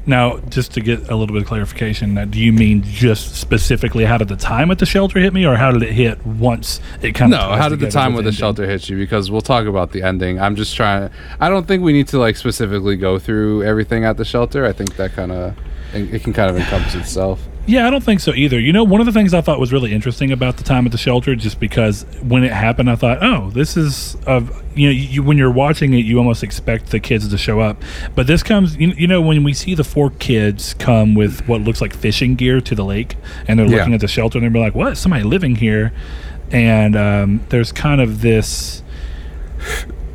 Now, 0.08 0.38
just 0.48 0.72
to 0.72 0.80
get 0.80 1.10
a 1.10 1.14
little 1.14 1.34
bit 1.34 1.42
of 1.42 1.48
clarification, 1.48 2.30
do 2.30 2.40
you 2.40 2.50
mean 2.50 2.82
just 2.82 3.36
specifically 3.36 4.06
how 4.06 4.16
did 4.16 4.28
the 4.28 4.36
time 4.36 4.70
at 4.70 4.78
the 4.78 4.86
shelter 4.86 5.20
hit 5.20 5.34
me, 5.34 5.46
or 5.46 5.54
how 5.54 5.70
did 5.70 5.82
it 5.82 5.92
hit 5.92 6.24
once 6.26 6.80
it 7.02 7.14
kind 7.14 7.32
of? 7.32 7.38
No, 7.38 7.56
how 7.56 7.68
did 7.68 7.78
the 7.80 7.90
time 7.90 8.14
with 8.14 8.24
the 8.24 8.32
shelter 8.32 8.66
hit 8.66 8.88
you? 8.88 8.96
Because 8.96 9.30
we'll 9.30 9.42
talk 9.42 9.66
about 9.66 9.92
the 9.92 10.02
ending. 10.02 10.40
I'm 10.40 10.56
just 10.56 10.74
trying. 10.74 11.10
I 11.38 11.50
don't 11.50 11.68
think 11.68 11.82
we 11.82 11.92
need 11.92 12.08
to 12.08 12.18
like 12.18 12.36
specifically 12.36 12.96
go 12.96 13.18
through 13.18 13.64
everything 13.64 14.06
at 14.06 14.16
the 14.16 14.24
shelter. 14.24 14.64
I 14.64 14.72
think 14.72 14.96
that 14.96 15.12
kind 15.12 15.30
of 15.30 15.54
it 15.92 16.22
can 16.22 16.32
kind 16.32 16.50
of 16.50 16.56
encompass 16.56 16.94
itself. 16.94 17.46
Yeah, 17.68 17.86
I 17.86 17.90
don't 17.90 18.02
think 18.02 18.20
so 18.20 18.32
either. 18.32 18.58
You 18.58 18.72
know, 18.72 18.82
one 18.82 19.00
of 19.00 19.06
the 19.06 19.12
things 19.12 19.34
I 19.34 19.42
thought 19.42 19.60
was 19.60 19.74
really 19.74 19.92
interesting 19.92 20.32
about 20.32 20.56
the 20.56 20.64
time 20.64 20.86
at 20.86 20.92
the 20.92 20.96
shelter, 20.96 21.36
just 21.36 21.60
because 21.60 22.06
when 22.22 22.42
it 22.42 22.50
happened, 22.50 22.88
I 22.90 22.96
thought, 22.96 23.18
oh, 23.22 23.50
this 23.50 23.76
is 23.76 24.16
of 24.26 24.50
you 24.74 24.86
know, 24.86 24.92
you, 24.92 25.22
when 25.22 25.36
you're 25.36 25.50
watching 25.50 25.92
it, 25.92 25.98
you 25.98 26.16
almost 26.16 26.42
expect 26.42 26.86
the 26.92 26.98
kids 26.98 27.28
to 27.28 27.36
show 27.36 27.60
up, 27.60 27.82
but 28.14 28.26
this 28.26 28.42
comes, 28.42 28.76
you, 28.78 28.88
you 28.96 29.06
know, 29.06 29.20
when 29.20 29.44
we 29.44 29.52
see 29.52 29.74
the 29.74 29.84
four 29.84 30.10
kids 30.12 30.72
come 30.74 31.14
with 31.14 31.46
what 31.46 31.60
looks 31.60 31.80
like 31.82 31.92
fishing 31.94 32.36
gear 32.36 32.60
to 32.62 32.74
the 32.74 32.84
lake, 32.86 33.16
and 33.46 33.58
they're 33.58 33.66
Yeah. 33.66 33.76
looking 33.76 33.92
at 33.94 34.00
the 34.00 34.08
shelter, 34.08 34.38
and 34.38 34.54
they're 34.54 34.62
like, 34.62 34.74
what? 34.74 34.96
Somebody 34.96 35.24
living 35.24 35.56
here, 35.56 35.92
and 36.50 36.96
um, 36.96 37.40
there's 37.50 37.70
kind 37.70 38.00
of 38.00 38.22
this 38.22 38.82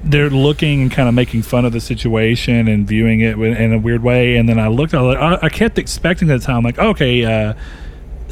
they're 0.03 0.29
looking 0.29 0.81
and 0.81 0.91
kind 0.91 1.07
of 1.07 1.15
making 1.15 1.43
fun 1.43 1.65
of 1.65 1.71
the 1.71 1.79
situation 1.79 2.67
and 2.67 2.87
viewing 2.87 3.21
it 3.21 3.37
in 3.37 3.73
a 3.73 3.77
weird 3.77 4.03
way. 4.03 4.35
And 4.35 4.47
then 4.49 4.59
I 4.59 4.67
looked, 4.67 4.93
I, 4.93 5.39
I, 5.41 5.49
kept 5.49 5.77
expecting 5.77 6.29
at 6.29 6.41
the 6.41 6.45
time, 6.45 6.63
like, 6.63 6.77
okay, 6.77 7.23
uh, 7.23 7.53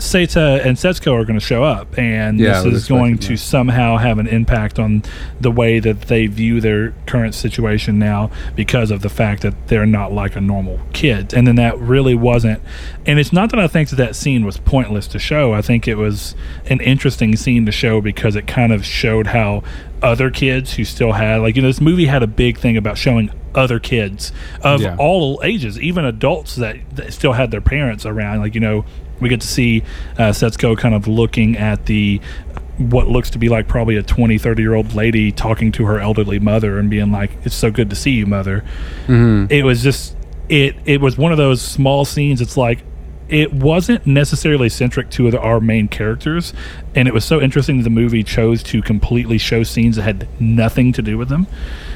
Seita 0.02 0.66
and 0.66 0.76
Setsuko 0.78 1.14
are 1.14 1.26
going 1.26 1.40
to 1.40 1.46
show 1.46 1.64
up, 1.64 1.98
and 1.98 2.40
Yeah, 2.40 2.62
this 2.64 2.74
is 2.74 2.88
going 2.88 3.20
to 3.20 3.30
that. 3.34 3.38
somehow 3.38 3.98
have 3.98 4.18
an 4.18 4.26
impact 4.28 4.80
on 4.80 5.04
the 5.40 5.52
way 5.52 5.80
that 5.80 6.02
they 6.04 6.26
view 6.26 6.60
their 6.60 6.94
current 7.06 7.36
situation 7.36 8.00
now 8.00 8.32
because 8.56 8.90
of 8.90 9.02
the 9.04 9.10
fact 9.10 9.44
that 9.44 9.67
they're 9.67 9.86
not 9.86 10.12
like 10.12 10.36
a 10.36 10.42
normal 10.42 10.80
kid. 10.92 11.34
And 11.34 11.46
then 11.46 11.56
that 11.58 11.78
really 11.80 12.15
wasn't. 12.15 12.62
And 13.06 13.19
it's 13.19 13.32
not 13.32 13.52
that 13.52 13.60
I 13.60 13.67
think 13.67 13.90
that 13.90 13.98
that 13.98 14.15
scene 14.15 14.44
was 14.44 14.58
pointless 14.58 15.08
to 15.10 15.19
show. 15.19 15.54
I 15.54 15.62
think 15.62 15.88
it 15.88 15.96
was 15.96 16.36
an 16.65 16.80
interesting 16.82 17.36
scene 17.36 17.65
to 17.67 17.71
show 17.71 18.02
because 18.02 18.36
it 18.36 18.48
kind 18.48 18.73
of 18.73 18.84
showed 18.84 19.28
how 19.28 19.62
other 20.02 20.32
kids 20.32 20.73
who 20.73 20.84
still 20.84 21.12
had, 21.12 21.42
like, 21.42 21.56
you 21.56 21.62
know, 21.62 21.67
this 21.67 21.80
movie 21.80 22.08
had 22.08 22.23
a 22.23 22.28
big 22.28 22.58
thing 22.58 22.75
about 22.75 22.98
showing 22.98 23.30
other 23.54 23.80
kids 23.80 24.32
of 24.63 24.82
Yeah. 24.82 24.96
all 24.98 25.40
ages, 25.44 25.80
even 25.80 26.06
adults 26.06 26.56
that, 26.56 26.78
that 26.96 27.13
still 27.13 27.34
had 27.34 27.52
their 27.52 27.62
parents 27.62 28.04
around. 28.06 28.40
Like, 28.40 28.56
you 28.56 28.62
know, 28.62 28.84
we 29.22 29.30
get 29.30 29.42
to 29.42 29.48
see 29.48 29.84
uh, 30.17 30.32
Setsuko 30.32 30.78
kind 30.78 30.94
of 30.94 31.08
looking 31.08 31.58
at 31.58 31.86
the 31.86 32.19
what 32.78 33.08
looks 33.08 33.30
to 33.30 33.38
be 33.38 33.48
like 33.48 33.67
probably 33.67 33.96
a 33.96 34.04
20 34.04 34.38
30 34.38 34.62
year 34.62 34.74
old 34.74 34.94
lady 34.94 35.32
talking 35.32 35.72
to 35.74 35.86
her 35.86 36.00
elderly 36.00 36.40
mother 36.40 36.80
and 36.80 36.90
being 36.90 37.12
like 37.12 37.32
it's 37.44 37.56
so 37.56 37.69
good 37.69 37.90
to 37.92 37.96
see 37.96 38.12
you 38.12 38.26
mother. 38.26 38.63
It 39.52 39.63
was 39.63 39.84
just 39.84 40.15
it 40.50 40.76
it 40.86 41.00
was 41.00 41.17
one 41.17 41.32
of 41.32 41.38
those 41.38 41.62
small 41.62 42.06
scenes. 42.06 42.42
It's 42.42 42.58
like 42.58 42.84
it 43.30 43.54
wasn't 43.54 44.06
necessarily 44.06 44.67
centric 44.67 45.10
to 45.10 45.32
the, 45.32 45.40
our 45.40 45.62
main 45.62 45.88
characters 45.88 46.54
and 46.96 47.08
it 47.08 47.13
was 47.13 47.24
so 47.24 47.40
interesting 47.40 47.78
that 47.78 47.84
the 47.84 47.90
movie 47.90 48.24
chose 48.24 48.62
to 48.63 48.82
completely 48.82 49.38
show 49.38 49.63
scenes 49.63 49.96
that 49.96 50.02
had 50.02 50.28
nothing 50.42 50.92
to 50.94 51.02
do 51.02 51.17
with 51.17 51.30
them. 51.30 51.48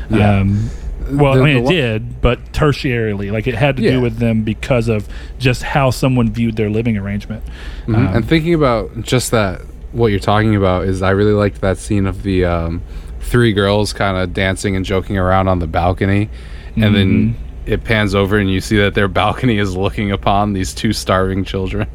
Yeah. 0.09 0.39
um, 0.39 0.69
Well, 1.11 1.33
the- 1.35 1.41
I 1.41 1.43
mean, 1.53 1.65
it 1.65 1.69
did, 1.69 2.21
but 2.21 2.51
tertiarily, 2.53 3.31
like 3.31 3.47
it 3.47 3.55
had 3.55 3.77
to 3.77 3.83
Yeah. 3.83 3.91
do 3.91 4.01
with 4.01 4.17
them 4.17 4.41
because 4.43 4.87
of 4.87 5.07
just 5.39 5.63
how 5.63 5.89
someone 5.91 6.31
viewed 6.31 6.55
their 6.55 6.69
living 6.69 6.97
arrangement. 6.97 7.43
Mhm. 7.87 7.95
Um, 7.95 8.07
and 8.15 8.25
thinking 8.27 8.53
about 8.53 9.01
just 9.03 9.31
that, 9.31 9.61
what 9.91 10.07
you're 10.07 10.19
talking 10.19 10.55
about 10.55 10.85
is 10.85 11.01
I 11.01 11.11
really 11.11 11.31
liked 11.33 11.61
that 11.61 11.77
scene 11.77 12.05
of 12.05 12.23
the 12.23 12.45
um, 12.45 12.81
three 13.21 13.53
girls 13.53 13.93
kind 13.93 14.17
of 14.17 14.33
dancing 14.33 14.75
and 14.75 14.83
joking 14.85 15.17
around 15.17 15.47
on 15.47 15.59
the 15.59 15.67
balcony, 15.67 16.29
and 16.75 16.95
then 16.95 17.07
Mm-hmm. 17.07 17.71
it 17.71 17.83
pans 17.83 18.13
over 18.13 18.37
and 18.37 18.51
you 18.51 18.59
see 18.61 18.77
that 18.77 18.93
their 18.93 19.07
balcony 19.23 19.57
is 19.57 19.75
looking 19.75 20.11
upon 20.11 20.53
these 20.53 20.73
two 20.73 20.91
starving 20.93 21.43
children. 21.43 21.87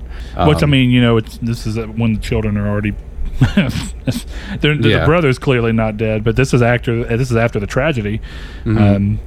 Which 0.47 0.63
I 0.63 0.65
Um, 0.65 0.71
mean, 0.71 0.91
you 0.91 1.01
know, 1.01 1.17
it's 1.17 1.39
this 1.39 1.67
is 1.67 1.77
when 1.79 2.15
the 2.15 2.21
children 2.21 2.57
are 2.57 2.69
already. 2.69 2.95
they're, 4.61 4.77
The 4.77 4.89
Yeah. 4.89 5.07
brother's 5.07 5.39
clearly 5.39 5.73
not 5.73 5.97
dead, 5.97 6.25
but 6.25 6.37
this 6.37 6.53
is 6.53 6.63
after 6.63 7.05
this 7.05 7.31
is 7.31 7.37
after 7.37 7.59
the 7.61 7.67
tragedy. 7.67 8.21
Mm-hmm. 8.65 8.79
Um, 8.79 9.19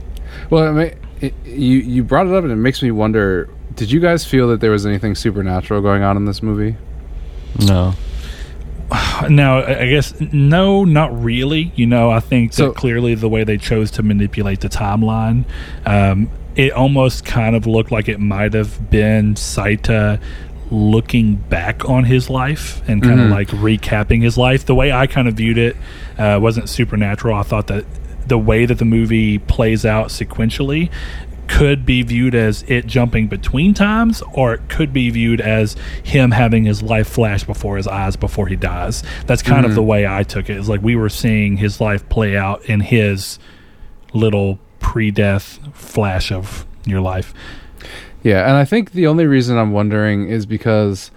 Well, 0.49 0.67
I 0.67 0.71
mean, 0.71 0.91
it, 1.21 1.33
you 1.45 1.77
you 1.79 2.03
brought 2.03 2.27
it 2.27 2.33
up, 2.33 2.43
and 2.43 2.51
it 2.51 2.57
makes 2.57 2.81
me 2.83 2.91
wonder: 2.91 3.49
Did 3.75 3.91
you 3.91 3.99
guys 3.99 4.25
feel 4.25 4.47
that 4.49 4.59
there 4.61 4.71
was 4.71 4.85
anything 4.85 5.15
supernatural 5.15 5.81
going 5.81 6.03
on 6.03 6.17
in 6.17 6.25
this 6.25 6.43
movie? 6.43 6.75
No. 7.59 7.93
now, 9.29 9.59
I 9.59 9.81
I 9.81 9.87
guess 9.89 10.13
no, 10.19 10.83
not 10.85 11.23
really. 11.23 11.71
You 11.75 11.85
know, 11.87 12.09
I 12.11 12.19
think 12.19 12.53
So- 12.53 12.67
that 12.67 12.75
clearly 12.75 13.15
the 13.15 13.29
way 13.29 13.43
they 13.43 13.57
chose 13.57 13.89
to 13.91 14.03
manipulate 14.03 14.59
the 14.61 14.69
timeline, 14.69 15.45
um, 15.85 16.29
it 16.55 16.71
almost 16.73 17.25
kind 17.25 17.55
of 17.55 17.65
looked 17.65 17.91
like 17.91 18.07
it 18.07 18.19
might 18.19 18.53
have 18.53 18.91
been 18.91 19.33
Seita 19.35 20.19
looking 20.73 21.35
back 21.35 21.87
on 21.87 22.03
his 22.05 22.29
life 22.29 22.81
and 22.87 23.01
kind 23.03 23.19
of 23.21 23.27
Mhm. 23.27 23.31
like 23.31 23.47
recapping 23.49 24.23
his 24.23 24.37
life. 24.37 24.65
The 24.65 24.73
way 24.75 24.91
I 24.91 25.05
kind 25.07 25.27
of 25.27 25.35
viewed 25.35 25.57
it 25.57 25.77
uh, 26.17 26.39
wasn't 26.41 26.67
supernatural. 26.67 27.37
I 27.37 27.43
thought 27.43 27.67
that 27.67 27.85
the 28.27 28.37
way 28.39 28.65
that 28.65 28.79
the 28.79 28.85
movie 28.85 29.37
plays 29.37 29.85
out 29.85 30.07
sequentially 30.07 30.89
could 31.47 31.85
be 31.85 32.01
viewed 32.01 32.33
as 32.33 32.63
it 32.67 32.87
jumping 32.87 33.27
between 33.27 33.73
times, 33.73 34.23
or 34.33 34.53
it 34.55 34.61
could 34.69 34.91
be 34.93 35.09
viewed 35.11 35.41
as 35.41 35.75
him 36.01 36.31
having 36.31 36.63
his 36.63 36.81
life 36.81 37.07
flash 37.07 37.43
before 37.43 37.77
his 37.77 37.85
eyes 37.87 38.15
before 38.15 38.47
he 38.47 38.55
dies. 38.55 39.03
That's 39.27 39.43
kind 39.43 39.65
of 39.65 39.73
Mhm. 39.73 39.75
the 39.75 39.83
way 39.83 40.07
I 40.07 40.23
took 40.23 40.49
it. 40.49 40.57
It's 40.57 40.69
like 40.69 40.81
we 40.81 40.95
were 40.95 41.09
seeing 41.09 41.57
his 41.57 41.79
life 41.81 42.07
play 42.09 42.35
out 42.35 42.63
in 42.65 42.79
his 42.79 43.37
little 44.13 44.57
pre-death 44.79 45.59
flash 45.73 46.31
of 46.31 46.65
your 46.85 47.01
life. 47.01 47.33
Yeah, 48.23 48.47
and 48.47 48.55
I 48.55 48.65
think 48.65 48.91
the 48.91 49.07
only 49.07 49.25
reason 49.27 49.57
I'm 49.57 49.71
wondering 49.71 50.27
is 50.29 50.45
because 50.45 51.11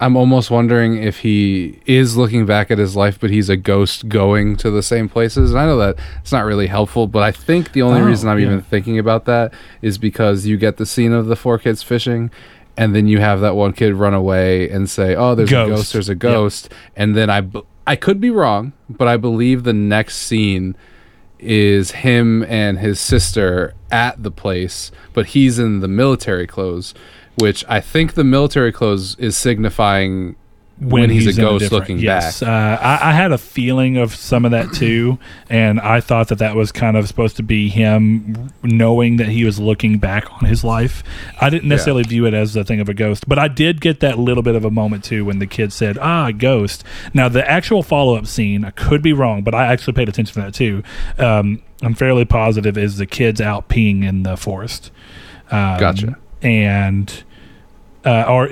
I'm 0.00 0.16
almost 0.16 0.50
wondering 0.50 0.96
if 1.00 1.18
he 1.20 1.78
is 1.86 2.16
looking 2.16 2.44
back 2.46 2.70
at 2.70 2.78
his 2.78 2.96
life, 2.96 3.20
but 3.20 3.30
he's 3.30 3.48
a 3.48 3.56
ghost 3.56 4.08
going 4.08 4.56
to 4.56 4.70
the 4.70 4.82
same 4.82 5.08
places. 5.08 5.50
And 5.52 5.60
I 5.60 5.66
know 5.66 5.76
that 5.78 5.96
it's 6.22 6.32
not 6.32 6.44
really 6.44 6.66
helpful, 6.66 7.06
but 7.06 7.22
I 7.22 7.30
think 7.30 7.72
the 7.72 7.82
only 7.82 8.00
Oh, 8.00 8.06
reason 8.06 8.28
I'm 8.28 8.38
yeah. 8.40 8.46
even 8.46 8.62
thinking 8.62 8.98
about 8.98 9.26
that 9.26 9.52
is 9.82 9.98
because 9.98 10.46
you 10.46 10.56
get 10.56 10.76
the 10.78 10.86
scene 10.86 11.12
of 11.12 11.26
the 11.26 11.36
four 11.36 11.58
kids 11.58 11.82
fishing. 11.82 12.30
And 12.76 12.96
then 12.96 13.06
you 13.06 13.18
have 13.20 13.40
that 13.42 13.54
one 13.54 13.74
kid 13.74 13.94
run 13.94 14.14
away 14.14 14.70
and 14.70 14.88
say, 14.88 15.14
"Oh, 15.14 15.34
there's 15.34 15.50
a 15.50 15.52
Ghost. 15.52 15.68
ghost. 15.70 15.92
There's 15.92 16.08
a 16.08 16.12
Yep. 16.14 16.18
ghost." 16.20 16.72
And 16.96 17.14
then 17.14 17.28
I, 17.28 17.42
b- 17.42 17.60
I 17.86 17.96
could 17.96 18.18
be 18.18 18.30
wrong, 18.30 18.72
but 18.88 19.06
I 19.08 19.18
believe 19.18 19.64
the 19.64 19.74
next 19.74 20.16
scene 20.16 20.74
is 21.42 21.90
him 21.90 22.42
and 22.44 22.78
his 22.78 23.00
sister 23.00 23.74
at 23.90 24.22
the 24.22 24.30
place, 24.30 24.90
but 25.12 25.26
he's 25.26 25.58
in 25.58 25.80
the 25.80 25.88
military 25.88 26.46
clothes, 26.46 26.94
which 27.36 27.64
I 27.68 27.80
think 27.80 28.14
the 28.14 28.24
military 28.24 28.72
clothes 28.72 29.16
is 29.18 29.36
signifying 29.36 30.36
when, 30.82 31.10
he's, 31.10 31.26
a 31.26 31.30
in 31.30 31.36
ghost 31.36 31.62
different- 31.62 31.80
looking 31.80 31.98
yes. 31.98 32.40
back. 32.40 32.48
Uh, 32.48 32.82
I, 32.82 33.10
I 33.10 33.12
had 33.12 33.32
a 33.32 33.38
feeling 33.38 33.96
of 33.96 34.14
some 34.14 34.44
of 34.44 34.50
that 34.50 34.72
too, 34.72 35.18
and 35.48 35.80
I 35.80 36.00
thought 36.00 36.28
that 36.28 36.38
that 36.38 36.56
was 36.56 36.72
kind 36.72 36.96
of 36.96 37.06
supposed 37.08 37.36
to 37.36 37.42
be 37.42 37.68
him 37.68 38.52
knowing 38.62 39.16
that 39.16 39.28
he 39.28 39.44
was 39.44 39.58
looking 39.58 39.98
back 39.98 40.30
on 40.32 40.48
his 40.48 40.64
life. 40.64 41.02
I 41.40 41.50
didn't 41.50 41.68
necessarily 41.68 42.02
view 42.02 42.26
it 42.26 42.34
as 42.34 42.56
a 42.56 42.64
thing 42.64 42.80
of 42.80 42.88
a 42.88 42.94
ghost, 42.94 43.28
but 43.28 43.38
I 43.38 43.48
did 43.48 43.80
get 43.80 44.00
that 44.00 44.18
little 44.18 44.42
bit 44.42 44.54
of 44.54 44.64
a 44.64 44.70
moment 44.70 45.04
too 45.04 45.24
when 45.24 45.38
the 45.38 45.46
kid 45.46 45.72
said, 45.72 45.98
"Ah, 45.98 46.30
ghost." 46.30 46.84
Now 47.14 47.28
the 47.28 47.48
actual 47.48 47.82
follow 47.82 48.16
up 48.16 48.26
scene, 48.26 48.64
I 48.64 48.70
could 48.70 49.02
be 49.02 49.12
wrong, 49.12 49.42
but 49.42 49.54
I 49.54 49.66
actually 49.66 49.92
paid 49.94 50.08
attention 50.08 50.34
to 50.34 50.40
that 50.40 50.54
too. 50.54 50.82
Um, 51.18 51.62
I'm 51.82 51.94
fairly 51.94 52.24
positive 52.24 52.78
is 52.78 52.96
the 52.96 53.06
kids 53.06 53.40
out 53.40 53.68
peeing 53.68 54.04
in 54.04 54.22
the 54.22 54.36
forest. 54.36 54.90
Um, 55.50 55.78
Gotcha. 55.78 56.18
And 56.40 57.22
uh, 58.04 58.24
or 58.28 58.48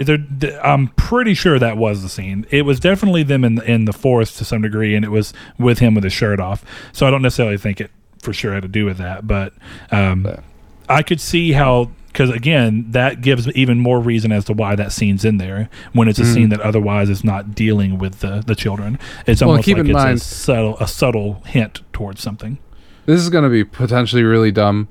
I'm 0.62 0.88
pretty 0.88 1.34
sure 1.34 1.58
that 1.58 1.76
was 1.76 2.02
the 2.02 2.08
scene. 2.08 2.46
It 2.50 2.62
was 2.64 2.78
definitely 2.80 3.22
them 3.24 3.44
in 3.44 3.56
the, 3.56 3.70
in 3.70 3.84
the 3.84 3.92
forest 3.92 4.38
to 4.38 4.44
some 4.44 4.62
degree, 4.62 4.94
and 4.94 5.04
it 5.04 5.10
was 5.10 5.32
with 5.58 5.78
him 5.80 5.94
with 5.94 6.04
his 6.04 6.12
shirt 6.12 6.40
off. 6.40 6.64
So 6.92 7.06
I 7.06 7.10
don't 7.10 7.22
necessarily 7.22 7.56
think 7.58 7.80
it 7.80 7.90
for 8.22 8.32
sure 8.32 8.52
had 8.52 8.62
to 8.62 8.68
do 8.68 8.84
with 8.84 8.98
that, 8.98 9.26
but 9.26 9.52
um, 9.90 10.24
Yeah. 10.26 10.40
I 10.88 11.02
could 11.02 11.20
see 11.20 11.52
how 11.52 11.90
because 12.08 12.30
again 12.30 12.86
that 12.90 13.20
gives 13.20 13.46
even 13.52 13.78
more 13.78 14.00
reason 14.00 14.32
as 14.32 14.44
to 14.46 14.52
why 14.52 14.74
that 14.74 14.90
scene's 14.90 15.24
in 15.24 15.38
there 15.38 15.68
when 15.92 16.08
it's 16.08 16.18
a 16.18 16.22
Mhm. 16.22 16.34
scene 16.34 16.48
that 16.48 16.60
otherwise 16.60 17.08
is 17.08 17.22
not 17.22 17.54
dealing 17.54 17.98
with 17.98 18.18
the 18.18 18.42
the 18.44 18.56
children. 18.56 18.98
It's 19.26 19.40
Well, 19.40 19.50
almost 19.50 19.64
keep 19.66 19.76
like 19.76 19.84
in 19.84 19.90
it's 19.92 19.94
mind- 20.04 20.16
a 20.18 20.20
subtle 20.20 20.76
a 20.80 20.88
subtle 20.88 21.42
hint 21.46 21.80
towards 21.92 22.20
something. 22.20 22.58
This 23.06 23.20
is 23.20 23.30
going 23.30 23.44
to 23.44 23.50
be 23.50 23.62
potentially 23.64 24.24
really 24.24 24.50
dumb, 24.50 24.88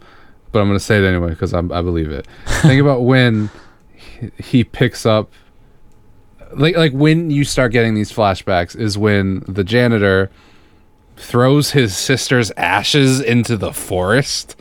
but 0.54 0.60
I'm 0.62 0.68
going 0.68 0.80
to 0.80 0.84
say 0.84 0.98
it 0.98 1.06
anyway 1.06 1.30
because 1.32 1.54
I 1.54 1.62
believe 1.62 2.10
it. 2.10 2.26
Think 2.62 2.80
about 2.86 3.04
when 3.04 3.50
he, 4.20 4.32
he 4.44 4.64
picks 4.64 5.06
up, 5.06 5.32
like 6.54 6.76
like 6.76 6.92
when 6.94 7.30
you 7.32 7.44
start 7.44 7.72
getting 7.72 7.94
these 7.96 8.12
flashbacks 8.12 8.76
is 8.76 8.98
when 8.98 9.44
the 9.48 9.64
janitor 9.64 10.30
throws 11.18 11.72
his 11.72 11.96
sister's 11.98 12.52
ashes 12.58 13.20
into 13.20 13.58
the 13.58 13.74
forest, 13.74 14.56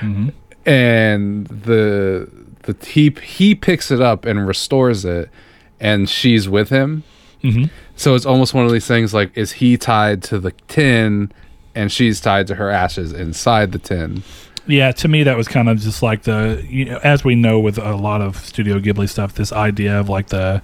Mhm. 0.00 0.32
and 0.66 1.46
the 1.46 2.28
the 2.64 2.76
he 2.86 3.14
he 3.22 3.54
picks 3.54 3.90
it 3.90 4.00
up 4.00 4.24
and 4.24 4.46
restores 4.46 5.04
it, 5.04 5.30
and 5.78 6.08
she's 6.08 6.48
with 6.48 6.68
him. 6.70 7.04
hmm 7.42 7.64
So 7.96 8.14
it's 8.14 8.26
almost 8.26 8.52
one 8.54 8.66
of 8.66 8.72
these 8.72 8.86
things 8.86 9.14
like, 9.14 9.30
is 9.36 9.52
he 9.52 9.76
tied 9.78 10.22
to 10.24 10.38
the 10.38 10.52
tin 10.68 11.32
and 11.74 11.90
she's 11.92 12.20
tied 12.20 12.46
to 12.48 12.56
her 12.56 12.68
ashes 12.70 13.12
inside 13.12 13.72
the 13.72 13.78
tin? 13.78 14.22
Yeah, 14.66 14.92
to 14.92 15.08
me 15.08 15.22
that 15.24 15.36
was 15.36 15.48
kind 15.48 15.68
of 15.68 15.80
just 15.80 16.02
like 16.02 16.22
the 16.22 16.64
you 16.68 16.84
know, 16.86 17.00
as 17.02 17.24
we 17.24 17.34
know 17.34 17.58
with 17.60 17.78
a 17.78 17.94
lot 17.96 18.20
of 18.20 18.36
Studio 18.36 18.78
Ghibli 18.78 19.08
stuff, 19.08 19.34
this 19.34 19.52
idea 19.52 19.98
of 19.98 20.08
like 20.08 20.28
the 20.28 20.62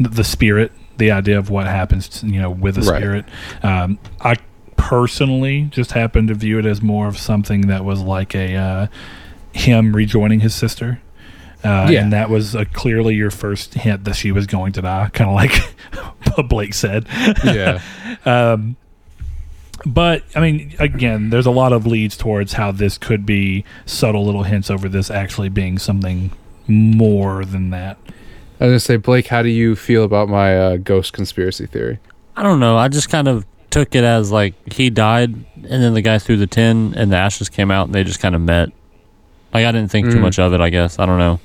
the 0.00 0.24
spirit, 0.24 0.72
the 0.96 1.10
idea 1.12 1.38
of 1.38 1.50
what 1.50 1.66
happens, 1.66 2.08
to, 2.08 2.26
you 2.26 2.40
know, 2.40 2.50
with 2.50 2.74
the 2.76 2.80
Right. 2.82 2.98
spirit. 2.98 3.24
Um, 3.62 3.98
I 4.20 4.36
personally 4.76 5.62
just 5.70 5.92
happened 5.92 6.28
to 6.28 6.34
view 6.34 6.58
it 6.58 6.66
as 6.66 6.82
more 6.82 7.06
of 7.06 7.16
something 7.18 7.62
that 7.68 7.84
was 7.84 8.00
like 8.00 8.34
a 8.34 8.54
uh, 8.56 8.86
him 9.52 9.94
rejoining 9.94 10.40
his 10.40 10.54
sister. 10.54 11.00
Uh, 11.62 11.88
Yeah. 11.90 12.02
And 12.02 12.12
that 12.12 12.28
was 12.28 12.54
uh, 12.56 12.64
clearly 12.72 13.14
your 13.14 13.30
first 13.30 13.74
hint 13.74 14.04
that 14.04 14.16
she 14.16 14.32
was 14.32 14.46
going 14.46 14.72
to 14.72 14.82
die, 14.82 15.08
kind 15.12 15.30
of 15.30 15.34
like 15.36 15.52
what 16.36 16.48
Blake 16.48 16.74
said. 16.74 17.06
Yeah. 17.44 17.80
Um, 18.26 18.76
but 19.86 20.22
I 20.34 20.40
mean, 20.40 20.74
again, 20.78 21.30
there's 21.30 21.46
a 21.46 21.50
lot 21.50 21.72
of 21.72 21.86
leads 21.86 22.16
towards 22.16 22.54
how 22.54 22.72
this 22.72 22.98
could 22.98 23.24
be 23.26 23.64
subtle 23.86 24.24
little 24.24 24.42
hints 24.44 24.70
over 24.70 24.88
this 24.88 25.10
actually 25.10 25.48
being 25.48 25.78
something 25.78 26.30
more 26.66 27.44
than 27.44 27.70
that. 27.70 27.98
I 28.60 28.66
was 28.66 28.70
going 28.70 28.72
to 28.74 28.80
say, 28.80 28.96
Blake, 28.96 29.26
how 29.26 29.42
do 29.42 29.48
you 29.48 29.76
feel 29.76 30.04
about 30.04 30.28
my 30.28 30.56
uh, 30.56 30.76
ghost 30.76 31.12
conspiracy 31.12 31.66
theory? 31.66 31.98
I 32.36 32.42
don't 32.42 32.60
know. 32.60 32.76
I 32.76 32.88
just 32.88 33.08
kind 33.10 33.28
of 33.28 33.44
took 33.70 33.94
it 33.94 34.04
as 34.04 34.30
like 34.30 34.54
he 34.72 34.88
died, 34.90 35.30
and 35.34 35.64
then 35.64 35.94
the 35.94 36.00
guy 36.02 36.18
threw 36.18 36.36
the 36.36 36.46
tin, 36.46 36.94
and 36.96 37.10
the 37.12 37.16
ashes 37.16 37.48
came 37.48 37.70
out, 37.70 37.86
and 37.86 37.94
they 37.94 38.04
just 38.04 38.20
kind 38.20 38.34
of 38.34 38.40
met. 38.40 38.70
Like 39.52 39.66
I 39.66 39.72
didn't 39.72 39.90
think 39.90 40.10
too 40.10 40.16
Mm. 40.18 40.22
much 40.22 40.38
of 40.38 40.52
it. 40.54 40.60
I 40.60 40.70
guess 40.70 40.98
I 40.98 41.06
don't 41.06 41.18
know. 41.18 41.40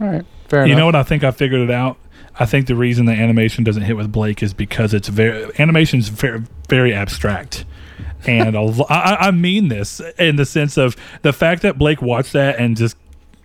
All 0.00 0.06
right. 0.08 0.24
Fair 0.48 0.60
you 0.66 0.72
enough. 0.72 0.78
know 0.78 0.86
what? 0.86 0.94
I 0.96 1.02
think 1.02 1.24
I 1.24 1.30
figured 1.30 1.60
it 1.60 1.70
out. 1.70 1.98
I 2.38 2.46
think 2.46 2.66
the 2.66 2.76
reason 2.76 3.06
the 3.06 3.12
animation 3.12 3.64
doesn't 3.64 3.82
hit 3.82 3.96
with 3.96 4.12
Blake 4.12 4.42
is 4.42 4.54
because 4.54 4.94
it's 4.94 5.08
very 5.08 5.50
animation's 5.58 6.08
very 6.08 6.42
very 6.68 6.94
abstract. 6.94 7.64
And 8.26 8.54
a 8.56 8.60
lo- 8.62 8.86
I, 8.88 8.94
I- 9.14 9.26
I 9.28 9.30
mean 9.30 9.68
this 9.68 10.00
in 10.18 10.36
the 10.36 10.44
sense 10.44 10.76
of 10.76 10.96
the 11.22 11.32
fact 11.32 11.62
that 11.62 11.78
Blake 11.78 12.02
watched 12.02 12.32
that 12.34 12.58
and 12.58 12.76
just 12.76 12.96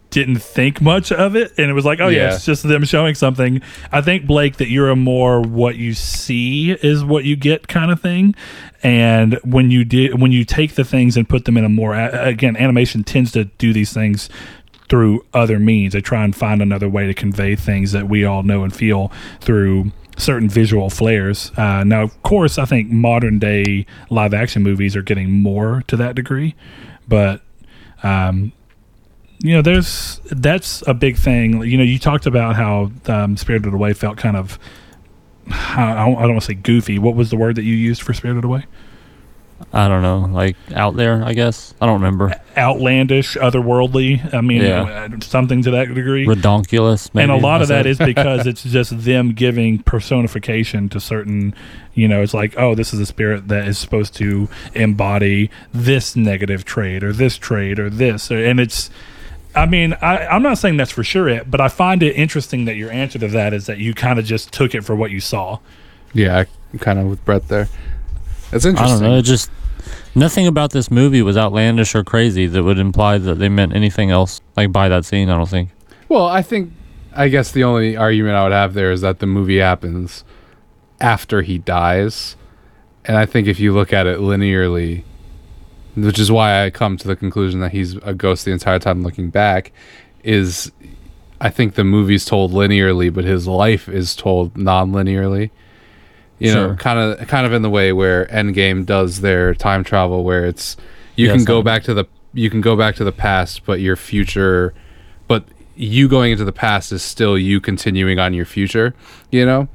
didn't 0.09 0.37
think 0.43 0.79
much 0.79 1.11
of 1.11 1.35
it, 1.35 1.51
and 1.57 1.71
it 1.71 1.73
was 1.73 1.85
like, 1.85 1.99
oh 1.99 2.07
yeah, 2.07 2.27
Yeah. 2.29 2.35
it's 2.35 2.45
just 2.45 2.61
them 2.61 2.83
showing 2.85 3.15
something. 3.15 3.63
I 3.91 4.01
think 4.01 4.27
Blake 4.27 4.57
that 4.57 4.69
you're 4.69 4.91
a 4.91 4.95
more 4.95 5.41
what 5.41 5.75
you 5.75 5.93
see 5.95 6.71
is 6.71 7.03
what 7.03 7.23
you 7.23 7.35
get 7.35 7.67
kind 7.67 7.89
of 7.91 7.99
thing, 7.99 8.35
and 8.83 9.39
when 9.43 9.71
you 9.71 9.83
did 9.83 10.21
when 10.21 10.31
you 10.31 10.45
take 10.45 10.75
the 10.75 10.83
things 10.83 11.17
and 11.17 11.27
put 11.27 11.45
them 11.45 11.57
in 11.57 11.65
a 11.65 11.69
more 11.69 11.95
again, 11.95 12.55
animation 12.57 13.03
tends 13.03 13.31
to 13.31 13.45
do 13.45 13.73
these 13.73 13.91
things 13.91 14.29
through 14.93 15.25
other 15.33 15.57
means. 15.57 15.93
They 15.93 16.01
try 16.01 16.23
and 16.23 16.35
find 16.35 16.61
another 16.61 16.87
way 16.87 17.07
to 17.07 17.15
convey 17.15 17.55
things 17.55 17.93
that 17.93 18.07
we 18.07 18.25
all 18.25 18.43
know 18.43 18.63
and 18.63 18.71
feel 18.71 19.11
through 19.41 19.91
certain 20.17 20.47
visual 20.47 20.91
flares. 20.91 21.51
Uh, 21.57 21.83
now, 21.83 22.03
of 22.03 22.21
course, 22.21 22.59
I 22.59 22.65
think 22.65 22.91
modern 22.91 23.39
day 23.39 23.87
live 24.11 24.35
action 24.35 24.61
movies 24.61 24.95
are 24.95 25.01
getting 25.01 25.31
more 25.31 25.81
to 25.87 25.97
that 25.97 26.13
degree, 26.13 26.53
but 27.07 27.41
um, 28.03 28.51
you 29.39 29.55
know, 29.55 29.63
there's 29.63 30.21
that's 30.29 30.83
a 30.85 30.93
big 30.93 31.17
thing. 31.17 31.63
You 31.63 31.79
know, 31.79 31.83
you 31.83 31.97
talked 31.97 32.27
about 32.27 32.55
how 32.55 32.91
um, 33.07 33.35
Spirited 33.35 33.73
Away 33.73 33.93
felt 33.93 34.17
kind 34.17 34.37
of. 34.37 34.59
I 35.49 36.05
don't, 36.05 36.17
I 36.17 36.21
don't 36.21 36.33
want 36.33 36.41
to 36.41 36.45
say 36.45 36.53
goofy. 36.53 36.99
What 36.99 37.15
was 37.15 37.31
the 37.31 37.35
word 37.35 37.55
that 37.55 37.63
you 37.63 37.73
used 37.73 38.03
for 38.03 38.13
Spirited 38.13 38.43
Away? 38.43 38.67
I 39.71 39.87
don't 39.87 40.01
know, 40.01 40.19
like 40.31 40.55
out 40.75 40.95
there. 40.95 41.23
I 41.23 41.33
guess 41.33 41.73
I 41.79 41.85
don't 41.85 42.01
remember. 42.01 42.33
outlandish, 42.57 43.35
otherworldly. 43.37 44.33
I 44.33 44.41
mean, 44.41 44.61
Yeah. 44.61 45.09
something 45.21 45.61
to 45.63 45.71
that 45.71 45.93
degree. 45.93 46.25
Redonkulous, 46.25 47.13
maybe, 47.13 47.23
and 47.23 47.31
a 47.31 47.35
lot 47.43 47.59
I 47.59 47.63
of 47.63 47.67
that 47.69 47.85
said. 47.85 47.87
is 47.87 47.97
because 47.97 48.45
it's 48.47 48.63
just 48.63 49.03
them 49.03 49.33
giving 49.33 49.79
personification 49.79 50.89
to 50.89 50.99
certain, 50.99 51.53
you 51.93 52.07
know, 52.07 52.21
it's 52.21 52.33
like, 52.33 52.55
oh, 52.57 52.75
this 52.75 52.93
is 52.93 52.99
a 52.99 53.05
spirit 53.05 53.47
that 53.47 53.67
is 53.67 53.77
supposed 53.77 54.13
to 54.15 54.49
embody 54.73 55.49
this 55.73 56.15
negative 56.15 56.65
trait 56.65 57.03
or 57.03 57.13
this 57.13 57.37
trait 57.37 57.79
or 57.79 57.89
this. 57.89 58.29
And 58.31 58.59
it's, 58.59 58.89
I 59.55 59.65
mean, 59.67 59.93
I, 60.01 60.25
I'm 60.27 60.41
not 60.43 60.57
saying 60.57 60.77
that's 60.77 60.91
for 60.91 61.03
sure 61.03 61.29
it, 61.29 61.49
but 61.49 61.61
I 61.61 61.67
find 61.67 62.01
it 62.03 62.15
interesting 62.15 62.65
that 62.65 62.75
your 62.75 62.91
answer 62.91 63.19
to 63.19 63.27
that 63.29 63.53
is 63.53 63.67
that 63.67 63.77
you 63.77 63.93
kind 63.93 64.17
of 64.19 64.25
just 64.25 64.51
took 64.51 64.73
it 64.75 64.81
for 64.83 64.95
what 64.95 65.11
you 65.11 65.19
saw. 65.19 65.59
Yeah, 66.13 66.45
kind 66.79 66.99
of 66.99 67.07
with 67.07 67.23
Brett 67.25 67.47
there. 67.47 67.67
It's 68.53 68.65
I 68.65 68.71
don't 68.71 69.01
know. 69.01 69.17
It 69.17 69.23
just 69.23 69.49
nothing 70.15 70.47
about 70.47 70.71
this 70.71 70.91
movie 70.91 71.21
was 71.21 71.37
outlandish 71.37 71.95
or 71.95 72.03
crazy 72.03 72.47
that 72.47 72.63
would 72.63 72.77
imply 72.77 73.17
that 73.17 73.35
they 73.35 73.49
meant 73.49 73.75
anything 73.75 74.11
else. 74.11 74.41
Like 74.55 74.71
by 74.71 74.89
that 74.89 75.05
scene, 75.05 75.29
I 75.29 75.37
don't 75.37 75.49
think. 75.49 75.69
Well, 76.09 76.27
I 76.27 76.41
think, 76.41 76.71
I 77.15 77.29
guess 77.29 77.51
the 77.51 77.63
only 77.63 77.97
argument 77.97 78.35
I 78.35 78.43
would 78.43 78.51
have 78.51 78.73
there 78.73 78.91
is 78.91 79.01
that 79.01 79.19
the 79.19 79.25
movie 79.25 79.57
happens 79.57 80.23
after 81.01 81.41
he 81.41 81.57
dies. 81.57 82.35
And 83.05 83.17
I 83.17 83.25
think 83.25 83.47
if 83.47 83.59
you 83.59 83.73
look 83.73 83.91
at 83.91 84.07
it 84.07 84.19
linearly, 84.19 85.03
which 85.95 86.19
is 86.19 86.31
why 86.31 86.63
I 86.63 86.69
come 86.69 86.97
to 86.97 87.07
the 87.07 87.15
conclusion 87.15 87.59
that 87.59 87.71
he's 87.71 87.95
a 87.97 88.13
ghost 88.13 88.45
the 88.45 88.51
entire 88.51 88.79
time 88.79 89.03
looking 89.03 89.29
back, 89.29 89.71
is 90.23 90.71
I 91.41 91.49
think 91.49 91.75
the 91.75 91.83
movie's 91.83 92.25
told 92.25 92.51
linearly, 92.51 93.13
but 93.13 93.25
his 93.25 93.47
life 93.47 93.89
is 93.89 94.15
told 94.15 94.55
non 94.55 94.91
You 96.43 96.53
know, 96.53 96.75
kind 96.75 96.99
of 96.99 97.27
kind 97.27 97.45
of 97.45 97.53
in 97.53 97.61
the 97.61 97.69
way 97.69 97.93
where 97.93 98.25
Endgame 98.27 98.85
does 98.85 99.21
their 99.21 99.53
time 99.55 99.83
travel 99.83 100.23
where 100.23 100.45
it's 100.45 100.75
you 101.15 101.27
Yeah, 101.27 101.33
can 101.35 101.45
go 101.45 101.53
something. 101.55 101.65
back 101.65 101.83
to 101.83 101.93
the 101.93 102.05
you 102.33 102.49
can 102.49 102.61
go 102.61 102.75
back 102.75 102.95
to 102.95 103.03
the 103.03 103.11
past, 103.11 103.65
but 103.65 103.79
your 103.79 103.95
future 103.95 104.73
but 105.27 105.45
you 105.75 106.07
going 106.07 106.31
into 106.31 106.43
the 106.45 106.51
past 106.51 106.91
is 106.91 107.01
still 107.01 107.37
you 107.37 107.59
continuing 107.61 108.19
on 108.19 108.33
your 108.33 108.45
future, 108.45 108.93
you 109.31 109.45
know? 109.45 109.67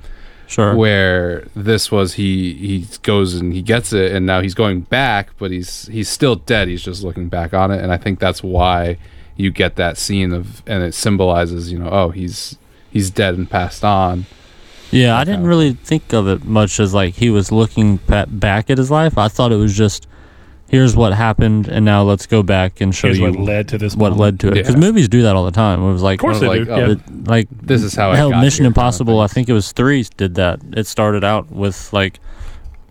Sure. 0.47 0.75
Where 0.77 1.47
this 1.57 1.91
was 1.93 2.15
he 2.15 2.55
he 2.55 2.87
goes 3.03 3.35
and 3.35 3.53
he 3.53 3.61
gets 3.63 3.93
it 3.93 4.13
and 4.13 4.25
now 4.27 4.41
he's 4.41 4.55
going 4.55 4.81
back, 4.83 5.31
but 5.39 5.51
he's 5.51 5.87
he's 5.89 6.09
still 6.09 6.37
dead. 6.37 6.69
He's 6.69 6.83
just 6.83 7.03
looking 7.03 7.29
back 7.29 7.53
on 7.55 7.71
it 7.71 7.83
and 7.83 7.93
I 7.93 7.97
think 7.99 8.19
that's 8.19 8.43
why 8.43 8.97
you 9.37 9.51
get 9.51 9.77
that 9.77 9.97
scene 9.99 10.33
of 10.33 10.63
and 10.67 10.83
it 10.83 10.95
symbolizes, 10.95 11.71
you 11.73 11.79
know, 11.79 11.89
oh, 11.91 12.09
he's 12.11 12.57
he's 12.91 13.11
dead 13.11 13.35
and 13.35 13.49
passed 13.49 13.85
on. 13.85 14.27
Yeah, 14.91 15.17
I 15.19 15.25
didn't 15.25 15.45
really 15.47 15.73
think 15.75 16.13
of 16.13 16.29
it 16.29 16.45
much 16.45 16.81
as 16.81 16.95
like 16.95 17.15
he 17.15 17.29
was 17.31 17.53
looking 17.53 17.99
pa- 17.99 18.25
back 18.27 18.71
at 18.71 18.79
his 18.79 18.91
life. 18.91 19.19
I 19.19 19.29
thought 19.29 19.53
it 19.53 19.57
was 19.57 19.77
just 19.77 20.07
here's 20.71 20.95
what 20.97 21.13
happened, 21.15 21.67
and 21.69 21.85
now 21.85 22.03
let's 22.03 22.27
go 22.27 22.43
back 22.43 22.81
and 22.83 22.95
show 22.95 23.09
Here's 23.09 23.19
you 23.19 23.25
what 23.31 23.37
led 23.41 23.69
to 23.69 23.79
this. 23.79 23.95
what 23.97 24.11
moment. 24.11 24.21
led 24.21 24.41
to 24.41 24.49
it. 24.49 24.55
Because 24.55 24.75
Yeah. 24.75 24.81
movies 24.81 25.09
do 25.09 25.23
that 25.23 25.35
all 25.35 25.45
the 25.47 25.51
time. 25.51 25.83
It 25.83 25.91
was 25.93 26.03
like, 26.03 26.19
Of 26.19 26.21
course 26.23 26.41
they 26.41 26.47
like, 26.49 26.65
do. 26.65 26.71
oh, 26.71 26.77
yeah. 26.79 26.91
it- 26.93 27.27
like 27.29 27.49
This 27.63 27.83
is 27.83 27.95
how 27.95 28.11
I 28.11 28.17
hell, 28.17 28.31
got 28.31 28.43
Mission 28.43 28.65
here 28.65 28.71
kind 28.71 28.77
of 28.77 28.79
Impossible. 28.83 29.15
thing. 29.15 29.25
I 29.25 29.27
think 29.29 29.49
it 29.49 29.55
was 29.55 29.73
three 29.73 30.05
did 30.19 30.35
that. 30.35 30.61
It 30.77 30.87
started 30.87 31.25
out 31.25 31.51
with 31.51 31.91
like 31.93 32.21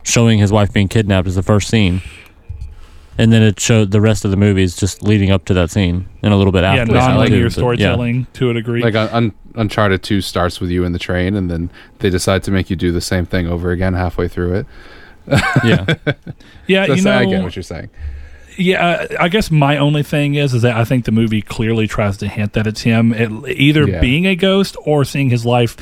showing 0.03 0.39
his 0.39 0.51
wife 0.51 0.73
being 0.73 0.87
kidnapped 0.87 1.27
as 1.27 1.35
the 1.35 1.43
first 1.43 1.67
scene, 1.69 2.01
and 3.17 3.31
then 3.31 3.41
it 3.41 3.59
showed 3.59 3.91
the 3.91 4.01
rest 4.01 4.25
of 4.25 4.31
the 4.31 4.37
movies 4.37 4.75
just 4.75 5.01
leading 5.03 5.31
up 5.31 5.45
to 5.45 5.53
that 5.55 5.69
scene 5.71 6.07
and 6.21 6.33
a 6.33 6.35
little 6.37 6.51
bit 6.53 6.63
after. 6.63 6.91
yeah, 6.93 6.99
after. 6.99 7.11
non-linear 7.13 7.43
Yeah. 7.43 7.49
storytelling 7.49 8.27
to 8.33 8.49
a 8.49 8.53
degree. 8.53 8.81
Like 8.81 8.95
uh, 8.95 9.09
Un- 9.11 9.33
Uncharted 9.55 10.03
2 10.03 10.21
starts 10.21 10.59
with 10.59 10.69
you 10.69 10.83
in 10.83 10.91
the 10.93 10.99
train 10.99 11.35
and 11.35 11.49
then 11.49 11.69
they 11.99 12.09
decide 12.09 12.43
to 12.43 12.51
make 12.51 12.69
you 12.69 12.75
do 12.75 12.91
the 12.91 13.01
same 13.01 13.25
thing 13.25 13.47
over 13.47 13.71
again 13.71 13.93
halfway 13.93 14.27
through 14.27 14.53
it. 14.55 14.65
Yeah, 15.63 15.85
yeah, 16.67 16.85
So 16.85 16.93
you 16.93 17.01
know, 17.01 17.17
I 17.17 17.25
get 17.25 17.43
what 17.43 17.55
you're 17.55 17.63
saying. 17.63 17.89
Yeah, 18.59 19.05
I 19.19 19.27
guess 19.29 19.51
my 19.51 19.77
only 19.77 20.01
thing 20.01 20.33
is 20.33 20.53
is 20.55 20.63
that 20.63 20.75
I 20.75 20.83
think 20.83 21.05
the 21.05 21.11
movie 21.11 21.43
clearly 21.43 21.85
tries 21.85 22.17
to 22.17 22.27
hint 22.27 22.53
that 22.53 22.65
it's 22.65 22.81
him, 22.81 23.13
it, 23.13 23.29
either 23.55 23.87
Yeah. 23.87 23.99
being 24.01 24.25
a 24.25 24.35
ghost 24.35 24.75
or 24.83 25.05
seeing 25.05 25.29
his 25.29 25.45
life, 25.45 25.77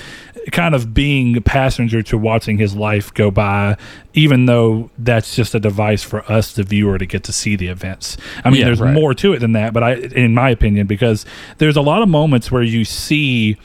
kind 0.51 0.75
of 0.75 0.93
being 0.93 1.35
a 1.37 1.41
passenger 1.41 2.01
to 2.03 2.17
watching 2.17 2.57
his 2.57 2.75
life 2.75 3.13
go 3.13 3.31
by, 3.31 3.77
even 4.13 4.45
though 4.45 4.89
that's 4.97 5.35
just 5.35 5.55
a 5.55 5.59
device 5.59 6.03
for 6.03 6.29
us, 6.31 6.53
the 6.53 6.63
viewer, 6.63 6.97
to 6.97 7.05
get 7.05 7.23
to 7.23 7.33
see 7.33 7.55
the 7.55 7.67
events. 7.67 8.17
I 8.43 8.49
mean, 8.49 8.59
Yeah, 8.59 8.65
there's 8.67 8.81
right. 8.81 8.93
more 8.93 9.13
to 9.15 9.33
it 9.33 9.39
than 9.39 9.53
that, 9.53 9.73
but 9.73 9.83
I, 9.83 9.93
in 9.93 10.33
my 10.33 10.49
opinion, 10.49 10.87
because 10.87 11.25
there's 11.57 11.75
a 11.77 11.81
lot 11.81 12.01
of 12.01 12.09
moments 12.09 12.51
where 12.51 12.63
you 12.63 12.85
see 12.85 13.57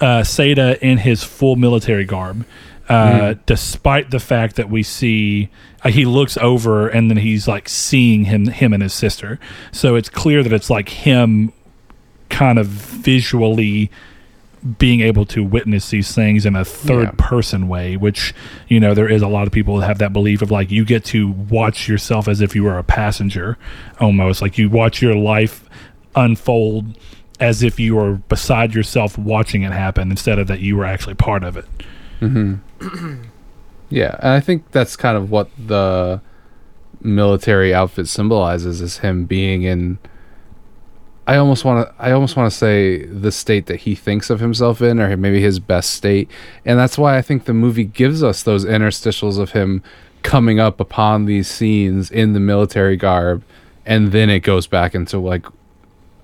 uh, 0.00 0.22
Seita 0.22 0.78
in 0.78 0.98
his 0.98 1.24
full 1.24 1.56
military 1.56 2.04
garb, 2.04 2.44
uh, 2.88 3.34
despite 3.46 4.10
the 4.10 4.20
fact 4.20 4.56
that 4.56 4.68
we 4.68 4.82
see 4.82 5.48
uh, 5.84 5.88
he 5.90 6.04
looks 6.04 6.36
over 6.38 6.88
and 6.88 7.08
then 7.10 7.16
he's 7.16 7.48
like 7.48 7.68
seeing 7.68 8.24
him, 8.26 8.46
him 8.48 8.72
and 8.72 8.82
his 8.82 8.92
sister. 8.92 9.38
So 9.70 9.94
it's 9.94 10.08
clear 10.08 10.42
that 10.42 10.52
it's 10.52 10.68
like 10.70 10.88
him, 10.88 11.52
kind 12.28 12.58
of 12.58 12.66
visually 12.66 13.90
being 14.78 15.00
able 15.00 15.24
to 15.26 15.42
witness 15.42 15.90
these 15.90 16.14
things 16.14 16.46
in 16.46 16.54
a 16.54 16.64
third 16.64 17.04
Yeah. 17.04 17.14
person 17.16 17.68
way, 17.68 17.96
which 17.96 18.32
you 18.68 18.78
know 18.78 18.94
there 18.94 19.08
is 19.08 19.20
a 19.22 19.28
lot 19.28 19.46
of 19.46 19.52
people 19.52 19.78
that 19.78 19.86
have 19.86 19.98
that 19.98 20.12
belief 20.12 20.40
of 20.42 20.50
like 20.50 20.70
you 20.70 20.84
get 20.84 21.04
to 21.06 21.28
watch 21.30 21.88
yourself 21.88 22.28
as 22.28 22.40
if 22.40 22.54
you 22.54 22.62
were 22.64 22.78
a 22.78 22.84
passenger, 22.84 23.58
almost 24.00 24.40
like 24.40 24.58
you 24.58 24.68
watch 24.68 25.02
your 25.02 25.14
life 25.16 25.68
unfold 26.14 26.96
as 27.40 27.62
if 27.62 27.80
you 27.80 27.96
were 27.96 28.14
beside 28.28 28.72
yourself 28.74 29.18
watching 29.18 29.62
it 29.62 29.72
happen 29.72 30.10
instead 30.10 30.38
of 30.38 30.46
that 30.46 30.60
you 30.60 30.76
were 30.76 30.84
actually 30.84 31.14
part 31.14 31.42
of 31.42 31.56
it. 31.56 31.66
Mm-hmm. 32.20 33.22
Yeah, 33.90 34.16
and 34.20 34.32
I 34.32 34.40
think 34.40 34.70
that's 34.70 34.96
kind 34.96 35.18
of 35.18 35.30
what 35.30 35.50
the 35.58 36.22
military 37.02 37.74
outfit 37.74 38.08
symbolizes 38.08 38.80
is 38.80 38.98
him 38.98 39.26
being 39.26 39.64
in 39.64 39.98
I 41.26 41.36
almost 41.36 41.64
want 41.64 41.88
to 41.88 41.94
I 42.02 42.10
almost 42.12 42.36
want 42.36 42.50
to 42.50 42.56
say 42.56 43.04
the 43.04 43.30
state 43.30 43.66
that 43.66 43.76
he 43.80 43.94
thinks 43.94 44.28
of 44.30 44.40
himself 44.40 44.82
in 44.82 44.98
or 45.00 45.16
maybe 45.16 45.40
his 45.40 45.58
best 45.60 45.90
state. 45.92 46.28
And 46.64 46.78
that's 46.78 46.98
why 46.98 47.16
I 47.16 47.22
think 47.22 47.44
the 47.44 47.54
movie 47.54 47.84
gives 47.84 48.22
us 48.24 48.42
those 48.42 48.64
interstitials 48.64 49.38
of 49.38 49.52
him 49.52 49.82
coming 50.22 50.58
up 50.60 50.80
upon 50.80 51.24
these 51.26 51.48
scenes 51.48 52.10
in 52.10 52.32
the 52.32 52.40
military 52.40 52.96
garb 52.96 53.42
and 53.86 54.12
then 54.12 54.30
it 54.30 54.40
goes 54.40 54.66
back 54.66 54.94
into 54.94 55.18
like 55.18 55.46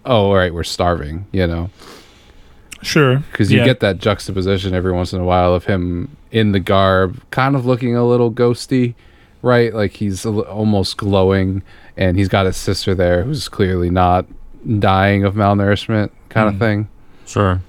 oh 0.04 0.26
all 0.26 0.34
right, 0.36 0.54
we're 0.54 0.62
starving, 0.64 1.26
you 1.32 1.46
know 1.46 1.70
Sure, 2.80 3.16
because 3.32 3.50
you 3.50 3.58
Yeah. 3.58 3.64
get 3.64 3.80
that 3.80 3.98
juxtaposition 3.98 4.72
every 4.72 4.92
once 4.92 5.12
in 5.12 5.20
a 5.20 5.24
while 5.24 5.52
of 5.52 5.64
him 5.64 6.16
in 6.30 6.52
the 6.52 6.60
garb, 6.60 7.20
kind 7.32 7.56
of 7.56 7.66
looking 7.66 7.96
a 7.96 8.06
little 8.06 8.30
ghosty, 8.30 8.94
right? 9.42 9.74
Like 9.74 9.94
he's 9.94 10.24
almost 10.24 10.96
glowing, 10.96 11.62
and 11.96 12.16
he's 12.16 12.28
got 12.28 12.46
his 12.46 12.56
sister 12.56 12.94
there 12.94 13.24
who's 13.24 13.48
clearly 13.48 13.90
not 13.90 14.26
dying 14.78 15.24
of 15.24 15.34
malnourishment, 15.34 16.10
kind 16.28 16.48
Hmm. 16.48 16.54
of 16.54 16.58
thing. 16.60 16.88
sure. 17.26 17.60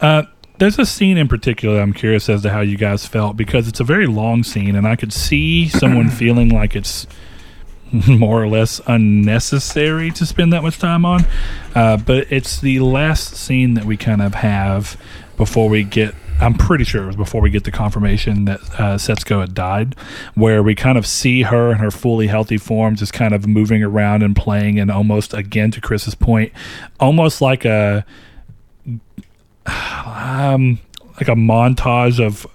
Uh, 0.00 0.22
there's 0.58 0.78
a 0.78 0.86
scene 0.86 1.16
in 1.16 1.28
particular 1.28 1.80
I'm 1.80 1.92
curious 1.92 2.28
as 2.28 2.42
to 2.42 2.50
how 2.50 2.60
you 2.60 2.76
guys 2.76 3.06
felt 3.06 3.36
because 3.36 3.68
it's 3.68 3.80
a 3.80 3.84
very 3.84 4.06
long 4.06 4.42
scene, 4.42 4.74
and 4.76 4.86
I 4.86 4.96
could 4.96 5.12
see 5.12 5.68
someone 5.68 6.08
feeling 6.22 6.48
like 6.48 6.74
it's 6.76 7.06
more 8.08 8.42
or 8.42 8.48
less 8.48 8.80
unnecessary 8.86 10.10
to 10.12 10.26
spend 10.26 10.52
that 10.52 10.62
much 10.62 10.78
time 10.78 11.04
on. 11.04 11.24
Uh, 11.74 11.96
but 11.96 12.30
it's 12.30 12.60
the 12.60 12.80
last 12.80 13.34
scene 13.36 13.74
that 13.74 13.84
we 13.84 13.96
kind 13.96 14.20
of 14.22 14.34
have 14.34 14.96
before 15.36 15.68
we 15.68 15.84
get. 15.84 16.14
I'm 16.40 16.54
pretty 16.54 16.84
sure 16.84 17.02
it 17.02 17.06
was 17.06 17.16
before 17.16 17.40
we 17.40 17.50
get 17.50 17.64
the 17.64 17.70
confirmation 17.70 18.44
that 18.44 18.60
uh, 18.74 18.96
Setsuko 18.96 19.40
had 19.40 19.54
died, 19.54 19.96
where 20.34 20.62
we 20.62 20.74
kind 20.74 20.96
of 20.96 21.06
see 21.06 21.42
her 21.42 21.72
in 21.72 21.78
her 21.78 21.90
fully 21.90 22.28
healthy 22.28 22.58
form, 22.58 22.94
just 22.94 23.12
kind 23.12 23.34
of 23.34 23.46
moving 23.46 23.82
around 23.82 24.22
and 24.22 24.36
playing, 24.36 24.78
and 24.78 24.90
almost 24.90 25.34
again 25.34 25.70
to 25.72 25.80
Chris's 25.80 26.14
point, 26.14 26.52
almost 27.00 27.40
like 27.40 27.64
a 27.64 28.04
um 30.06 30.78
like 31.16 31.28
a 31.28 31.34
montage 31.34 32.24
of 32.24 32.46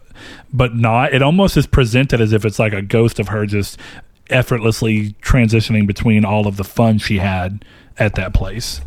but 0.52 0.76
not 0.76 1.14
it 1.14 1.22
almost 1.22 1.58
is 1.58 1.68
presented 1.68 2.22
as 2.22 2.34
if 2.34 2.46
it's 2.46 2.60
like 2.60 2.74
a 2.74 2.82
ghost 2.82 3.20
of 3.20 3.28
her 3.28 3.46
just 3.46 3.78
effortlessly 4.30 5.14
transitioning 5.22 5.86
between 5.86 6.26
all 6.26 6.48
of 6.48 6.58
the 6.58 6.64
fun 6.64 6.98
she 6.98 7.18
had 7.18 7.64
at 8.00 8.16
that 8.16 8.34
place 8.34 8.82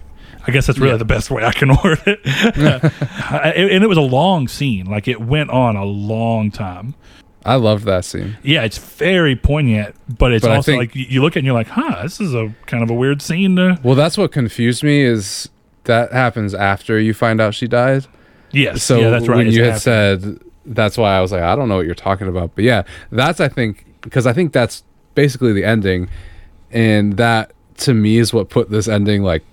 i 0.47 0.51
guess 0.51 0.67
that's 0.67 0.79
really 0.79 0.93
Yeah. 0.93 0.97
the 0.99 1.05
best 1.05 1.31
way 1.31 1.45
i 1.45 1.53
can 1.53 1.69
word 1.85 2.01
it. 2.07 2.21
and 2.25 3.71
and 3.71 3.85
it 3.85 3.89
was 3.89 3.99
a 3.99 4.03
long 4.03 4.49
scene 4.49 4.87
like 4.87 5.09
it 5.09 5.21
went 5.21 5.51
on 5.51 5.77
a 5.77 5.85
long 5.85 6.51
time 6.51 6.95
I 7.45 7.55
loved 7.55 7.85
that 7.85 8.05
scene. 8.05 8.37
yeah 8.43 8.63
it's 8.65 8.79
very 8.79 9.37
poignant 9.37 9.95
but 10.19 10.33
it's 10.33 10.43
But 10.45 10.57
also 10.57 10.73
think- 10.73 10.81
like 10.81 10.97
you- 10.97 11.07
you 11.09 11.23
look 11.23 11.35
at 11.35 11.37
it 11.37 11.41
and 11.41 11.47
you're 11.47 11.55
like 11.55 11.69
huh 11.69 12.03
this 12.03 12.21
is 12.21 12.35
a 12.35 12.53
kind 12.67 12.83
of 12.83 12.91
a 12.91 12.95
weird 12.95 13.23
scene 13.23 13.55
to 13.57 13.79
Well, 13.85 13.95
that's 13.95 14.19
what 14.19 14.33
confused 14.33 14.83
me 14.83 15.03
is 15.03 15.49
that 15.85 16.13
happens 16.13 16.55
after 16.55 16.99
you 16.99 17.15
find 17.15 17.41
out 17.41 17.55
she 17.55 17.69
died. 17.69 18.07
yes 18.51 18.83
So 18.83 18.99
yeah 18.99 19.11
that's 19.11 19.29
right 19.29 19.37
when 19.37 19.47
it's 19.47 19.57
you 19.57 19.63
had 19.63 19.75
after. 19.75 19.81
said 19.81 20.41
that's 20.69 20.99
why 20.99 21.17
I 21.17 21.21
was 21.21 21.31
like, 21.31 21.43
I 21.43 21.55
don't 21.55 21.69
know 21.69 21.77
what 21.77 21.87
you're 21.87 21.95
talking 21.95 22.27
about. 22.27 22.57
But 22.57 22.65
yeah, 22.65 22.83
that's 23.13 23.39
I 23.39 23.47
think 23.47 23.87
because 24.01 24.27
I 24.27 24.33
think 24.33 24.53
that's 24.53 24.83
basically 25.15 25.53
the 25.53 25.63
ending, 25.65 26.09
and 26.73 27.17
that 27.19 27.53
to 27.79 27.95
me 27.95 28.19
is 28.19 28.33
what 28.35 28.49
put 28.49 28.69
this 28.71 28.89
ending 28.89 29.23
like 29.23 29.45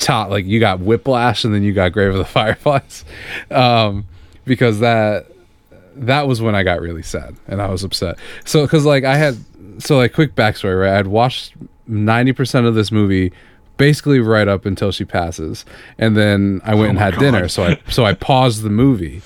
top. 0.00 0.30
Like 0.30 0.46
you 0.46 0.58
got 0.58 0.80
Whiplash, 0.80 1.44
and 1.44 1.54
then 1.54 1.62
you 1.62 1.72
got 1.72 1.92
Grave 1.92 2.10
of 2.10 2.18
the 2.18 2.24
Fireflies, 2.26 3.04
um, 3.50 4.06
because 4.44 4.80
that 4.80 5.26
that 5.96 6.26
was 6.26 6.40
when 6.40 6.54
I 6.54 6.62
got 6.62 6.80
really 6.80 7.02
sad 7.02 7.36
and 7.46 7.60
I 7.60 7.68
was 7.68 7.84
upset. 7.84 8.18
So 8.44 8.62
because 8.62 8.84
like 8.84 9.04
I 9.04 9.16
had 9.16 9.36
so 9.78 9.96
like 9.98 10.12
quick 10.12 10.34
backstory, 10.34 10.80
right? 10.80 10.98
I'd 10.98 11.06
watched 11.06 11.54
ninety 11.86 12.32
percent 12.32 12.66
of 12.66 12.74
this 12.74 12.90
movie 12.90 13.32
basically 13.76 14.20
right 14.20 14.46
up 14.46 14.66
until 14.66 14.92
she 14.92 15.04
passes, 15.04 15.64
and 15.98 16.16
then 16.16 16.60
I 16.64 16.74
went 16.74 16.90
and 16.90 16.98
had 16.98 17.14
God. 17.14 17.20
dinner. 17.20 17.48
So 17.48 17.64
I 17.64 17.78
so 17.88 18.04
I 18.04 18.14
paused 18.14 18.62
the 18.62 18.70
movie, 18.70 19.22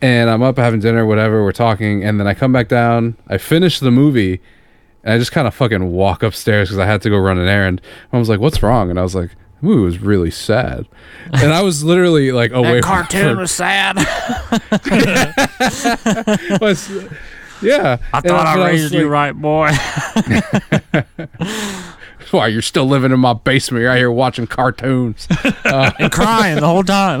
and 0.00 0.30
I'm 0.30 0.42
up 0.42 0.58
having 0.58 0.80
dinner, 0.80 1.04
whatever. 1.06 1.42
We're 1.42 1.52
talking, 1.52 2.04
and 2.04 2.18
then 2.20 2.26
I 2.26 2.34
come 2.34 2.52
back 2.52 2.68
down. 2.68 3.16
I 3.28 3.38
finish 3.38 3.80
the 3.80 3.90
movie, 3.90 4.40
and 5.02 5.14
I 5.14 5.18
just 5.18 5.32
kind 5.32 5.48
of 5.48 5.54
fucking 5.54 5.90
walk 5.90 6.22
upstairs 6.22 6.68
because 6.68 6.78
I 6.78 6.86
had 6.86 7.02
to 7.02 7.10
go 7.10 7.18
run 7.18 7.38
an 7.38 7.48
errand. 7.48 7.80
I 8.12 8.18
was 8.18 8.28
like, 8.28 8.40
"What's 8.40 8.62
wrong?" 8.62 8.90
And 8.90 8.98
I 8.98 9.02
was 9.02 9.14
like. 9.14 9.30
The 9.60 9.66
movie 9.66 9.82
was 9.82 9.98
really 9.98 10.30
sad, 10.30 10.86
and 11.32 11.52
I 11.52 11.62
was 11.62 11.82
literally 11.82 12.30
like 12.32 12.52
away 12.52 12.80
That 12.80 12.84
from 12.84 13.06
cartoon 13.06 13.38
was 13.38 13.50
sad. 13.50 13.96
was, 16.60 16.88
yeah. 17.60 17.96
I 18.12 18.20
thought 18.20 18.46
I 18.46 18.66
raised 18.66 18.94
you 18.94 19.08
right, 19.08 19.32
boy. 19.32 19.70
Why 22.30 22.46
you're 22.48 22.60
still 22.62 22.86
living 22.86 23.10
in 23.10 23.18
my 23.20 23.32
basement? 23.32 23.82
You're 23.82 23.90
out 23.90 23.96
here 23.96 24.12
watching 24.12 24.46
cartoons. 24.46 25.26
and 25.64 26.12
crying 26.12 26.60
the 26.60 26.66
whole 26.66 26.84
time. 26.84 27.20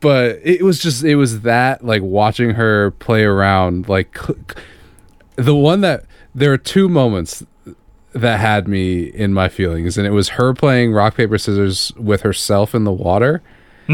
but 0.00 0.38
it 0.42 0.62
was 0.62 0.78
just 0.78 1.04
it 1.04 1.16
was 1.16 1.40
that 1.40 1.82
like 1.84 2.02
watching 2.02 2.50
her 2.50 2.90
play 2.92 3.24
around 3.24 3.88
like 3.88 4.16
the 5.36 5.56
one 5.56 5.80
that 5.80 6.04
there 6.34 6.52
are 6.52 6.58
two 6.58 6.86
moments 6.88 7.44
that 8.20 8.40
had 8.40 8.66
me 8.68 9.04
in 9.04 9.32
my 9.32 9.48
feelings 9.48 9.96
and 9.98 10.06
it 10.06 10.10
was 10.10 10.30
her 10.30 10.52
playing 10.54 10.92
rock 10.92 11.14
paper 11.16 11.38
scissors 11.38 11.92
with 11.96 12.22
herself 12.22 12.74
in 12.74 12.84
the 12.84 12.92
water 12.92 13.42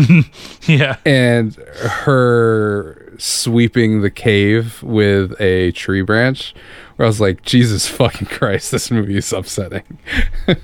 Yeah. 0.67 0.97
and 1.05 1.55
her 1.55 3.13
sweeping 3.19 4.01
the 4.01 4.11
cave 4.11 4.83
with 4.83 5.39
a 5.41 5.73
tree 5.73 6.03
branch 6.03 6.55
where 6.97 7.05
I 7.05 7.09
was 7.09 7.21
like 7.21 7.43
Jesus 7.43 7.87
fucking 7.89 8.29
Christ 8.29 8.71
this 8.71 8.91
movie 8.91 9.17
is 9.19 9.33
upsetting 9.33 9.99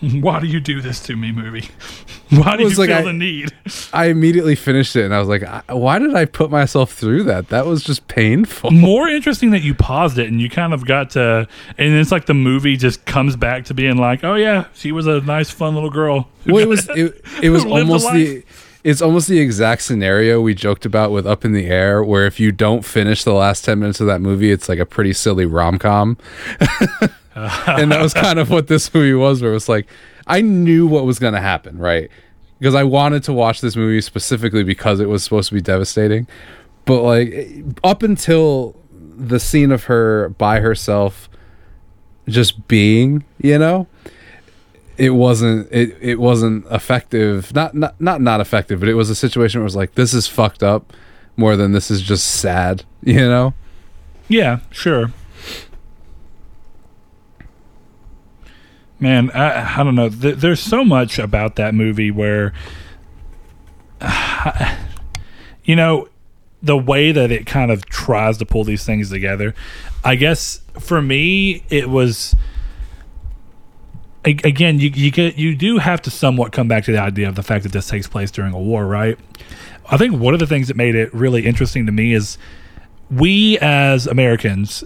Why 0.20 0.40
do 0.40 0.46
you 0.46 0.60
do 0.60 0.80
this 0.80 1.00
to 1.04 1.16
me, 1.16 1.32
movie? 1.32 1.68
Why 2.30 2.56
do 2.56 2.64
you 2.64 2.68
like 2.70 2.88
feel 2.88 2.98
I- 2.98 3.02
the 3.02 3.12
need? 3.12 3.50
I 3.92 4.06
immediately 4.06 4.54
finished 4.54 4.94
it 4.96 5.04
and 5.04 5.14
I 5.14 5.18
was 5.20 5.28
like 5.28 5.42
I- 5.42 5.62
why 5.72 5.98
did 5.98 6.14
I 6.14 6.24
put 6.24 6.50
myself 6.50 6.92
through 6.92 7.22
that 7.24 7.48
that 7.48 7.66
was 7.66 7.82
just 7.82 8.06
painful 8.08 8.70
More 8.72 9.08
interesting 9.08 9.50
that 9.50 9.62
you 9.62 9.74
paused 9.74 10.18
it 10.18 10.28
and 10.28 10.40
you 10.40 10.48
kind 10.50 10.72
of 10.74 10.84
got 10.86 11.10
to, 11.10 11.48
and 11.78 11.94
it's 11.94 12.12
like 12.12 12.26
the 12.26 12.34
movie 12.34 12.76
just 12.76 13.04
comes 13.06 13.36
back 13.36 13.64
to 13.66 13.74
being 13.74 13.96
like, 13.96 14.22
oh 14.24 14.34
yeah, 14.34 14.66
she 14.74 14.92
was 14.92 15.06
a 15.06 15.20
nice, 15.22 15.50
fun 15.50 15.74
little 15.74 15.90
girl. 15.90 16.28
well, 16.46 16.58
it 16.58 16.68
was 16.68 16.88
it, 16.90 17.20
it 17.42 17.50
was 17.50 17.62
Who 17.62 17.70
lived 17.70 17.88
a 17.88 17.92
almost 17.92 18.12
the 18.12 18.42
it's 18.84 19.02
almost 19.02 19.26
the 19.28 19.40
exact 19.40 19.82
scenario 19.82 20.40
we 20.40 20.54
joked 20.54 20.86
about 20.86 21.10
with 21.10 21.26
Up 21.26 21.44
in 21.44 21.52
the 21.52 21.66
Air, 21.66 22.04
where 22.04 22.24
if 22.24 22.38
you 22.38 22.52
don't 22.52 22.84
finish 22.84 23.24
the 23.24 23.32
last 23.32 23.64
ten 23.64 23.80
minutes 23.80 24.00
of 24.00 24.06
that 24.06 24.20
movie, 24.20 24.52
it's 24.52 24.68
like 24.68 24.78
a 24.78 24.86
pretty 24.86 25.12
silly 25.12 25.44
rom 25.46 25.76
com, 25.78 26.16
and 27.66 27.92
that 27.92 28.00
was 28.00 28.14
kind 28.14 28.38
of 28.38 28.50
what 28.50 28.66
this 28.66 28.92
movie 28.92 29.14
was. 29.14 29.42
Where 29.42 29.50
it 29.50 29.54
was 29.54 29.68
like 29.68 29.86
I 30.26 30.40
knew 30.40 30.86
what 30.86 31.04
was 31.04 31.18
going 31.18 31.34
to 31.34 31.40
happen, 31.40 31.78
right? 31.78 32.10
Because 32.58 32.74
I 32.74 32.84
wanted 32.84 33.22
to 33.24 33.32
watch 33.32 33.60
this 33.60 33.76
movie 33.76 34.00
specifically 34.00 34.64
because 34.64 35.00
it 35.00 35.08
was 35.08 35.22
supposed 35.22 35.48
to 35.50 35.54
be 35.54 35.60
devastating, 35.60 36.26
but 36.86 37.02
like 37.02 37.64
up 37.84 38.02
until 38.02 38.76
the 38.90 39.38
scene 39.38 39.70
of 39.70 39.84
her 39.84 40.30
by 40.30 40.60
herself, 40.60 41.28
just 42.28 42.66
being, 42.68 43.24
you 43.38 43.58
know 43.58 43.86
it 44.98 45.10
wasn't 45.10 45.70
it, 45.70 45.94
it 46.00 46.18
wasn't 46.18 46.64
effective 46.70 47.54
not, 47.54 47.74
not 47.74 48.00
not 48.00 48.18
not 48.18 48.40
effective 48.40 48.80
but 48.80 48.88
it 48.88 48.94
was 48.94 49.10
a 49.10 49.14
situation 49.14 49.60
where 49.60 49.62
it 49.62 49.66
was 49.66 49.76
like 49.76 49.94
this 49.94 50.14
is 50.14 50.26
fucked 50.26 50.62
up 50.62 50.90
more 51.36 51.54
than 51.54 51.72
this 51.72 51.90
is 51.90 52.00
just 52.00 52.26
sad 52.26 52.82
you 53.02 53.20
know 53.20 53.52
yeah, 54.28 54.60
sure. 54.70 55.12
Man, 58.98 59.30
I, 59.32 59.80
I 59.80 59.84
don't 59.84 59.94
know. 59.94 60.08
Th- 60.08 60.36
there's 60.36 60.60
so 60.60 60.84
much 60.84 61.18
about 61.18 61.56
that 61.56 61.74
movie 61.74 62.10
where, 62.10 62.54
you 65.64 65.76
know, 65.76 66.08
the 66.62 66.76
way 66.76 67.12
that 67.12 67.30
it 67.30 67.46
kind 67.46 67.70
of 67.70 67.86
tries 67.86 68.38
to 68.38 68.46
pull 68.46 68.64
these 68.64 68.84
things 68.84 69.10
together. 69.10 69.54
I 70.04 70.16
guess 70.16 70.60
for 70.78 71.02
me, 71.02 71.62
it 71.68 71.88
was 71.90 72.34
again 74.24 74.80
you 74.80 74.90
you 74.92 75.12
get 75.12 75.38
you 75.38 75.54
do 75.54 75.78
have 75.78 76.02
to 76.02 76.10
somewhat 76.10 76.50
come 76.50 76.66
back 76.66 76.84
to 76.84 76.92
the 76.92 76.98
idea 76.98 77.28
of 77.28 77.36
the 77.36 77.42
fact 77.44 77.62
that 77.62 77.72
this 77.72 77.88
takes 77.88 78.08
place 78.08 78.30
during 78.30 78.52
a 78.52 78.58
war, 78.58 78.86
right? 78.86 79.18
I 79.88 79.96
think 79.96 80.18
one 80.20 80.34
of 80.34 80.40
the 80.40 80.46
things 80.46 80.68
that 80.68 80.76
made 80.76 80.94
it 80.94 81.12
really 81.14 81.46
interesting 81.46 81.86
to 81.86 81.92
me 81.92 82.12
is 82.12 82.38
we 83.10 83.58
as 83.58 84.06
Americans 84.06 84.82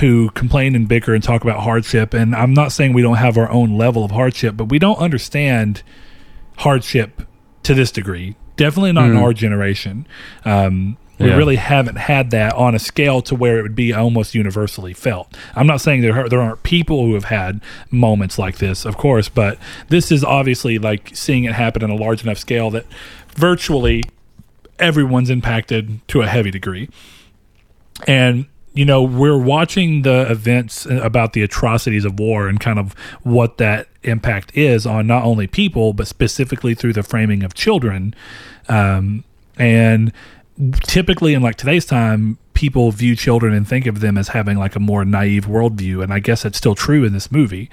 who 0.00 0.30
complain 0.30 0.74
and 0.74 0.88
bicker 0.88 1.14
and 1.14 1.22
talk 1.22 1.42
about 1.42 1.60
hardship, 1.60 2.12
and 2.14 2.34
I'm 2.34 2.52
not 2.54 2.72
saying 2.72 2.92
we 2.92 3.02
don't 3.02 3.16
have 3.16 3.36
our 3.38 3.50
own 3.50 3.76
level 3.78 4.04
of 4.04 4.10
hardship, 4.10 4.56
but 4.56 4.64
we 4.64 4.78
don't 4.78 4.98
understand 4.98 5.82
hardship 6.58 7.22
to 7.62 7.74
this 7.74 7.90
degree. 7.92 8.36
Definitely 8.56 8.92
not 8.92 9.10
in 9.10 9.16
our 9.16 9.32
generation. 9.32 10.06
Um, 10.44 10.96
we 11.18 11.28
Yeah. 11.28 11.36
really 11.36 11.56
haven't 11.56 11.96
had 11.96 12.30
that 12.32 12.52
on 12.54 12.74
a 12.74 12.78
scale 12.78 13.22
to 13.22 13.34
where 13.34 13.58
it 13.58 13.62
would 13.62 13.74
be 13.74 13.92
almost 13.92 14.34
universally 14.34 14.92
felt. 14.92 15.34
I'm 15.54 15.66
not 15.66 15.80
saying 15.80 16.02
there 16.02 16.18
are, 16.18 16.28
there 16.28 16.40
aren't 16.40 16.62
people 16.62 17.04
who 17.06 17.14
have 17.14 17.24
had 17.24 17.60
moments 17.90 18.38
like 18.38 18.58
this, 18.58 18.84
of 18.84 18.96
course, 18.96 19.28
but 19.28 19.58
this 19.88 20.10
is 20.12 20.22
obviously 20.24 20.78
like 20.78 21.10
seeing 21.14 21.44
it 21.44 21.52
happen 21.52 21.82
on 21.82 21.90
a 21.90 21.94
large 21.94 22.22
enough 22.22 22.38
scale 22.38 22.70
that 22.70 22.84
virtually 23.34 24.02
everyone's 24.78 25.30
impacted 25.30 26.06
to 26.08 26.20
a 26.22 26.26
heavy 26.26 26.50
degree. 26.50 26.88
And 28.06 28.46
you 28.76 28.84
know, 28.84 29.02
we're 29.02 29.38
watching 29.38 30.02
the 30.02 30.30
events 30.30 30.84
about 30.84 31.32
the 31.32 31.42
atrocities 31.42 32.04
of 32.04 32.18
war 32.18 32.46
and 32.46 32.60
kind 32.60 32.78
of 32.78 32.92
what 33.22 33.56
that 33.56 33.88
impact 34.02 34.54
is 34.54 34.86
on 34.86 35.06
not 35.06 35.24
only 35.24 35.46
people, 35.46 35.94
but 35.94 36.06
specifically 36.06 36.74
through 36.74 36.92
the 36.92 37.02
framing 37.02 37.42
of 37.42 37.54
children. 37.54 38.14
Um, 38.68 39.24
and 39.56 40.12
typically, 40.82 41.32
in 41.32 41.40
like 41.40 41.56
today's 41.56 41.86
time, 41.86 42.36
people 42.52 42.90
view 42.90 43.16
children 43.16 43.54
and 43.54 43.66
think 43.66 43.86
of 43.86 44.00
them 44.00 44.18
as 44.18 44.28
having 44.28 44.58
like 44.58 44.76
a 44.76 44.80
more 44.80 45.06
naive 45.06 45.46
worldview. 45.46 46.02
And 46.02 46.12
I 46.12 46.18
guess 46.18 46.42
that's 46.42 46.58
still 46.58 46.74
true 46.74 47.02
in 47.02 47.14
this 47.14 47.32
movie. 47.32 47.70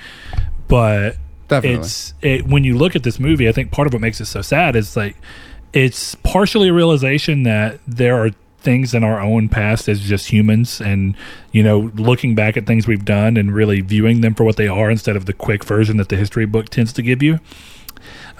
But 0.70 1.18
Definitely. 1.50 1.80
it's 1.80 2.14
it, 2.22 2.48
when 2.48 2.64
you 2.64 2.78
look 2.78 2.96
at 2.96 3.04
this 3.04 3.20
movie, 3.20 3.50
I 3.50 3.52
think 3.52 3.72
part 3.72 3.88
of 3.88 3.94
what 3.94 4.02
makes 4.02 4.22
it 4.22 4.26
so 4.26 4.42
sad 4.42 4.78
is 4.78 4.96
like 4.96 5.18
it's 5.74 6.16
partially 6.16 6.70
a 6.70 6.74
realization 6.74 7.44
that 7.44 7.82
there 7.86 8.16
are 8.24 8.30
things 8.64 8.94
in 8.94 9.04
our 9.04 9.20
own 9.20 9.50
past 9.50 9.88
as 9.88 10.00
just 10.00 10.32
humans 10.32 10.82
and 10.82 11.16
you 11.52 11.62
know 11.62 11.92
looking 11.96 12.34
back 12.34 12.58
at 12.58 12.66
things 12.66 12.88
we've 12.88 13.06
done 13.06 13.38
and 13.38 13.54
really 13.54 13.82
viewing 13.82 14.22
them 14.22 14.34
for 14.34 14.44
what 14.44 14.58
they 14.58 14.68
are 14.68 14.90
instead 14.90 15.16
of 15.16 15.26
the 15.26 15.34
quick 15.34 15.64
version 15.64 15.98
that 15.98 16.10
the 16.10 16.16
history 16.16 16.46
book 16.46 16.70
tends 16.70 16.94
to 16.94 17.02
give 17.02 17.22
you 17.22 17.40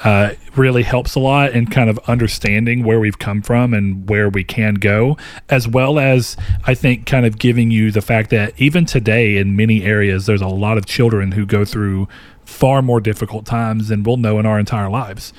uh, 0.04 0.34
really 0.56 0.84
helps 0.84 1.16
a 1.16 1.20
lot 1.20 1.52
in 1.52 1.66
kind 1.68 1.90
of 1.90 1.98
understanding 2.08 2.84
where 2.84 3.00
we've 3.00 3.20
come 3.20 3.42
from 3.42 3.74
and 3.74 4.10
where 4.10 4.30
we 4.30 4.44
can 4.44 4.76
go, 4.76 5.18
as 5.50 5.68
well 5.68 6.00
as 6.00 6.36
I 6.66 6.74
think 6.74 7.06
kind 7.06 7.26
of 7.26 7.40
giving 7.40 7.72
you 7.72 7.92
the 7.92 8.02
fact 8.02 8.30
that 8.32 8.54
even 8.60 8.86
today 8.86 9.38
in 9.38 9.56
many 9.56 9.84
areas, 9.84 10.26
there's 10.26 10.42
a 10.42 10.48
lot 10.48 10.78
of 10.78 10.86
children 10.86 11.32
who 11.32 11.46
go 11.46 11.64
through 11.64 12.08
far 12.46 12.82
more 12.82 13.00
difficult 13.00 13.46
times 13.46 13.88
than 13.88 14.04
we'll 14.04 14.18
know 14.18 14.40
in 14.40 14.46
our 14.46 14.60
entire 14.60 14.90
lives. 14.90 15.32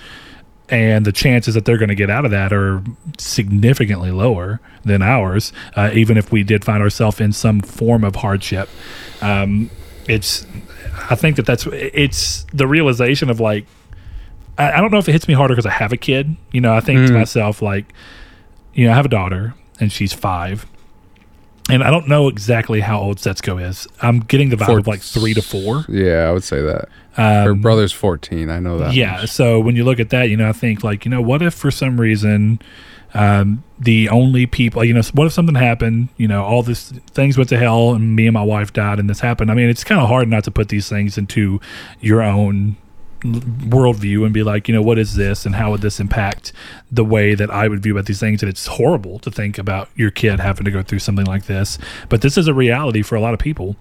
And 0.70 1.04
the 1.04 1.12
chances 1.12 1.54
that 1.54 1.66
they're 1.66 1.76
going 1.76 1.90
to 1.90 1.94
get 1.94 2.08
out 2.08 2.24
of 2.24 2.30
that 2.30 2.52
are 2.52 2.82
significantly 3.18 4.10
lower 4.10 4.60
than 4.82 5.02
ours, 5.02 5.52
uh, 5.76 5.90
even 5.92 6.16
if 6.16 6.32
we 6.32 6.42
did 6.42 6.64
find 6.64 6.82
ourselves 6.82 7.20
in 7.20 7.32
some 7.32 7.60
form 7.60 8.02
of 8.02 8.16
hardship. 8.16 8.70
Um, 9.20 9.70
it's, 10.08 10.46
I 11.10 11.16
think 11.16 11.36
that 11.36 11.44
that's, 11.44 11.66
it's 11.66 12.46
the 12.52 12.66
realization 12.66 13.28
of 13.28 13.40
like, 13.40 13.66
I, 14.56 14.72
I 14.72 14.80
don't 14.80 14.90
know 14.90 14.98
if 14.98 15.08
it 15.08 15.12
hits 15.12 15.28
me 15.28 15.34
harder 15.34 15.54
because 15.54 15.66
I 15.66 15.70
have 15.70 15.92
a 15.92 15.98
kid. 15.98 16.34
You 16.50 16.62
know, 16.62 16.74
I 16.74 16.80
think 16.80 17.08
to 17.08 17.12
myself 17.12 17.60
like, 17.60 17.92
you 18.72 18.86
know, 18.86 18.92
I 18.92 18.94
have 18.94 19.06
a 19.06 19.10
daughter 19.10 19.54
and 19.80 19.92
she's 19.92 20.14
five, 20.14 20.64
and 21.70 21.82
I 21.82 21.90
don't 21.90 22.08
know 22.08 22.28
exactly 22.28 22.80
how 22.80 23.00
old 23.00 23.18
Setsuko 23.18 23.62
is. 23.62 23.86
I'm 24.02 24.20
getting 24.20 24.50
the 24.50 24.56
vibe 24.56 24.66
Four- 24.66 24.78
of 24.80 24.86
like 24.86 25.00
three 25.00 25.34
to 25.34 25.42
four. 25.42 25.84
yeah 25.88 26.28
i 26.28 26.32
would 26.32 26.44
say 26.44 26.60
that 26.60 26.88
her 27.12 27.52
Um, 27.52 27.60
brother's 27.60 27.92
14 27.92 28.50
i 28.50 28.58
know 28.60 28.78
that 28.78 28.92
yeah. 28.94 29.20
much. 29.22 29.30
So 29.30 29.60
when 29.60 29.76
you 29.76 29.84
look 29.84 30.00
at 30.00 30.10
that, 30.10 30.24
you 30.30 30.36
know, 30.36 30.48
I 30.48 30.52
think 30.52 30.82
like, 30.84 31.04
you 31.04 31.10
know, 31.10 31.22
what 31.22 31.42
if 31.42 31.54
for 31.54 31.70
some 31.70 32.00
reason, 32.00 32.58
um, 33.14 33.62
the 33.78 34.08
only 34.08 34.44
people, 34.46 34.84
you 34.84 34.92
know, 34.92 35.02
what 35.12 35.26
if 35.28 35.32
something 35.32 35.54
happened, 35.54 36.08
you 36.16 36.26
know, 36.26 36.42
all 36.42 36.64
this 36.64 36.90
things 37.12 37.38
went 37.38 37.48
to 37.50 37.56
hell 37.58 37.92
and 37.94 38.16
me 38.16 38.26
and 38.26 38.34
my 38.34 38.42
wife 38.42 38.72
died 38.72 38.98
and 38.98 39.08
this 39.08 39.20
happened. 39.20 39.50
I 39.52 39.54
mean, 39.54 39.68
it's 39.70 39.84
kind 39.84 40.00
of 40.00 40.08
hard 40.08 40.28
not 40.28 40.42
to 40.44 40.50
put 40.50 40.68
these 40.68 40.88
things 40.88 41.16
into 41.16 41.60
your 42.00 42.20
own 42.22 42.76
worldview 43.24 44.24
and 44.24 44.34
be 44.34 44.42
like, 44.42 44.68
you 44.68 44.74
know, 44.74 44.82
what 44.82 44.98
is 44.98 45.14
this 45.16 45.46
and 45.46 45.54
how 45.54 45.70
would 45.70 45.80
this 45.80 45.98
impact 45.98 46.52
the 46.92 47.04
way 47.04 47.34
that 47.34 47.50
I 47.50 47.68
would 47.68 47.82
view 47.82 47.92
about 47.92 48.06
these 48.06 48.20
things? 48.20 48.42
And 48.42 48.50
it's 48.50 48.66
horrible 48.66 49.18
to 49.20 49.30
think 49.30 49.58
about 49.58 49.88
your 49.94 50.10
kid 50.10 50.40
having 50.40 50.64
to 50.64 50.70
go 50.70 50.82
through 50.82 50.98
something 51.00 51.26
like 51.26 51.46
this. 51.46 51.78
But 52.08 52.20
this 52.20 52.36
is 52.36 52.46
a 52.46 52.54
reality 52.54 53.02
for 53.02 53.16
a 53.16 53.20
lot 53.20 53.34
of 53.34 53.40
people 53.40 53.76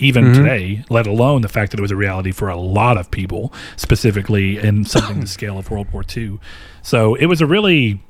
even 0.00 0.24
mm-hmm. 0.24 0.42
today, 0.42 0.84
let 0.88 1.06
alone 1.06 1.42
the 1.42 1.48
fact 1.48 1.70
that 1.70 1.78
it 1.78 1.82
was 1.82 1.90
a 1.90 1.96
reality 1.96 2.32
for 2.32 2.48
a 2.48 2.56
lot 2.56 2.96
of 2.96 3.10
people, 3.10 3.52
specifically 3.76 4.58
in 4.58 4.84
something 4.84 5.20
the 5.20 5.26
scale 5.38 5.58
of 5.58 5.70
World 5.70 5.92
War 5.92 6.02
II. 6.16 6.40
So 6.82 7.14
it 7.16 7.26
was 7.26 7.40
a 7.40 7.46
really 7.46 8.02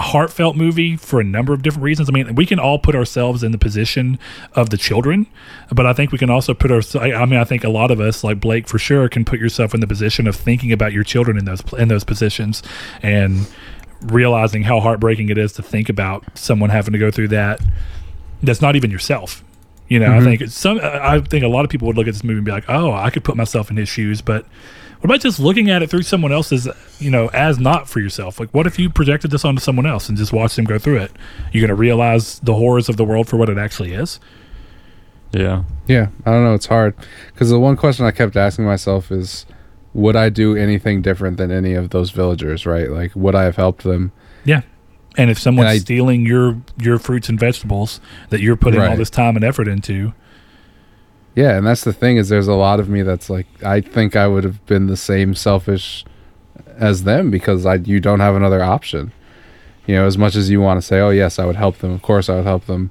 heartfelt 0.00 0.56
movie 0.56 0.96
for 0.96 1.20
a 1.20 1.24
number 1.24 1.52
of 1.52 1.62
different 1.62 1.84
reasons. 1.84 2.08
I 2.08 2.12
mean, 2.12 2.34
we 2.34 2.46
can 2.46 2.58
all 2.58 2.78
put 2.78 2.94
ourselves 2.94 3.42
in 3.42 3.52
the 3.52 3.58
position 3.58 4.18
of 4.54 4.70
the 4.70 4.76
children, 4.76 5.26
but 5.70 5.86
I 5.86 5.92
think 5.92 6.10
we 6.10 6.18
can 6.18 6.30
also 6.30 6.54
put 6.54 6.70
our. 6.70 6.82
I 7.00 7.26
mean, 7.26 7.38
I 7.38 7.44
think 7.44 7.64
a 7.64 7.68
lot 7.68 7.90
of 7.90 8.00
us, 8.00 8.24
like 8.24 8.40
Blake, 8.40 8.66
for 8.66 8.78
sure, 8.78 9.08
can 9.08 9.24
put 9.24 9.38
yourself 9.38 9.74
in 9.74 9.80
the 9.80 9.86
position 9.86 10.26
of 10.26 10.36
thinking 10.36 10.72
about 10.72 10.92
your 10.92 11.04
children 11.04 11.36
in 11.38 11.44
those 11.44 11.62
in 11.74 11.88
those 11.88 12.04
positions 12.04 12.62
and 13.02 13.46
realizing 14.02 14.62
how 14.62 14.80
heartbreaking 14.80 15.28
it 15.28 15.36
is 15.36 15.52
to 15.52 15.62
think 15.62 15.88
about 15.88 16.24
someone 16.36 16.70
having 16.70 16.92
to 16.92 16.98
go 16.98 17.10
through 17.10 17.28
that. 17.28 17.60
That's 18.42 18.62
not 18.62 18.76
even 18.76 18.90
yourself. 18.90 19.44
You 19.88 19.98
know, 19.98 20.06
I 20.06 20.18
mm-hmm. 20.18 20.24
think 20.24 20.50
some. 20.50 20.80
I 20.82 21.20
think 21.20 21.44
a 21.44 21.48
lot 21.48 21.64
of 21.64 21.70
people 21.70 21.86
would 21.88 21.96
look 21.96 22.06
at 22.06 22.14
this 22.14 22.24
movie 22.24 22.38
and 22.38 22.44
be 22.44 22.52
like, 22.52 22.64
"Oh, 22.68 22.92
I 22.92 23.10
could 23.10 23.24
put 23.24 23.36
myself 23.36 23.70
in 23.70 23.76
his 23.76 23.88
shoes," 23.88 24.22
but 24.22 24.46
what 25.00 25.04
about 25.10 25.20
just 25.20 25.40
looking 25.40 25.70
at 25.70 25.82
it 25.82 25.90
through 25.90 26.02
someone 26.02 26.32
else's, 26.32 26.68
you 26.98 27.10
know, 27.10 27.28
as 27.28 27.58
not 27.58 27.88
for 27.88 28.00
yourself? 28.00 28.38
Like, 28.38 28.50
what 28.52 28.66
if 28.66 28.78
you 28.78 28.90
projected 28.90 29.30
this 29.30 29.44
onto 29.44 29.60
someone 29.60 29.86
else 29.86 30.08
and 30.08 30.16
just 30.18 30.32
watched 30.32 30.56
them 30.56 30.64
go 30.66 30.78
through 30.78 30.98
it? 30.98 31.12
You're 31.52 31.62
going 31.62 31.68
to 31.68 31.74
realize 31.74 32.38
the 32.40 32.54
horrors 32.54 32.88
of 32.88 32.96
the 32.96 33.04
world 33.04 33.28
for 33.28 33.36
what 33.36 33.48
it 33.48 33.58
actually 33.58 33.92
is. 33.94 34.20
Yeah. 35.32 35.64
Yeah, 35.86 36.08
I 36.26 36.30
don't 36.32 36.44
know. 36.44 36.54
It's 36.54 36.66
hard 36.66 36.94
because 37.32 37.50
the 37.50 37.58
one 37.60 37.76
question 37.76 38.04
I 38.04 38.10
kept 38.10 38.36
asking 38.36 38.64
myself 38.64 39.10
is, 39.12 39.46
would 39.94 40.16
I 40.16 40.28
do 40.28 40.56
anything 40.56 41.02
different 41.02 41.36
than 41.36 41.50
any 41.50 41.74
of 41.74 41.90
those 41.90 42.10
villagers? 42.10 42.66
Right? 42.66 42.90
Like, 42.90 43.14
would 43.14 43.34
I 43.34 43.44
have 43.44 43.56
helped 43.56 43.82
them? 43.84 44.12
Yeah. 44.44 44.62
And 45.16 45.30
if 45.30 45.38
someone's 45.38 45.66
And 45.66 45.74
I- 45.74 45.78
stealing 45.78 46.26
your 46.26 46.60
your 46.80 46.98
fruits 46.98 47.28
and 47.28 47.38
vegetables 47.40 48.00
that 48.30 48.40
you're 48.40 48.56
putting 48.56 48.80
all 48.80 48.96
this 48.96 49.10
time 49.10 49.34
and 49.36 49.44
effort 49.44 49.66
into, 49.68 50.12
Yeah, 51.36 51.56
and 51.56 51.66
that's 51.66 51.84
the 51.84 51.92
thing 51.92 52.16
is, 52.16 52.28
there's 52.28 52.48
a 52.48 52.54
lot 52.54 52.80
of 52.80 52.88
me 52.88 53.02
that's 53.02 53.30
like, 53.30 53.46
I 53.64 53.80
think 53.80 54.16
I 54.16 54.26
would 54.26 54.44
have 54.44 54.64
been 54.66 54.86
the 54.88 54.96
same 54.96 55.34
selfish 55.34 56.04
as 56.76 57.04
them 57.04 57.30
because 57.30 57.64
I 57.66 57.74
you 57.76 58.00
don't 58.00 58.20
have 58.20 58.34
another 58.34 58.62
option. 58.62 59.12
You 59.86 59.94
know, 59.96 60.06
as 60.06 60.18
much 60.18 60.34
as 60.36 60.50
you 60.50 60.60
want 60.60 60.80
to 60.80 60.86
say, 60.86 61.00
"Oh 61.00 61.10
yes, 61.10 61.38
I 61.38 61.44
would 61.46 61.56
help 61.56 61.78
them," 61.78 61.90
of 61.92 62.02
course 62.02 62.28
I 62.28 62.36
would 62.36 62.44
help 62.44 62.66
them. 62.66 62.90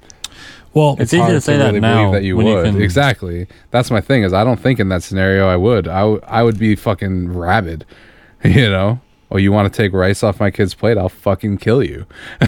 well, 0.73 0.95
It's 0.99 1.13
easy 1.13 1.25
to 1.31 1.41
say 1.41 1.57
that 1.57 1.73
now 1.75 2.11
that 2.11 2.23
you 2.23 2.35
when 2.37 2.45
you 2.47 2.55
would. 2.55 2.65
can- 2.65 2.81
exactly. 2.81 3.47
That's 3.71 3.89
my 3.91 4.01
thing 4.01 4.23
is 4.23 4.33
I 4.33 4.43
don't 4.43 4.59
think 4.59 4.79
in 4.79 4.89
that 4.89 5.03
scenario 5.03 5.47
I 5.47 5.55
would. 5.55 5.87
I, 5.87 5.99
w- 6.01 6.21
I 6.27 6.43
would 6.43 6.57
be 6.59 6.75
fucking 6.75 7.33
rabid. 7.37 7.85
You 8.43 8.69
know? 8.69 9.01
Oh, 9.31 9.37
you 9.37 9.51
want 9.51 9.71
to 9.71 9.77
take 9.77 9.91
rice 9.93 10.23
off 10.23 10.39
my 10.39 10.49
kid's 10.49 10.73
plate? 10.73 10.97
I'll 10.97 11.09
fucking 11.09 11.57
kill 11.57 11.83
you. 11.83 12.05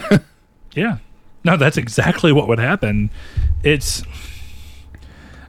Yeah. 0.73 0.97
No, 1.43 1.57
that's 1.57 1.75
exactly 1.77 2.31
what 2.31 2.47
would 2.47 2.59
happen. 2.59 3.09
It's 3.63 4.03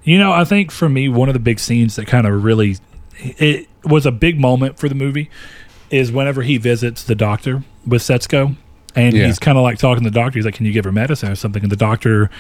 you 0.05 0.19
know, 0.19 0.33
I 0.33 0.45
think 0.45 0.71
for 0.71 0.89
me 0.89 1.09
one 1.09 1.29
of 1.29 1.33
the 1.35 1.41
big 1.41 1.59
scenes 1.61 1.97
that 1.97 2.07
kind 2.07 2.27
of 2.27 2.43
really 2.45 2.77
it 3.19 3.69
was 3.85 4.07
a 4.07 4.13
big 4.13 4.41
moment 4.41 4.79
for 4.79 4.89
the 4.89 4.95
movie 4.95 5.31
is 5.91 6.11
whenever 6.11 6.43
he 6.43 6.57
visits 6.57 7.05
the 7.05 7.15
doctor 7.15 7.63
with 7.87 8.03
Setsuko 8.03 8.57
and 8.97 9.15
Yeah. 9.15 9.27
he's 9.27 9.39
kind 9.39 9.59
of 9.59 9.63
like 9.63 9.79
talking 9.79 10.03
to 10.05 10.11
the 10.11 10.15
doctor 10.15 10.39
he's 10.39 10.45
like 10.45 10.55
can 10.55 10.67
you 10.67 10.73
give 10.73 10.85
her 10.85 10.93
medicine 10.93 11.31
or 11.31 11.35
something 11.35 11.63
and 11.63 11.71
the 11.71 11.77
doctor 11.77 12.31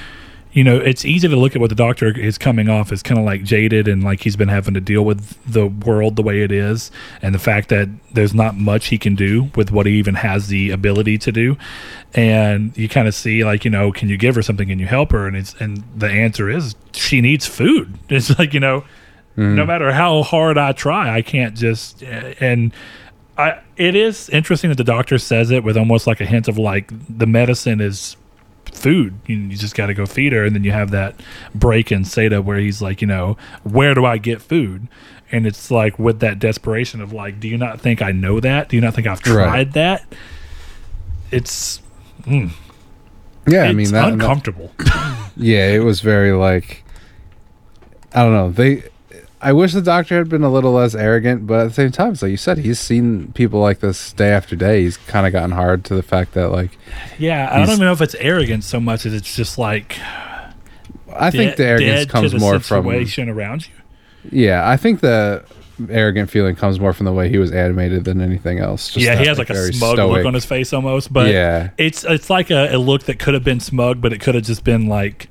you 0.53 0.63
know, 0.63 0.77
it's 0.77 1.05
easy 1.05 1.29
to 1.29 1.37
look 1.37 1.55
at 1.55 1.61
what 1.61 1.71
the 1.71 1.77
doctor 1.77 2.17
is 2.19 2.37
coming 2.37 2.69
off 2.69 2.93
as 2.93 3.03
kind 3.03 3.19
of 3.19 3.25
like 3.25 3.43
jaded 3.43 3.89
and 3.89 4.05
like 4.05 4.21
he's 4.21 4.37
been 4.37 4.49
having 4.49 4.75
to 4.75 4.81
deal 4.81 5.03
with 5.03 5.39
the 5.51 5.67
world 5.67 6.17
the 6.17 6.23
way 6.23 6.43
it 6.43 6.53
is 6.53 6.91
and 7.23 7.35
the 7.35 7.39
fact 7.39 7.71
that 7.71 7.89
there's 8.13 8.35
not 8.35 8.55
much 8.57 8.89
he 8.89 8.99
can 8.99 9.15
do 9.15 9.51
with 9.55 9.71
what 9.71 9.87
he 9.87 9.95
even 9.95 10.15
has 10.15 10.49
the 10.49 10.71
ability 10.71 11.17
to 11.19 11.33
do. 11.33 11.57
And 12.13 12.77
you 12.77 12.87
kind 12.87 13.09
of 13.09 13.15
see 13.15 13.45
like, 13.45 13.65
you 13.65 13.71
know, 13.71 13.93
can 13.93 14.11
you 14.11 14.19
give 14.19 14.35
her 14.35 14.43
something? 14.43 14.69
Can 14.69 14.79
you 14.79 14.87
help 14.87 15.13
her? 15.13 15.27
And 15.27 15.37
it's 15.37 15.55
and 15.55 15.83
the 15.97 16.11
answer 16.11 16.51
is 16.51 16.75
she 16.93 17.21
needs 17.23 17.47
food. 17.47 17.99
It's 18.11 18.39
like, 18.39 18.53
you 18.53 18.61
know, 18.61 18.85
mm. 19.39 19.55
no 19.55 19.65
matter 19.65 19.91
how 19.91 20.23
hard 20.23 20.59
I 20.59 20.73
try, 20.73 21.15
I 21.15 21.23
can't 21.23 21.57
just 21.57 22.03
and 22.03 22.73
I 23.39 23.61
it 23.79 23.97
is 23.97 24.29
interesting 24.29 24.69
that 24.69 24.77
the 24.77 24.85
doctor 24.85 25.17
says 25.17 25.51
it 25.51 25.65
with 25.65 25.79
almost 25.79 26.07
like 26.07 26.21
a 26.21 26.27
hint 26.27 26.47
of 26.47 26.59
like 26.59 26.93
the 27.09 27.27
medicine 27.27 27.81
is 27.81 28.17
food. 28.73 29.15
You, 29.27 29.37
you 29.37 29.57
just 29.57 29.75
got 29.77 29.87
to 29.87 29.95
go 29.95 30.07
feed 30.07 30.33
her, 30.33 30.45
and 30.45 30.55
then 30.55 30.65
you 30.65 30.73
have 30.73 30.91
that 30.91 31.21
break 31.55 31.93
in 31.93 32.03
Seita 32.03 32.43
where 32.43 32.59
he's 32.59 32.83
like, 32.83 33.01
you 33.01 33.07
know, 33.07 33.37
where 33.63 33.95
do 33.95 34.05
I 34.05 34.19
get 34.19 34.43
food? 34.43 34.89
And 35.31 35.47
it's 35.47 35.71
like 35.71 35.99
with 35.99 36.21
that 36.21 36.39
desperation 36.39 37.01
of 37.01 37.13
like, 37.13 37.41
do 37.41 37.49
you 37.49 37.57
not 37.57 37.81
think 37.81 38.03
I 38.03 38.13
know 38.13 38.39
that? 38.41 38.69
Do 38.69 38.77
you 38.77 38.83
not 38.83 38.95
think 38.95 39.07
I've 39.07 39.21
tried 39.21 39.47
Right. 39.47 39.73
that? 39.73 40.05
It's 41.31 41.81
mm, 42.23 42.51
Yeah, 43.47 43.63
I 43.63 43.73
mean 43.73 43.91
that, 43.93 44.03
that- 44.07 44.13
uncomfortable. 44.15 44.73
Yeah, 45.35 45.69
it 45.69 45.79
was 45.79 46.01
very 46.03 46.33
like 46.33 46.85
I 48.15 48.23
don't 48.23 48.35
know. 48.35 48.51
They 48.51 48.83
I 49.43 49.53
wish 49.53 49.73
the 49.73 49.83
doctor 49.83 50.17
had 50.19 50.29
been 50.29 50.45
a 50.45 50.51
little 50.51 50.73
less 50.73 50.95
arrogant, 50.95 51.49
but 51.49 51.61
at 51.61 51.69
the 51.69 51.75
same 51.75 51.91
time, 51.91 52.13
it's 52.13 52.23
like 52.23 52.31
you 52.31 52.37
said, 52.37 52.59
he's 52.59 52.79
seen 52.79 53.33
people 53.33 53.59
like 53.61 53.81
this 53.81 54.13
day 54.13 54.31
after 54.31 54.55
day. 54.55 54.83
He's 54.83 54.97
kind 54.97 55.27
of 55.27 55.33
gotten 55.33 55.51
hard 55.51 55.85
to 55.87 55.97
the 55.97 56.03
fact 56.03 56.35
that 56.35 56.51
like 56.51 56.79
yeah, 57.19 57.49
I 57.51 57.59
don't 57.59 57.69
even 57.69 57.81
know 57.81 57.93
if 57.93 58.01
it's 58.01 58.15
arrogance 58.17 58.67
so 58.67 58.79
much 58.79 59.05
as 59.05 59.13
it's 59.13 59.35
just 59.35 59.59
like 59.59 59.99
I 61.13 61.33
think 61.33 61.57
the 61.57 61.67
arrogance 61.67 62.11
comes 62.11 62.33
the 62.33 62.39
more 62.39 62.61
from 62.61 62.85
situation 62.85 63.29
around 63.29 63.67
you. 63.67 63.75
Yeah, 64.31 64.69
I 64.69 64.77
think 64.77 65.01
the 65.01 65.45
arrogant 65.91 66.31
feeling 66.31 66.55
comes 66.55 66.79
more 66.79 66.93
from 66.93 67.07
the 67.07 67.13
way 67.13 67.29
he 67.29 67.39
was 67.39 67.51
animated 67.51 68.05
than 68.05 68.21
anything 68.21 68.61
else. 68.61 68.93
Just 68.93 69.05
yeah, 69.05 69.17
he 69.17 69.27
has 69.27 69.39
like 69.39 69.51
a 69.51 69.55
very 69.55 69.73
smug 69.73 69.99
look 69.99 70.25
on 70.25 70.35
his 70.35 70.45
face 70.45 70.73
almost, 70.73 71.13
but 71.13 71.33
yeah, 71.33 71.71
it's 71.79 72.05
it's 72.05 72.31
like 72.31 72.51
a, 72.51 72.77
a 72.77 72.79
look 72.79 73.05
that 73.05 73.19
could 73.19 73.35
have 73.35 73.45
been 73.45 73.61
smug, 73.61 74.01
but 74.01 74.13
it 74.13 74.21
could 74.21 74.37
have 74.37 74.45
just 74.45 74.63
been 74.63 74.87
like 74.87 75.29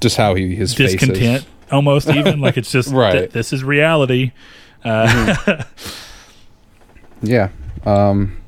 just 0.00 0.16
how 0.16 0.34
he 0.34 0.54
his 0.54 0.74
face 0.74 0.94
is. 0.94 1.00
discontent 1.00 1.46
almost 1.72 2.08
even 2.08 2.40
like 2.40 2.56
it's 2.56 2.70
just 2.70 2.88
Right. 2.92 3.12
th- 3.12 3.30
this 3.30 3.52
is 3.52 3.64
reality 3.64 4.32
uh, 4.84 5.62
Yeah. 7.22 7.48
Um 7.84 8.40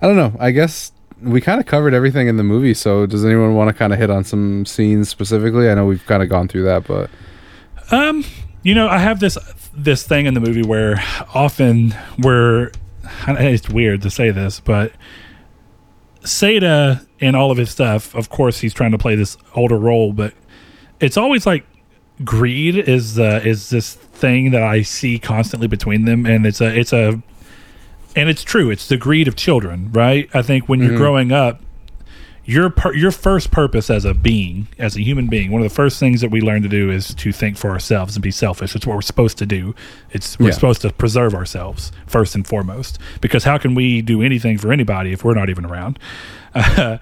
I 0.00 0.06
don't 0.08 0.16
know. 0.16 0.34
I 0.40 0.50
guess 0.50 0.90
we 1.20 1.40
kind 1.40 1.60
of 1.60 1.66
covered 1.66 1.94
everything 1.94 2.26
in 2.26 2.36
the 2.36 2.42
movie, 2.42 2.74
so 2.74 3.06
does 3.06 3.24
anyone 3.24 3.54
want 3.54 3.68
to 3.68 3.74
kind 3.74 3.92
of 3.92 3.98
hit 4.00 4.10
on 4.10 4.24
some 4.24 4.66
scenes 4.66 5.08
specifically? 5.08 5.70
I 5.70 5.74
know 5.74 5.86
we've 5.86 6.04
kind 6.06 6.20
of 6.22 6.28
gone 6.28 6.48
through 6.48 6.64
that, 6.64 6.84
but 6.84 7.08
um 7.92 8.24
you 8.62 8.74
know 8.74 8.88
i 8.88 8.96
have 8.98 9.20
this 9.20 9.36
this 9.74 10.04
thing 10.06 10.24
in 10.26 10.34
the 10.34 10.40
movie 10.40 10.62
where 10.62 11.02
often 11.34 11.90
where 12.22 12.70
it's 13.28 13.68
weird 13.68 14.00
to 14.02 14.08
say 14.10 14.30
this 14.30 14.60
but 14.60 14.92
Seita 16.22 17.04
in 17.18 17.34
all 17.34 17.50
of 17.50 17.58
his 17.58 17.70
stuff 17.70 18.14
of 18.14 18.30
course 18.30 18.60
he's 18.60 18.72
trying 18.72 18.92
to 18.92 18.98
play 18.98 19.14
this 19.16 19.36
older 19.54 19.76
role 19.76 20.12
but 20.12 20.32
it's 21.00 21.16
always 21.16 21.44
like 21.44 21.66
greed 22.24 22.76
is 22.76 23.18
uh, 23.18 23.40
is 23.44 23.70
this 23.70 23.94
thing 23.94 24.50
that 24.52 24.62
I 24.62 24.82
see 24.82 25.18
constantly 25.18 25.68
between 25.68 26.04
them, 26.04 26.26
and 26.26 26.46
it's 26.46 26.60
a 26.60 26.78
it's 26.78 26.92
a 26.92 27.20
and 28.14 28.28
it's 28.28 28.42
true. 28.42 28.70
It's 28.70 28.88
the 28.88 28.96
greed 28.96 29.28
of 29.28 29.36
children, 29.36 29.90
right? 29.92 30.28
I 30.34 30.42
think 30.42 30.68
when 30.68 30.80
you're 30.82 30.96
growing 30.96 31.32
up, 31.32 31.60
your 32.44 32.68
per- 32.70 32.92
your 32.94 33.10
first 33.10 33.50
purpose 33.50 33.88
as 33.88 34.04
a 34.04 34.12
being, 34.12 34.68
as 34.78 34.96
a 34.96 35.00
human 35.02 35.28
being, 35.28 35.50
one 35.50 35.62
of 35.62 35.68
the 35.68 35.74
first 35.74 35.98
things 35.98 36.20
that 36.20 36.30
we 36.30 36.40
learn 36.40 36.62
to 36.62 36.68
do 36.68 36.90
is 36.90 37.14
to 37.14 37.32
think 37.32 37.56
for 37.56 37.70
ourselves 37.70 38.14
and 38.16 38.22
be 38.22 38.30
selfish. 38.30 38.76
It's 38.76 38.86
what 38.86 38.94
we're 38.96 39.00
supposed 39.02 39.38
to 39.38 39.46
do. 39.46 39.74
It's 40.10 40.38
we're 40.38 40.46
Yeah. 40.48 40.52
supposed 40.52 40.82
to 40.82 40.90
preserve 40.92 41.34
ourselves 41.34 41.90
first 42.06 42.34
and 42.34 42.46
foremost. 42.46 42.98
Because 43.20 43.44
how 43.44 43.56
can 43.58 43.74
we 43.74 44.02
do 44.02 44.20
anything 44.22 44.58
for 44.58 44.72
anybody 44.72 45.12
if 45.12 45.24
we're 45.24 45.34
not 45.34 45.48
even 45.48 45.64
around? 45.64 45.98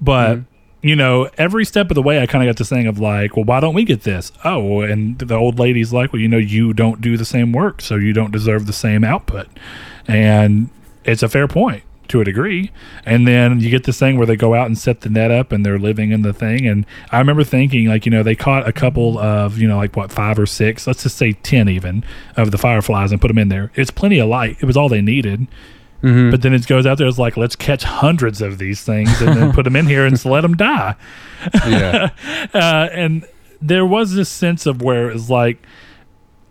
but 0.00 0.40
you 0.82 0.96
know, 0.96 1.30
every 1.38 1.64
step 1.64 1.90
of 1.90 1.94
the 1.94 2.02
way, 2.02 2.20
I 2.20 2.26
kind 2.26 2.42
of 2.42 2.52
got 2.52 2.58
this 2.58 2.68
thing 2.68 2.86
of 2.86 2.98
like, 2.98 3.36
well, 3.36 3.44
why 3.44 3.60
don't 3.60 3.74
we 3.74 3.84
get 3.84 4.02
this? 4.02 4.32
Oh, 4.44 4.80
and 4.80 5.18
the 5.18 5.36
old 5.36 5.58
lady's 5.58 5.92
like, 5.92 6.12
well, 6.12 6.20
you 6.20 6.28
know, 6.28 6.38
you 6.38 6.72
don't 6.72 7.00
do 7.00 7.16
the 7.16 7.24
same 7.24 7.52
work, 7.52 7.80
so 7.80 7.94
you 7.94 8.12
don't 8.12 8.32
deserve 8.32 8.66
the 8.66 8.72
same 8.72 9.04
output. 9.04 9.46
And 10.08 10.70
it's 11.04 11.22
a 11.22 11.28
fair 11.28 11.46
point 11.46 11.84
to 12.08 12.20
a 12.20 12.24
degree. 12.24 12.72
And 13.06 13.26
then 13.26 13.60
you 13.60 13.70
get 13.70 13.84
this 13.84 13.98
thing 13.98 14.18
where 14.18 14.26
they 14.26 14.36
go 14.36 14.54
out 14.54 14.66
and 14.66 14.76
set 14.76 15.02
the 15.02 15.08
net 15.08 15.30
up 15.30 15.52
and 15.52 15.64
they're 15.64 15.78
living 15.78 16.10
in 16.10 16.22
the 16.22 16.32
thing. 16.32 16.66
And 16.66 16.84
I 17.10 17.18
remember 17.18 17.44
thinking, 17.44 17.86
like, 17.86 18.04
you 18.04 18.10
know, 18.10 18.24
they 18.24 18.34
caught 18.34 18.68
a 18.68 18.72
couple 18.72 19.18
of, 19.18 19.58
you 19.58 19.68
know, 19.68 19.76
like 19.76 19.96
what, 19.96 20.12
five 20.12 20.38
or 20.38 20.46
six, 20.46 20.86
let's 20.86 21.04
just 21.04 21.16
say 21.16 21.32
10 21.32 21.68
even, 21.68 22.04
of 22.36 22.50
the 22.50 22.58
fireflies 22.58 23.12
and 23.12 23.20
put 23.20 23.28
them 23.28 23.38
in 23.38 23.48
there. 23.48 23.70
It's 23.76 23.90
plenty 23.90 24.18
of 24.18 24.28
light. 24.28 24.56
It 24.60 24.66
was 24.66 24.76
all 24.76 24.88
they 24.88 25.00
needed. 25.00 25.46
But 26.30 26.42
then 26.42 26.52
it 26.52 26.66
goes 26.66 26.84
out 26.84 26.98
there, 26.98 27.06
it's 27.06 27.18
like, 27.18 27.36
let's 27.36 27.56
catch 27.56 27.84
hundreds 27.84 28.42
of 28.42 28.58
these 28.58 28.82
things 28.82 29.20
and 29.20 29.36
then 29.36 29.52
put 29.52 29.64
them 29.64 29.76
in 29.76 29.86
here 29.86 30.04
and 30.04 30.22
let 30.24 30.40
them 30.40 30.56
die. 30.56 30.96
yeah, 31.66 32.10
Uh, 32.54 32.88
and 32.92 33.26
there 33.60 33.86
was 33.86 34.14
this 34.14 34.28
sense 34.28 34.66
of 34.66 34.82
where 34.82 35.10
it's 35.10 35.30
like, 35.30 35.64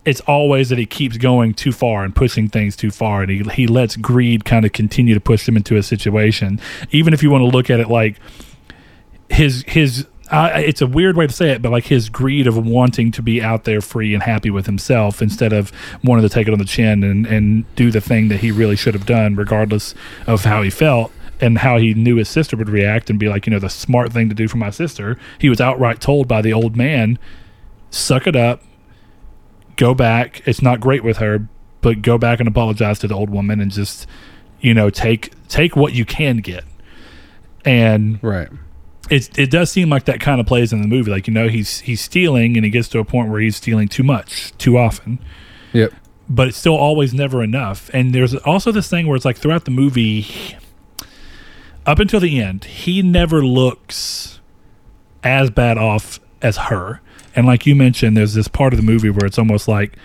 it's 0.03 0.21
always 0.21 0.69
that 0.69 0.77
he 0.77 0.85
keeps 0.85 1.17
going 1.17 1.53
too 1.53 1.71
far 1.71 2.03
and 2.03 2.15
pushing 2.15 2.47
things 2.47 2.75
too 2.75 2.89
far, 2.91 3.21
and 3.21 3.31
he 3.31 3.43
he 3.53 3.67
lets 3.67 3.95
greed 3.95 4.45
kind 4.45 4.65
of 4.65 4.71
continue 4.71 5.13
to 5.13 5.19
push 5.19 5.47
him 5.47 5.55
into 5.55 5.75
a 5.75 5.83
situation. 5.83 6.59
Even 6.91 7.13
if 7.13 7.21
you 7.21 7.29
want 7.29 7.41
to 7.41 7.45
look 7.47 7.69
at 7.69 7.79
it 7.79 7.87
like 7.89 8.17
his 9.29 9.63
his. 9.67 10.07
Uh, 10.31 10.49
it's 10.55 10.81
a 10.81 10.87
weird 10.87 11.17
way 11.17 11.27
to 11.27 11.33
say 11.33 11.51
it, 11.51 11.61
but 11.61 11.71
like 11.73 11.83
his 11.83 12.07
greed 12.07 12.47
of 12.47 12.55
wanting 12.65 13.11
to 13.11 13.21
be 13.21 13.41
out 13.41 13.65
there 13.65 13.81
free 13.81 14.13
and 14.13 14.23
happy 14.23 14.49
with 14.49 14.65
himself 14.65 15.21
instead 15.21 15.51
of 15.51 15.73
wanting 16.05 16.23
to 16.23 16.33
take 16.33 16.47
it 16.47 16.53
on 16.53 16.59
the 16.59 16.65
chin 16.65 17.03
and, 17.03 17.27
and 17.27 17.75
do 17.75 17.91
the 17.91 17.99
thing 17.99 18.29
that 18.29 18.39
he 18.39 18.49
really 18.49 18.77
should 18.77 18.93
have 18.93 19.05
done, 19.05 19.35
regardless 19.35 19.93
of 20.27 20.45
how 20.45 20.61
he 20.61 20.69
felt 20.69 21.11
and 21.41 21.57
how 21.57 21.77
he 21.77 21.93
knew 21.93 22.15
his 22.15 22.29
sister 22.29 22.55
would 22.55 22.69
react 22.69 23.09
and 23.09 23.19
be 23.19 23.27
like, 23.27 23.45
you 23.45 23.51
know, 23.51 23.59
the 23.59 23.69
smart 23.69 24.13
thing 24.13 24.29
to 24.29 24.35
do 24.35 24.47
for 24.47 24.57
my 24.57 24.69
sister. 24.69 25.17
He 25.37 25.49
was 25.49 25.59
outright 25.59 25.99
told 25.99 26.29
by 26.29 26.41
the 26.41 26.53
old 26.53 26.77
man, 26.77 27.19
suck 27.89 28.25
it 28.25 28.35
up, 28.35 28.61
go 29.75 29.93
back. 29.93 30.43
It's 30.45 30.61
not 30.61 30.79
great 30.79 31.03
with 31.03 31.17
her, 31.17 31.49
but 31.81 32.01
go 32.01 32.17
back 32.17 32.39
and 32.39 32.47
apologize 32.47 32.99
to 32.99 33.07
the 33.07 33.15
old 33.15 33.29
woman 33.29 33.59
and 33.59 33.69
just, 33.69 34.07
you 34.61 34.73
know, 34.73 34.89
take 34.89 35.33
take 35.49 35.75
what 35.75 35.91
you 35.91 36.05
can 36.05 36.37
get. 36.37 36.63
and 37.65 38.23
Right. 38.23 38.47
It 39.11 39.37
it 39.37 39.51
does 39.51 39.69
seem 39.69 39.89
like 39.89 40.05
that 40.05 40.21
kind 40.21 40.39
of 40.39 40.47
plays 40.47 40.71
in 40.71 40.81
the 40.81 40.87
movie. 40.87 41.11
Like 41.11 41.27
you 41.27 41.33
know, 41.33 41.49
he's 41.49 41.81
he's 41.81 42.01
stealing, 42.01 42.55
and 42.55 42.63
he 42.65 42.71
gets 42.71 42.87
to 42.89 42.99
a 42.99 43.05
point 43.05 43.29
where 43.29 43.41
he's 43.41 43.57
stealing 43.57 43.87
too 43.87 44.03
much, 44.03 44.57
too 44.57 44.77
often. 44.77 45.19
Yep. 45.73 45.93
But 46.29 46.47
it's 46.47 46.57
still 46.57 46.77
always 46.77 47.13
never 47.13 47.43
enough. 47.43 47.91
And 47.93 48.15
there's 48.15 48.33
also 48.35 48.71
this 48.71 48.89
thing 48.89 49.05
where 49.05 49.17
it's 49.17 49.25
like 49.25 49.37
throughout 49.37 49.65
the 49.65 49.71
movie, 49.71 50.25
up 51.85 51.99
until 51.99 52.21
the 52.21 52.41
end, 52.41 52.63
he 52.63 53.01
never 53.01 53.45
looks 53.45 54.39
as 55.23 55.49
bad 55.49 55.77
off 55.77 56.21
as 56.41 56.55
her. 56.57 57.01
And 57.35 57.45
like 57.45 57.65
you 57.65 57.75
mentioned, 57.75 58.15
there's 58.15 58.33
this 58.33 58.47
part 58.47 58.71
of 58.71 58.77
the 58.77 58.85
movie 58.85 59.09
where 59.09 59.25
it's 59.25 59.37
almost 59.37 59.67
like 59.67 59.97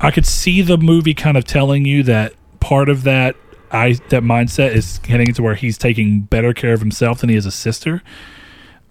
I 0.00 0.10
could 0.10 0.26
see 0.26 0.62
the 0.62 0.78
movie 0.78 1.14
kind 1.14 1.36
of 1.36 1.44
telling 1.44 1.84
you 1.84 2.02
that 2.04 2.32
part 2.60 2.88
of 2.88 3.02
that 3.04 3.36
I 3.74 3.94
that 4.08 4.22
mindset 4.22 4.74
is 4.74 4.98
heading 4.98 5.34
to 5.34 5.42
where 5.42 5.54
he's 5.54 5.76
taking 5.76 6.22
better 6.22 6.54
care 6.54 6.72
of 6.72 6.80
himself 6.80 7.20
than 7.20 7.28
he 7.28 7.36
is 7.36 7.46
a 7.46 7.50
sister. 7.50 8.02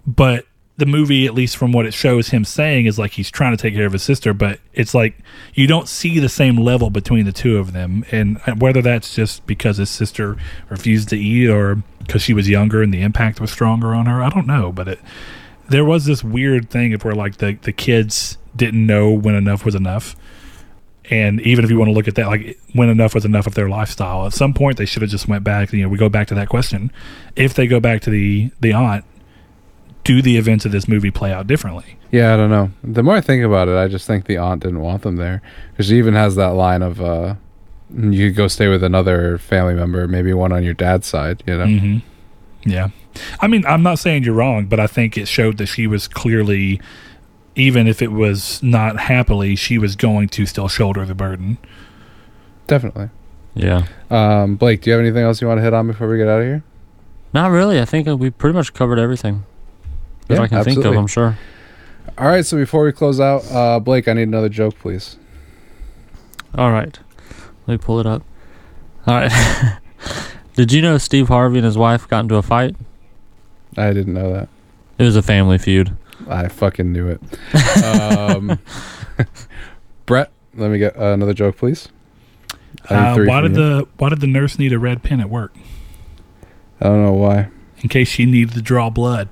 But 0.06 0.46
the 0.76 0.86
movie, 0.86 1.24
at 1.26 1.34
least 1.34 1.56
from 1.56 1.70
what 1.72 1.86
it 1.86 1.94
shows 1.94 2.28
him 2.28 2.44
saying, 2.44 2.86
is 2.86 2.98
like 2.98 3.12
he's 3.12 3.30
trying 3.30 3.56
to 3.56 3.60
take 3.60 3.74
care 3.74 3.86
of 3.86 3.92
his 3.92 4.02
sister, 4.02 4.34
but 4.34 4.58
it's 4.72 4.92
like 4.92 5.16
you 5.54 5.66
don't 5.66 5.88
see 5.88 6.18
the 6.18 6.28
same 6.28 6.56
level 6.56 6.90
between 6.90 7.24
the 7.24 7.32
two 7.32 7.58
of 7.58 7.72
them. 7.72 8.04
And 8.10 8.38
whether 8.58 8.82
that's 8.82 9.14
just 9.14 9.46
because 9.46 9.76
his 9.76 9.90
sister 9.90 10.36
refused 10.68 11.08
to 11.10 11.16
eat 11.16 11.48
or 11.48 11.76
because 12.00 12.22
she 12.22 12.34
was 12.34 12.48
younger 12.48 12.82
and 12.82 12.92
the 12.92 13.02
impact 13.02 13.40
was 13.40 13.52
stronger 13.52 13.94
on 13.94 14.06
her, 14.06 14.22
I 14.22 14.28
don't 14.28 14.46
know. 14.46 14.72
But 14.72 14.88
it, 14.88 15.00
there 15.68 15.84
was 15.84 16.06
this 16.06 16.24
weird 16.24 16.70
thing 16.70 16.92
of 16.92 17.04
where 17.04 17.14
like 17.14 17.36
the, 17.36 17.52
the 17.62 17.72
kids 17.72 18.36
didn't 18.56 18.84
know 18.84 19.10
when 19.10 19.34
enough 19.34 19.64
was 19.64 19.74
enough. 19.74 20.16
And 21.10 21.40
even 21.42 21.64
if 21.64 21.70
you 21.70 21.78
want 21.78 21.90
to 21.90 21.92
look 21.92 22.08
at 22.08 22.14
that, 22.14 22.26
like 22.28 22.58
when 22.72 22.88
enough 22.88 23.14
was 23.14 23.24
enough 23.24 23.46
of 23.46 23.54
their 23.54 23.68
lifestyle, 23.68 24.26
at 24.26 24.32
some 24.32 24.54
point 24.54 24.78
they 24.78 24.86
should 24.86 25.02
have 25.02 25.10
just 25.10 25.28
went 25.28 25.44
back. 25.44 25.72
You 25.72 25.82
know, 25.82 25.88
we 25.88 25.98
go 25.98 26.08
back 26.08 26.28
to 26.28 26.34
that 26.34 26.48
question: 26.48 26.90
if 27.36 27.54
they 27.54 27.66
go 27.66 27.78
back 27.80 28.00
to 28.02 28.10
the 28.10 28.50
the 28.60 28.72
aunt, 28.72 29.04
do 30.04 30.22
the 30.22 30.36
events 30.36 30.64
of 30.64 30.72
this 30.72 30.88
movie 30.88 31.10
play 31.10 31.32
out 31.32 31.46
differently? 31.46 31.98
Yeah, 32.10 32.32
I 32.32 32.36
don't 32.36 32.50
know. 32.50 32.70
The 32.82 33.02
more 33.02 33.16
I 33.16 33.20
think 33.20 33.44
about 33.44 33.68
it, 33.68 33.76
I 33.76 33.88
just 33.88 34.06
think 34.06 34.26
the 34.26 34.36
aunt 34.38 34.62
didn't 34.62 34.80
want 34.80 35.02
them 35.02 35.16
there 35.16 35.42
because 35.72 35.86
she 35.86 35.98
even 35.98 36.14
has 36.14 36.36
that 36.36 36.54
line 36.54 36.80
of, 36.80 37.00
uh, 37.00 37.34
"You 37.94 38.28
could 38.30 38.36
go 38.36 38.48
stay 38.48 38.68
with 38.68 38.82
another 38.82 39.36
family 39.36 39.74
member, 39.74 40.08
maybe 40.08 40.32
one 40.32 40.52
on 40.52 40.62
your 40.64 40.74
dad's 40.74 41.06
side." 41.06 41.42
You 41.46 41.58
know. 41.58 41.66
hmm 41.66 41.96
Yeah, 42.64 42.88
I 43.40 43.46
mean, 43.46 43.66
I'm 43.66 43.82
not 43.82 43.98
saying 43.98 44.22
you're 44.24 44.34
wrong, 44.34 44.66
but 44.66 44.80
I 44.80 44.86
think 44.86 45.18
it 45.18 45.28
showed 45.28 45.58
that 45.58 45.66
she 45.66 45.86
was 45.86 46.08
clearly, 46.08 46.80
even 47.56 47.86
if 47.86 48.02
it 48.02 48.12
was 48.12 48.62
not 48.62 48.98
happily, 49.00 49.56
she 49.56 49.78
was 49.78 49.96
going 49.96 50.28
to 50.30 50.46
still 50.46 50.68
shoulder 50.68 51.04
the 51.04 51.14
burden. 51.14 51.58
Definitely. 52.66 53.10
Yeah. 53.54 53.86
Um, 54.10 54.56
Blake, 54.56 54.82
do 54.82 54.90
you 54.90 54.96
have 54.96 55.00
anything 55.04 55.22
else 55.22 55.40
you 55.40 55.46
want 55.46 55.58
to 55.58 55.62
hit 55.62 55.72
on 55.74 55.86
before 55.86 56.08
we 56.08 56.16
get 56.18 56.28
out 56.28 56.40
of 56.40 56.46
here? 56.46 56.62
Not 57.32 57.50
really. 57.50 57.80
I 57.80 57.84
think 57.84 58.06
we 58.18 58.30
pretty 58.30 58.56
much 58.56 58.72
covered 58.74 58.98
everything. 58.98 59.44
If 60.28 60.36
Yeah, 60.36 60.42
I 60.42 60.48
can 60.48 60.64
think 60.64 60.78
absolutely. 60.78 60.96
of, 60.96 61.00
I'm 61.02 61.06
sure. 61.06 61.38
All 62.18 62.26
right. 62.28 62.44
So 62.44 62.56
before 62.56 62.84
we 62.84 62.92
close 62.92 63.20
out, 63.20 63.44
uh, 63.50 63.78
Blake, 63.80 64.08
I 64.08 64.14
need 64.14 64.22
another 64.28 64.48
joke, 64.48 64.78
please. 64.78 65.16
All 66.56 66.70
right. 66.70 66.98
Let 67.66 67.74
me 67.74 67.78
pull 67.78 68.00
it 68.00 68.06
up. 68.06 68.22
All 69.06 69.14
right. 69.14 69.32
Did 70.54 70.72
you 70.72 70.82
know 70.82 70.98
Steve 70.98 71.28
Harvey 71.28 71.58
and 71.58 71.64
his 71.64 71.76
wife 71.76 72.08
got 72.08 72.20
into 72.20 72.36
a 72.36 72.42
fight? 72.42 72.76
I 73.76 73.92
didn't 73.92 74.14
know 74.14 74.32
that. 74.32 74.48
It 74.98 75.02
was 75.04 75.16
a 75.16 75.22
family 75.22 75.58
feud. 75.58 75.96
I 76.28 76.48
fucking 76.48 76.92
knew 76.92 77.08
it. 77.08 77.84
um, 77.84 78.58
Brett, 80.06 80.30
let 80.54 80.70
me 80.70 80.78
get 80.78 80.96
uh, 80.96 81.12
another 81.12 81.34
joke, 81.34 81.56
please. 81.56 81.88
Uh, 82.88 83.24
why 83.24 83.40
did 83.40 83.52
you. 83.52 83.56
the 83.56 83.88
why 83.96 84.08
did 84.10 84.20
the 84.20 84.26
nurse 84.26 84.58
need 84.58 84.72
a 84.72 84.78
red 84.78 85.02
pen 85.02 85.20
at 85.20 85.30
work? 85.30 85.54
I 86.80 86.86
don't 86.86 87.02
know 87.02 87.12
why. 87.12 87.48
In 87.78 87.88
case 87.88 88.08
she 88.08 88.26
needed 88.26 88.54
to 88.54 88.62
draw 88.62 88.90
blood. 88.90 89.28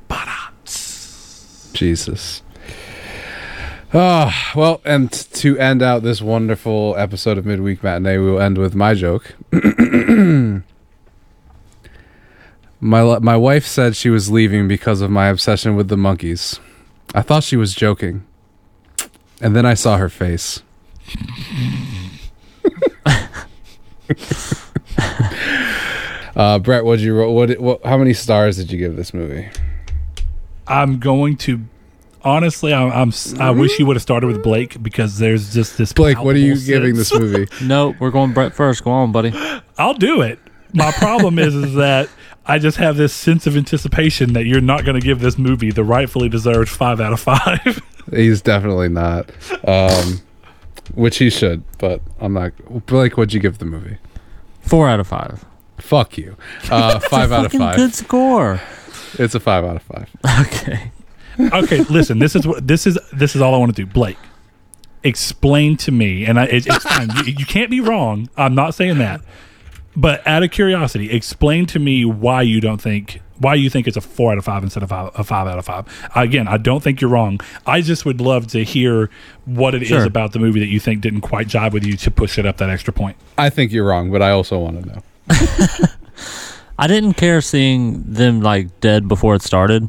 Jesus. 1.72 2.42
Ah, 3.94 4.52
well, 4.54 4.80
and 4.84 5.12
to 5.12 5.58
end 5.58 5.82
out 5.82 6.02
this 6.02 6.22
wonderful 6.22 6.94
episode 6.96 7.36
of 7.36 7.44
Midweek 7.44 7.82
Matinee, 7.82 8.18
we 8.18 8.30
will 8.30 8.40
end 8.40 8.56
with 8.56 8.74
my 8.74 8.94
joke. 8.94 9.34
my 9.52 10.62
my 12.80 13.36
wife 13.36 13.66
said 13.66 13.96
she 13.96 14.08
was 14.08 14.30
leaving 14.30 14.66
because 14.66 15.00
of 15.02 15.10
my 15.10 15.26
obsession 15.26 15.76
with 15.76 15.88
the 15.88 15.96
monkeys. 15.96 16.58
I 17.14 17.22
thought 17.22 17.44
she 17.44 17.56
was 17.56 17.74
joking, 17.74 18.24
and 19.40 19.54
then 19.54 19.66
I 19.66 19.74
saw 19.74 19.96
her 19.98 20.08
face. 20.08 20.62
uh, 26.36 26.58
Brett, 26.58 26.84
what 26.84 26.98
you 27.00 27.14
ro- 27.16 27.30
what, 27.32 27.58
what? 27.60 27.84
How 27.84 27.96
many 27.98 28.14
stars 28.14 28.56
did 28.56 28.70
you 28.72 28.78
give 28.78 28.96
this 28.96 29.12
movie? 29.12 29.48
I'm 30.66 30.98
going 30.98 31.36
to 31.38 31.60
honestly. 32.22 32.72
I'm. 32.72 32.90
I'm 32.92 33.08
s- 33.08 33.34
I 33.38 33.50
wish 33.50 33.78
you 33.78 33.86
would 33.86 33.96
have 33.96 34.02
started 34.02 34.26
with 34.28 34.42
Blake 34.42 34.82
because 34.82 35.18
there's 35.18 35.52
just 35.52 35.76
this. 35.78 35.92
Blake, 35.92 36.22
what 36.22 36.34
are 36.34 36.38
you 36.38 36.54
palpable 36.54 36.66
giving 36.66 36.94
this 36.94 37.12
movie? 37.12 37.48
No, 37.62 37.94
we're 37.98 38.10
going 38.10 38.32
Brett 38.32 38.54
first. 38.54 38.84
Go 38.84 38.90
on, 38.90 39.12
buddy. 39.12 39.32
I'll 39.78 39.94
do 39.94 40.22
it. 40.22 40.38
My 40.74 40.90
problem 40.92 41.38
is, 41.38 41.54
is 41.54 41.74
that 41.74 42.08
I 42.46 42.58
just 42.58 42.76
have 42.78 42.96
this 42.96 43.12
sense 43.12 43.46
of 43.46 43.56
anticipation 43.56 44.32
that 44.32 44.46
you're 44.46 44.60
not 44.60 44.84
going 44.84 45.00
to 45.00 45.06
give 45.06 45.20
this 45.20 45.38
movie 45.38 45.70
the 45.70 45.84
rightfully 45.84 46.28
deserved 46.28 46.68
five 46.68 47.00
out 47.00 47.12
of 47.12 47.20
five. 47.20 47.80
He's 48.10 48.42
definitely 48.42 48.88
not. 48.88 49.30
Um, 49.66 50.20
which 50.94 51.18
he 51.18 51.30
should, 51.30 51.62
but 51.78 52.00
I'm 52.20 52.32
not. 52.32 52.52
Blake, 52.86 53.16
what'd 53.16 53.32
you 53.32 53.40
give 53.40 53.58
the 53.58 53.64
movie? 53.64 53.98
Four 54.60 54.88
out 54.88 55.00
of 55.00 55.06
five. 55.06 55.44
Fuck 55.78 56.18
you. 56.18 56.36
Uh, 56.70 56.98
five 57.10 57.32
out 57.32 57.46
of 57.46 57.52
five. 57.52 57.76
Good 57.76 57.94
score. 57.94 58.60
It's 59.18 59.34
a 59.34 59.40
five 59.40 59.64
out 59.64 59.76
of 59.76 59.82
five. 59.82 60.10
Okay. 60.40 60.90
okay, 61.38 61.82
listen. 61.84 62.18
This 62.18 62.34
is 62.34 62.46
what 62.46 62.66
this 62.66 62.86
is. 62.86 62.98
This 63.12 63.36
is 63.36 63.40
all 63.40 63.54
I 63.54 63.58
want 63.58 63.74
to 63.74 63.84
do. 63.84 63.90
Blake, 63.90 64.18
explain 65.02 65.76
to 65.78 65.92
me, 65.92 66.26
and 66.26 66.38
I, 66.38 66.44
it, 66.46 66.66
it's 66.66 66.84
fine. 66.84 67.10
You, 67.16 67.34
you 67.38 67.46
can't 67.46 67.70
be 67.70 67.80
wrong. 67.80 68.28
I'm 68.36 68.54
not 68.54 68.74
saying 68.74 68.98
that. 68.98 69.20
But 69.94 70.26
out 70.26 70.42
of 70.42 70.50
curiosity, 70.50 71.10
explain 71.10 71.66
to 71.66 71.78
me 71.78 72.04
why 72.04 72.42
you 72.42 72.60
don't 72.60 72.80
think 72.80 73.20
why 73.38 73.54
you 73.54 73.68
think 73.68 73.88
it's 73.88 73.96
a 73.96 74.00
four 74.00 74.30
out 74.32 74.38
of 74.38 74.44
five 74.44 74.62
instead 74.62 74.82
of 74.84 74.88
five, 74.90 75.10
a 75.16 75.24
five 75.24 75.48
out 75.48 75.58
of 75.58 75.64
five. 75.64 75.84
Again, 76.14 76.46
I 76.46 76.56
don't 76.58 76.80
think 76.82 77.00
you're 77.00 77.10
wrong. 77.10 77.40
I 77.66 77.80
just 77.80 78.04
would 78.04 78.20
love 78.20 78.46
to 78.48 78.62
hear 78.62 79.10
what 79.46 79.74
it 79.74 79.82
is 79.82 79.88
Sure. 79.88 80.04
about 80.04 80.32
the 80.32 80.38
movie 80.38 80.60
that 80.60 80.68
you 80.68 80.78
think 80.78 81.00
didn't 81.00 81.22
quite 81.22 81.48
jive 81.48 81.72
with 81.72 81.84
you 81.84 81.96
to 81.96 82.10
push 82.10 82.38
it 82.38 82.46
up 82.46 82.58
that 82.58 82.70
extra 82.70 82.92
point. 82.92 83.16
I 83.36 83.50
think 83.50 83.72
you're 83.72 83.84
wrong, 83.84 84.12
but 84.12 84.22
I 84.22 84.30
also 84.30 84.58
want 84.60 84.82
to 84.84 84.88
know. 84.88 85.02
I 86.78 86.86
didn't 86.86 87.14
care 87.14 87.40
seeing 87.40 88.02
them 88.12 88.40
like 88.40 88.80
dead 88.80 89.08
before 89.08 89.34
it 89.34 89.42
started. 89.42 89.88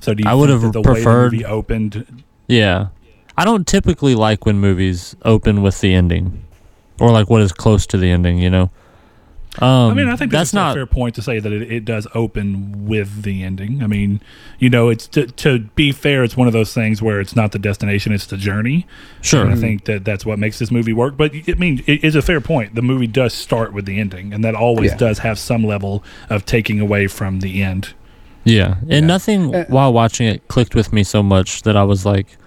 So 0.00 0.14
do 0.14 0.22
you 0.24 0.30
I 0.30 0.34
would 0.34 0.48
have 0.48 0.62
that 0.62 0.72
the 0.72 0.80
way 0.80 0.94
preferred- 0.94 1.32
movie 1.32 1.44
opened? 1.44 2.22
Yeah. 2.48 2.88
I 3.36 3.44
don't 3.44 3.66
typically 3.66 4.14
like 4.14 4.44
when 4.46 4.58
movies 4.58 5.14
open 5.24 5.62
with 5.62 5.80
the 5.80 5.94
ending 5.94 6.42
or 6.98 7.10
like 7.10 7.30
what 7.30 7.42
is 7.42 7.52
close 7.52 7.86
to 7.88 7.96
the 7.98 8.10
ending, 8.10 8.38
you 8.38 8.50
know? 8.50 8.70
Um, 9.58 9.90
I 9.90 9.94
mean, 9.94 10.06
I 10.08 10.14
think 10.14 10.30
that's 10.30 10.52
that's 10.52 10.54
not 10.54 10.70
a 10.70 10.74
fair 10.74 10.86
point 10.86 11.16
to 11.16 11.22
say 11.22 11.40
that 11.40 11.50
it, 11.52 11.72
it 11.72 11.84
does 11.84 12.06
open 12.14 12.86
with 12.86 13.22
the 13.24 13.42
ending. 13.42 13.82
I 13.82 13.88
mean, 13.88 14.20
you 14.60 14.70
know, 14.70 14.88
it's 14.90 15.08
to, 15.08 15.26
to 15.26 15.58
be 15.74 15.90
fair, 15.90 16.22
it's 16.22 16.36
one 16.36 16.46
of 16.46 16.52
those 16.52 16.72
things 16.72 17.02
where 17.02 17.20
it's 17.20 17.34
not 17.34 17.50
the 17.50 17.58
destination, 17.58 18.12
it's 18.12 18.26
the 18.26 18.36
journey. 18.36 18.86
sure. 19.22 19.42
And 19.42 19.52
I 19.52 19.56
think 19.56 19.86
that 19.86 20.04
that's 20.04 20.24
what 20.24 20.38
makes 20.38 20.60
this 20.60 20.70
movie 20.70 20.92
work. 20.92 21.16
But 21.16 21.32
I 21.48 21.54
mean, 21.54 21.82
it 21.88 22.04
is 22.04 22.14
a 22.14 22.22
fair 22.22 22.40
point. 22.40 22.76
The 22.76 22.82
movie 22.82 23.08
does 23.08 23.34
start 23.34 23.72
with 23.72 23.86
the 23.86 23.98
ending, 23.98 24.32
and 24.32 24.44
that 24.44 24.54
always 24.54 24.92
Yeah. 24.92 24.96
does 24.98 25.18
have 25.18 25.36
some 25.36 25.64
level 25.64 26.04
of 26.30 26.46
taking 26.46 26.78
away 26.78 27.08
from 27.08 27.40
the 27.40 27.60
end. 27.60 27.92
Yeah. 28.44 28.76
And 28.82 28.90
Yeah. 28.90 29.00
nothing 29.00 29.52
Uh, 29.52 29.64
while 29.68 29.92
watching 29.92 30.28
it 30.28 30.46
clicked 30.46 30.76
with 30.76 30.92
me 30.92 31.02
so 31.02 31.24
much 31.24 31.62
that 31.62 31.76
I 31.76 31.82
was 31.82 32.06
like 32.06 32.38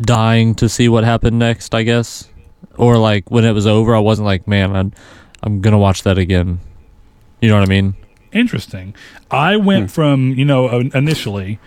dying 0.00 0.54
to 0.56 0.68
see 0.68 0.88
what 0.88 1.04
happened 1.04 1.38
next, 1.38 1.74
I 1.74 1.82
guess. 1.84 2.28
Or 2.76 2.98
like 2.98 3.30
when 3.30 3.44
it 3.44 3.52
was 3.52 3.66
over, 3.66 3.94
I 3.94 4.00
wasn't 4.00 4.26
like, 4.26 4.46
man, 4.48 4.74
I'm, 4.74 4.92
I'm 5.42 5.60
going 5.60 5.72
to 5.72 5.78
watch 5.78 6.02
that 6.04 6.18
again. 6.18 6.60
You 7.40 7.48
know 7.48 7.56
what 7.56 7.68
I 7.68 7.70
mean? 7.70 7.94
Interesting. 8.32 8.94
I 9.30 9.56
went 9.56 9.90
from 9.90 10.30
you 10.30 10.44
know 10.44 10.68
uh, 10.68 10.84
initially. 10.94 11.58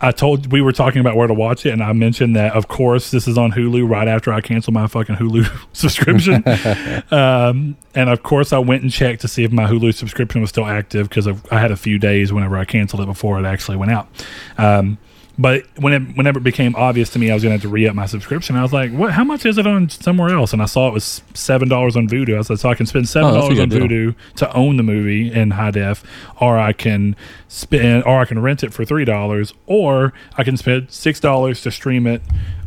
I 0.00 0.12
told 0.12 0.52
we 0.52 0.60
were 0.60 0.70
talking 0.70 1.00
about 1.00 1.16
where 1.16 1.26
to 1.26 1.34
watch 1.34 1.66
it, 1.66 1.70
and 1.70 1.82
I 1.82 1.92
mentioned 1.92 2.36
that 2.36 2.54
of 2.54 2.68
course 2.68 3.10
this 3.10 3.26
is 3.26 3.36
on 3.36 3.50
Hulu 3.50 3.88
right 3.88 4.06
after 4.06 4.32
I 4.32 4.40
canceled 4.40 4.74
my 4.74 4.86
fucking 4.86 5.16
Hulu 5.16 5.66
subscription. 5.72 6.44
um, 7.10 7.76
and 7.96 8.08
of 8.08 8.22
course 8.22 8.52
I 8.52 8.58
went 8.58 8.82
and 8.82 8.92
checked 8.92 9.22
to 9.22 9.28
see 9.28 9.42
if 9.42 9.50
my 9.50 9.64
Hulu 9.64 9.92
subscription 9.92 10.40
was 10.40 10.50
still 10.50 10.66
active 10.66 11.08
because 11.08 11.26
I 11.26 11.58
had 11.58 11.72
a 11.72 11.76
few 11.76 11.98
days 11.98 12.32
whenever 12.32 12.56
I 12.56 12.64
canceled 12.64 13.02
it 13.02 13.06
before 13.06 13.40
it 13.40 13.44
actually 13.44 13.76
went 13.76 13.90
out. 13.90 14.08
Um, 14.56 14.98
but 15.38 15.64
when 15.76 15.92
it, 15.92 16.16
whenever 16.16 16.38
it 16.38 16.42
became 16.42 16.74
obvious 16.76 17.10
to 17.10 17.18
me 17.18 17.30
I 17.30 17.34
was 17.34 17.42
going 17.42 17.50
to 17.50 17.54
have 17.54 17.62
to 17.62 17.68
re 17.68 17.86
up 17.86 17.94
my 17.94 18.06
subscription, 18.06 18.56
I 18.56 18.62
was 18.62 18.72
like, 18.72 18.90
"What? 18.92 19.12
How 19.12 19.24
much 19.24 19.46
is 19.46 19.56
it 19.58 19.66
on 19.66 19.88
somewhere 19.88 20.30
else?" 20.30 20.52
And 20.52 20.60
I 20.60 20.66
saw 20.66 20.88
it 20.88 20.94
was 20.94 21.22
seven 21.34 21.68
dollars 21.68 21.96
on 21.96 22.08
Vudu. 22.08 22.36
I 22.38 22.42
said, 22.42 22.58
"So 22.58 22.68
I 22.68 22.74
can 22.74 22.86
spend 22.86 23.08
seven 23.08 23.30
Oh, 23.30 23.36
a 23.36 23.40
dollars 23.40 23.58
on. 23.60 23.70
Vudu 23.70 24.14
to 24.36 24.52
own 24.52 24.76
the 24.76 24.82
movie 24.82 25.32
in 25.32 25.52
high 25.52 25.70
def, 25.70 26.02
or 26.40 26.58
I 26.58 26.72
can 26.72 27.14
spend, 27.46 28.04
or 28.04 28.20
I 28.20 28.24
can 28.24 28.40
rent 28.40 28.62
it 28.64 28.72
for 28.72 28.84
three 28.84 29.04
dollars, 29.04 29.54
or 29.66 30.12
I 30.36 30.44
can 30.44 30.56
spend 30.56 30.90
six 30.90 31.20
dollars 31.20 31.62
to 31.62 31.70
stream 31.70 32.06
it 32.06 32.22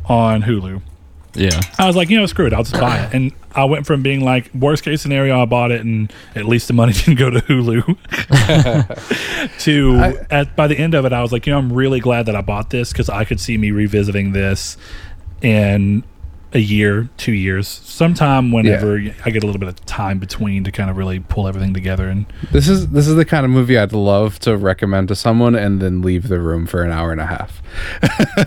on 0.06 0.44
Hulu." 0.44 0.82
Yeah. 1.34 1.60
I 1.80 1.88
was 1.88 1.96
like, 1.96 2.10
you 2.10 2.18
know, 2.20 2.26
screw 2.26 2.46
it, 2.48 2.54
I'll 2.54 2.64
just 2.64 2.80
buy 2.80 3.06
it. 3.06 3.14
And 3.14 3.32
I 3.56 3.64
went 3.66 3.86
from 3.86 4.02
being 4.02 4.22
like, 4.22 4.54
worst 4.54 4.84
case 4.84 5.02
scenario, 5.02 5.42
I 5.42 5.46
bought 5.46 5.72
it, 5.72 5.82
and 5.82 6.12
at 6.36 6.46
least 6.46 6.68
the 6.68 6.74
money 6.74 6.94
didn't 6.94 7.16
go 7.16 7.30
to 7.30 7.40
Hulu. 7.42 7.98
to 9.60 9.96
I- 9.98 10.26
at 10.30 10.56
by 10.56 10.68
the 10.68 10.78
end 10.78 10.94
of 10.94 11.06
it, 11.06 11.14
I 11.14 11.22
was 11.22 11.32
like, 11.32 11.46
you 11.48 11.54
know, 11.54 11.60
I'm 11.60 11.72
really 11.72 12.00
glad 12.00 12.26
that 12.26 12.36
I 12.36 12.42
bought 12.42 12.70
this 12.70 12.92
because 12.92 13.10
I 13.10 13.24
could 13.26 13.40
see 13.40 13.58
me 13.58 13.72
revisiting 13.72 14.34
this 14.34 14.78
in 15.42 16.04
a 16.54 16.60
year, 16.60 17.10
two 17.18 17.34
years, 17.34 17.68
sometime 17.68 18.52
whenever 18.52 18.98
I 19.26 19.30
get 19.30 19.44
a 19.44 19.46
little 19.46 19.60
bit 19.60 19.70
of 19.70 19.86
time 19.86 20.20
between 20.20 20.64
to 20.66 20.72
kind 20.72 20.90
of 20.90 20.98
really 20.98 21.20
pull 21.20 21.48
everything 21.48 21.74
together. 21.74 22.10
And 22.10 22.26
This 22.52 22.68
is 22.68 22.90
this 22.90 23.08
is 23.08 23.16
the 23.16 23.26
kind 23.26 23.46
of 23.46 23.52
movie 23.52 23.78
I'd 23.78 23.94
love 23.94 24.40
to 24.40 24.58
recommend 24.58 25.08
to 25.10 25.16
someone 25.16 25.56
and 25.56 25.82
then 25.82 26.02
leave 26.02 26.28
the 26.28 26.40
room 26.40 26.66
for 26.66 26.84
an 26.84 26.92
hour 26.92 27.12
and 27.12 27.22
a 27.22 27.26
half. 27.26 27.62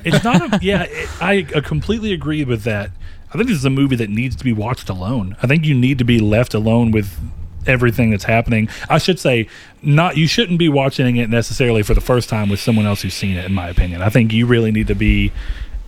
it's 0.05 0.25
not 0.25 0.43
a 0.43 0.59
yeah 0.63 0.83
it, 0.89 1.09
I, 1.21 1.47
I 1.55 1.61
completely 1.61 2.13
agree 2.13 2.45
with 2.45 2.63
that 2.65 2.91
i 3.31 3.33
think 3.33 3.49
this 3.49 3.57
is 3.57 3.65
a 3.65 3.71
movie 3.71 3.97
that 3.97 4.11
needs 4.11 4.37
to 4.37 4.45
be 4.45 4.53
watched 4.53 4.89
alone 4.89 5.37
i 5.43 5.47
think 5.47 5.65
you 5.65 5.75
need 5.75 5.99
to 5.99 6.05
be 6.05 6.19
left 6.21 6.55
alone 6.55 6.91
with 6.91 7.19
everything 7.67 8.11
that's 8.11 8.25
happening 8.25 8.69
i 8.89 8.99
should 8.99 9.19
say 9.19 9.49
not 9.83 10.17
you 10.17 10.27
shouldn't 10.27 10.59
be 10.59 10.69
watching 10.69 11.17
it 11.17 11.31
necessarily 11.31 11.83
for 11.83 11.95
the 11.95 12.01
first 12.01 12.29
time 12.29 12.49
with 12.49 12.61
someone 12.61 12.85
else 12.85 13.03
who's 13.03 13.15
seen 13.15 13.37
it 13.37 13.45
in 13.45 13.55
my 13.55 13.69
opinion 13.69 14.03
i 14.03 14.09
think 14.09 14.33
you 14.33 14.47
really 14.47 14.71
need 14.71 14.87
to 14.87 14.95
be 14.95 15.33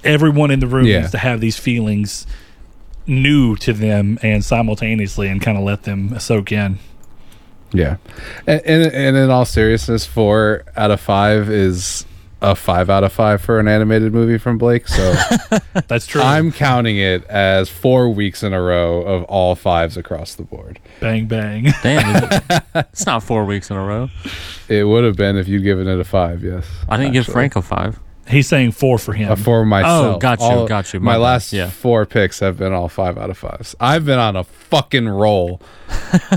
everyone 0.05 0.51
in 0.51 0.61
the 0.61 0.67
room 0.67 0.87
Yeah. 0.87 1.01
needs 1.01 1.11
to 1.13 1.19
have 1.19 1.41
these 1.41 1.59
feelings 1.59 2.27
new 3.07 3.55
to 3.57 3.73
them 3.73 4.19
and 4.23 4.45
simultaneously 4.45 5.29
and 5.29 5.41
kind 5.41 5.57
of 5.57 5.63
let 5.65 5.85
them 5.85 6.19
soak 6.19 6.51
in 6.51 6.79
Yeah, 7.73 7.97
and, 8.47 8.61
and 8.65 8.93
and 8.93 9.17
in 9.17 9.31
all 9.31 9.45
seriousness, 9.45 10.07
four 10.07 10.65
out 10.77 10.91
of 10.91 11.01
five 11.01 11.49
is 11.51 12.05
a 12.43 12.55
five 12.55 12.91
out 12.91 13.03
of 13.03 13.13
five 13.13 13.41
for 13.41 13.59
an 13.59 13.67
animated 13.69 14.13
movie 14.13 14.39
from 14.39 14.59
Blake. 14.59 14.87
So 14.89 15.15
that's 15.89 16.07
true 16.07 16.21
I'm 16.21 16.53
counting 16.53 16.99
it 16.99 17.25
as 17.25 17.69
four 17.69 18.09
weeks 18.11 18.43
in 18.43 18.53
a 18.53 18.61
row 18.61 19.03
of 19.03 19.23
all 19.25 19.55
fives 19.55 19.97
across 19.97 20.35
the 20.35 20.43
board. 20.43 20.79
bang 21.01 21.27
bang 21.27 21.73
Damn. 21.83 22.25
it- 22.51 22.63
it's 22.93 23.07
not 23.07 23.23
four 23.23 23.45
weeks 23.45 23.71
in 23.71 23.77
a 23.77 23.85
row. 23.85 24.11
It 24.69 24.85
would 24.85 25.05
have 25.05 25.17
been 25.17 25.37
if 25.37 25.47
you'd 25.49 25.63
given 25.63 25.87
it 25.89 25.99
a 26.01 26.05
five. 26.05 26.43
Yes, 26.45 26.67
I 26.89 26.97
didn't 26.97 27.13
give. 27.15 27.27
Frank 27.27 27.57
a 27.57 27.63
five. 27.63 27.99
He's 28.29 28.49
saying 28.49 28.73
four 28.73 28.99
for 28.99 29.13
him 29.13 29.31
a 29.31 29.37
four 29.37 29.61
oh, 29.61 29.65
myself. 29.65 30.17
Oh, 30.17 30.19
got 30.19 30.41
you, 30.41 30.47
All- 30.47 30.67
got 30.67 30.93
you. 30.93 31.01
My, 31.01 31.13
My 31.13 31.19
last 31.19 31.53
Yeah. 31.53 31.71
four 31.71 32.07
picks 32.07 32.41
have 32.41 32.59
been 32.59 32.73
all 32.73 32.89
five 32.89 33.17
out 33.19 33.31
of 33.31 33.39
fives. 33.39 33.75
I've 33.81 34.05
been 34.05 34.19
on 34.19 34.37
a 34.37 34.45
fucking 34.45 35.09
roll. 35.09 35.61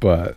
but 0.00 0.36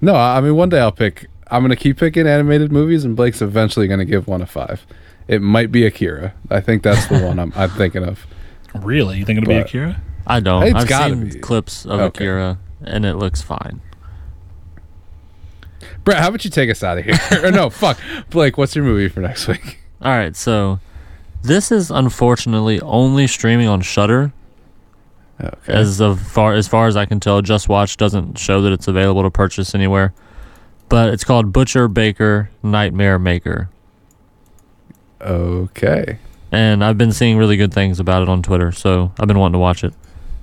no, 0.00 0.14
I 0.14 0.38
I 0.38 0.40
mean, 0.40 0.56
one 0.56 0.68
day 0.68 0.80
I'll 0.80 0.92
pick. 0.92 1.26
I'm 1.48 1.62
gonna 1.62 1.76
keep 1.76 1.98
picking 1.98 2.26
animated 2.26 2.72
movies, 2.72 3.04
and 3.04 3.14
Blake's 3.16 3.40
eventually 3.40 3.86
gonna 3.88 4.04
give 4.04 4.26
one 4.26 4.42
a 4.42 4.46
five. 4.46 4.86
It 5.28 5.42
might 5.42 5.72
be 5.72 5.84
Akira. 5.86 6.34
I 6.50 6.60
think 6.60 6.82
that's 6.82 7.06
the 7.06 7.18
one 7.20 7.38
I'm, 7.38 7.52
I'm 7.56 7.70
thinking 7.70 8.04
of. 8.04 8.26
really 8.74 9.18
you 9.18 9.24
think 9.24 9.38
it'll 9.38 9.48
be 9.48 9.54
akira 9.54 10.00
I 10.26 10.40
don't. 10.40 10.64
It's 10.64 10.90
I've 10.90 11.10
seen 11.10 11.28
be. 11.28 11.38
clips 11.38 11.86
of 11.86 12.00
Okay. 12.00 12.24
Akira, 12.24 12.58
and 12.84 13.04
it 13.06 13.14
looks 13.14 13.42
fine. 13.42 13.80
Brett, 16.06 16.20
how 16.20 16.28
about 16.28 16.44
you 16.44 16.50
take 16.50 16.70
us 16.70 16.84
out 16.84 16.98
of 16.98 17.04
here? 17.04 17.18
or 17.42 17.50
no, 17.50 17.68
fuck, 17.68 17.98
Blake. 18.30 18.56
What's 18.56 18.76
your 18.76 18.84
movie 18.84 19.08
for 19.08 19.18
next 19.20 19.48
week? 19.48 19.80
All 20.00 20.12
right, 20.12 20.36
so 20.36 20.78
this 21.42 21.72
is 21.72 21.90
unfortunately 21.90 22.80
only 22.80 23.26
streaming 23.26 23.66
on 23.66 23.80
Shudder. 23.80 24.32
Okay. 25.40 25.72
As 25.72 26.00
of 26.00 26.20
far 26.20 26.54
as 26.54 26.68
far 26.68 26.86
as 26.86 26.96
I 26.96 27.06
can 27.06 27.18
tell, 27.18 27.42
Just 27.42 27.68
Watch 27.68 27.96
doesn't 27.96 28.38
show 28.38 28.62
that 28.62 28.72
it's 28.72 28.86
available 28.86 29.24
to 29.24 29.30
purchase 29.32 29.74
anywhere. 29.74 30.14
But 30.88 31.12
it's 31.12 31.24
called 31.24 31.52
Butcher 31.52 31.88
Baker 31.88 32.50
Nightmare 32.62 33.18
Maker, 33.18 33.68
okay. 35.20 36.18
and 36.52 36.84
I've 36.84 36.96
been 36.96 37.10
seeing 37.10 37.36
really 37.36 37.56
good 37.56 37.74
things 37.74 37.98
about 37.98 38.22
it 38.22 38.28
on 38.28 38.44
Twitter, 38.44 38.70
so 38.70 39.10
I've 39.18 39.26
been 39.26 39.40
wanting 39.40 39.54
to 39.54 39.58
watch 39.58 39.82
it. 39.82 39.92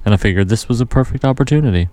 And 0.03 0.14
I 0.14 0.18
figured 0.18 0.49
this 0.49 0.68
was 0.68 0.82
a 0.82 0.86
perfect 0.86 1.24
opportunity. 1.24 1.88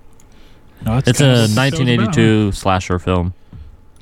No, 0.85 0.97
It's 0.99 1.21
a 1.21 1.45
what 1.45 1.49
the 1.49 1.55
1982 1.55 2.51
slasher 2.51 2.99
film. 2.99 3.35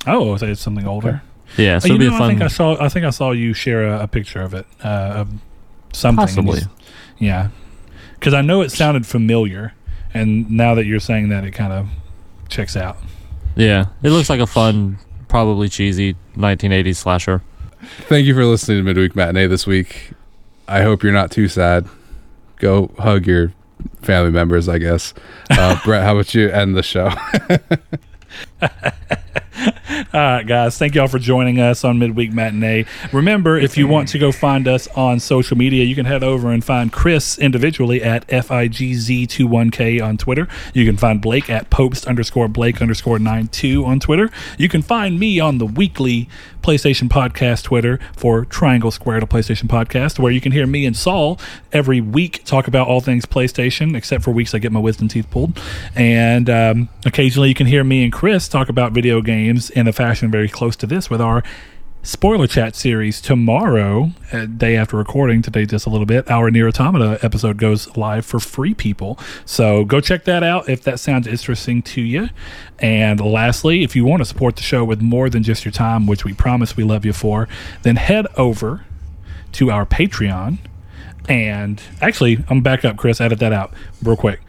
Huh? 0.09 0.17
oh 0.19 0.37
so 0.37 0.45
it's 0.47 0.61
something 0.61 0.85
older 0.87 1.21
Yeah, 1.57 1.79
so 1.79 1.85
Oh, 1.85 1.87
you 1.89 1.95
it'll 1.95 1.99
be 1.99 2.05
know, 2.09 2.13
a 2.13 2.15
I 2.15 2.19
fun. 2.19 2.29
think 2.29 2.41
I 2.41 2.47
saw. 2.47 2.83
I 2.83 2.89
think 2.89 3.05
I 3.05 3.09
saw 3.09 3.31
you 3.31 3.53
share 3.53 3.87
a, 3.87 4.03
a 4.03 4.07
picture 4.07 4.41
of 4.41 4.53
it. 4.53 4.65
Uh, 4.83 5.21
of 5.25 5.29
something. 5.93 6.25
Possibly. 6.27 6.61
yeah, 7.17 7.49
because 8.15 8.33
I 8.35 8.41
know 8.41 8.61
it 8.61 8.71
sounded 8.71 9.07
familiar, 9.07 9.73
and 10.13 10.49
now 10.51 10.75
that 10.75 10.85
you're 10.85 10.99
saying 10.99 11.29
that, 11.29 11.43
it 11.43 11.51
kind 11.51 11.73
of 11.73 11.89
checks 12.49 12.75
out. 12.77 12.97
Yeah, 13.55 13.87
it 14.03 14.11
looks 14.11 14.29
like 14.29 14.39
a 14.39 14.45
fun, 14.47 14.99
probably 15.27 15.69
cheesy 15.69 16.15
1980s 16.37 16.97
slasher. 16.97 17.41
Thank 18.07 18.27
you 18.27 18.35
for 18.35 18.45
listening 18.45 18.77
to 18.77 18.83
Midweek 18.83 19.15
Matinee 19.15 19.47
this 19.47 19.65
week. 19.65 20.11
I 20.67 20.83
hope 20.83 21.01
you're 21.01 21.11
not 21.13 21.31
too 21.31 21.47
sad. 21.47 21.87
Go 22.57 22.91
hug 22.99 23.25
your 23.25 23.53
family 24.03 24.29
members, 24.31 24.69
I 24.69 24.77
guess. 24.77 25.13
Uh, 25.49 25.79
Brett, 25.85 26.03
how 26.03 26.11
about 26.13 26.35
you 26.35 26.49
end 26.49 26.75
the 26.75 26.83
show? 26.83 27.09
All 30.13 30.19
right, 30.19 30.45
guys. 30.45 30.77
Thank 30.77 30.93
y'all 30.93 31.07
for 31.07 31.17
joining 31.17 31.59
us 31.59 31.83
on 31.83 31.97
Midweek 31.97 32.31
Matinee. 32.31 32.85
Remember, 33.11 33.57
if 33.57 33.75
you 33.75 33.87
want 33.87 34.07
to 34.09 34.19
go 34.19 34.31
find 34.31 34.67
us 34.67 34.87
on 34.89 35.19
social 35.19 35.57
media, 35.57 35.83
you 35.83 35.95
can 35.95 36.05
head 36.05 36.23
over 36.23 36.51
and 36.51 36.63
find 36.63 36.93
Chris 36.93 37.39
individually 37.39 38.03
at 38.03 38.27
FIGZ21K 38.27 40.03
on 40.03 40.17
Twitter. 40.17 40.47
You 40.75 40.85
can 40.85 40.95
find 40.95 41.19
Blake 41.19 41.49
at 41.49 41.71
Popes 41.71 42.05
underscore 42.05 42.47
Blake 42.47 42.83
underscore 42.83 43.17
92 43.17 43.83
on 43.83 43.99
Twitter. 43.99 44.29
You 44.59 44.69
can 44.69 44.83
find 44.83 45.19
me 45.19 45.39
on 45.39 45.57
the 45.57 45.65
weekly 45.65 46.29
PlayStation 46.61 47.09
Podcast 47.09 47.63
Twitter 47.63 47.99
for 48.15 48.45
Triangle 48.45 48.91
Square 48.91 49.21
to 49.21 49.25
PlayStation 49.25 49.67
Podcast, 49.67 50.19
where 50.19 50.31
you 50.31 50.41
can 50.41 50.51
hear 50.51 50.67
me 50.67 50.85
and 50.85 50.95
Saul 50.95 51.39
every 51.71 52.01
week 52.01 52.43
talk 52.45 52.67
about 52.67 52.87
all 52.87 53.01
things 53.01 53.25
PlayStation, 53.25 53.95
except 53.95 54.23
for 54.23 54.31
weeks 54.31 54.53
I 54.53 54.59
get 54.59 54.71
my 54.71 54.79
wisdom 54.79 55.07
teeth 55.07 55.29
pulled. 55.31 55.59
And 55.95 56.49
um, 56.49 56.89
occasionally 57.05 57.49
you 57.49 57.55
can 57.55 57.67
hear 57.67 57.83
me 57.83 58.03
and 58.03 58.13
Chris 58.13 58.47
talk 58.47 58.69
about 58.69 58.91
video 58.91 59.21
games 59.21 59.71
in 59.79 59.87
a 59.87 59.93
fashion 59.93 60.29
very 60.29 60.49
close 60.49 60.75
to 60.75 60.85
this 60.85 61.09
with 61.09 61.21
our 61.21 61.41
spoiler 62.03 62.47
chat 62.47 62.75
series 62.75 63.19
tomorrow, 63.19 64.11
uh, 64.31 64.45
day 64.45 64.75
after 64.75 64.97
recording, 64.97 65.41
today 65.41 65.65
just 65.65 65.85
a 65.85 65.89
little 65.89 66.05
bit, 66.05 66.29
our 66.29 66.49
NieR 66.49 66.67
Automata 66.67 67.17
episode 67.23 67.57
goes 67.57 67.95
live 67.97 68.25
for 68.25 68.39
free 68.39 68.73
people. 68.73 69.17
So 69.45 69.83
go 69.85 69.99
check 69.99 70.25
that 70.25 70.43
out 70.43 70.69
if 70.69 70.83
that 70.83 70.99
sounds 70.99 71.27
interesting 71.27 71.81
to 71.83 72.01
you. 72.01 72.29
And 72.79 73.19
lastly, 73.19 73.83
if 73.83 73.95
you 73.95 74.05
want 74.05 74.21
to 74.21 74.25
support 74.25 74.55
the 74.55 74.63
show 74.63 74.83
with 74.85 75.01
more 75.01 75.29
than 75.29 75.43
just 75.43 75.65
your 75.65 75.71
time, 75.71 76.07
which 76.07 76.23
we 76.23 76.33
promise 76.33 76.77
we 76.77 76.83
love 76.83 77.05
you 77.05 77.13
for, 77.13 77.47
then 77.83 77.95
head 77.95 78.27
over 78.37 78.85
to 79.53 79.71
our 79.71 79.85
Patreon. 79.85 80.59
And 81.27 81.81
actually, 82.01 82.43
I'm 82.49 82.61
back 82.61 82.83
up, 82.85 82.97
Chris. 82.97 83.21
Edit 83.21 83.39
that 83.39 83.53
out 83.53 83.73
real 84.01 84.17
quick. 84.17 84.41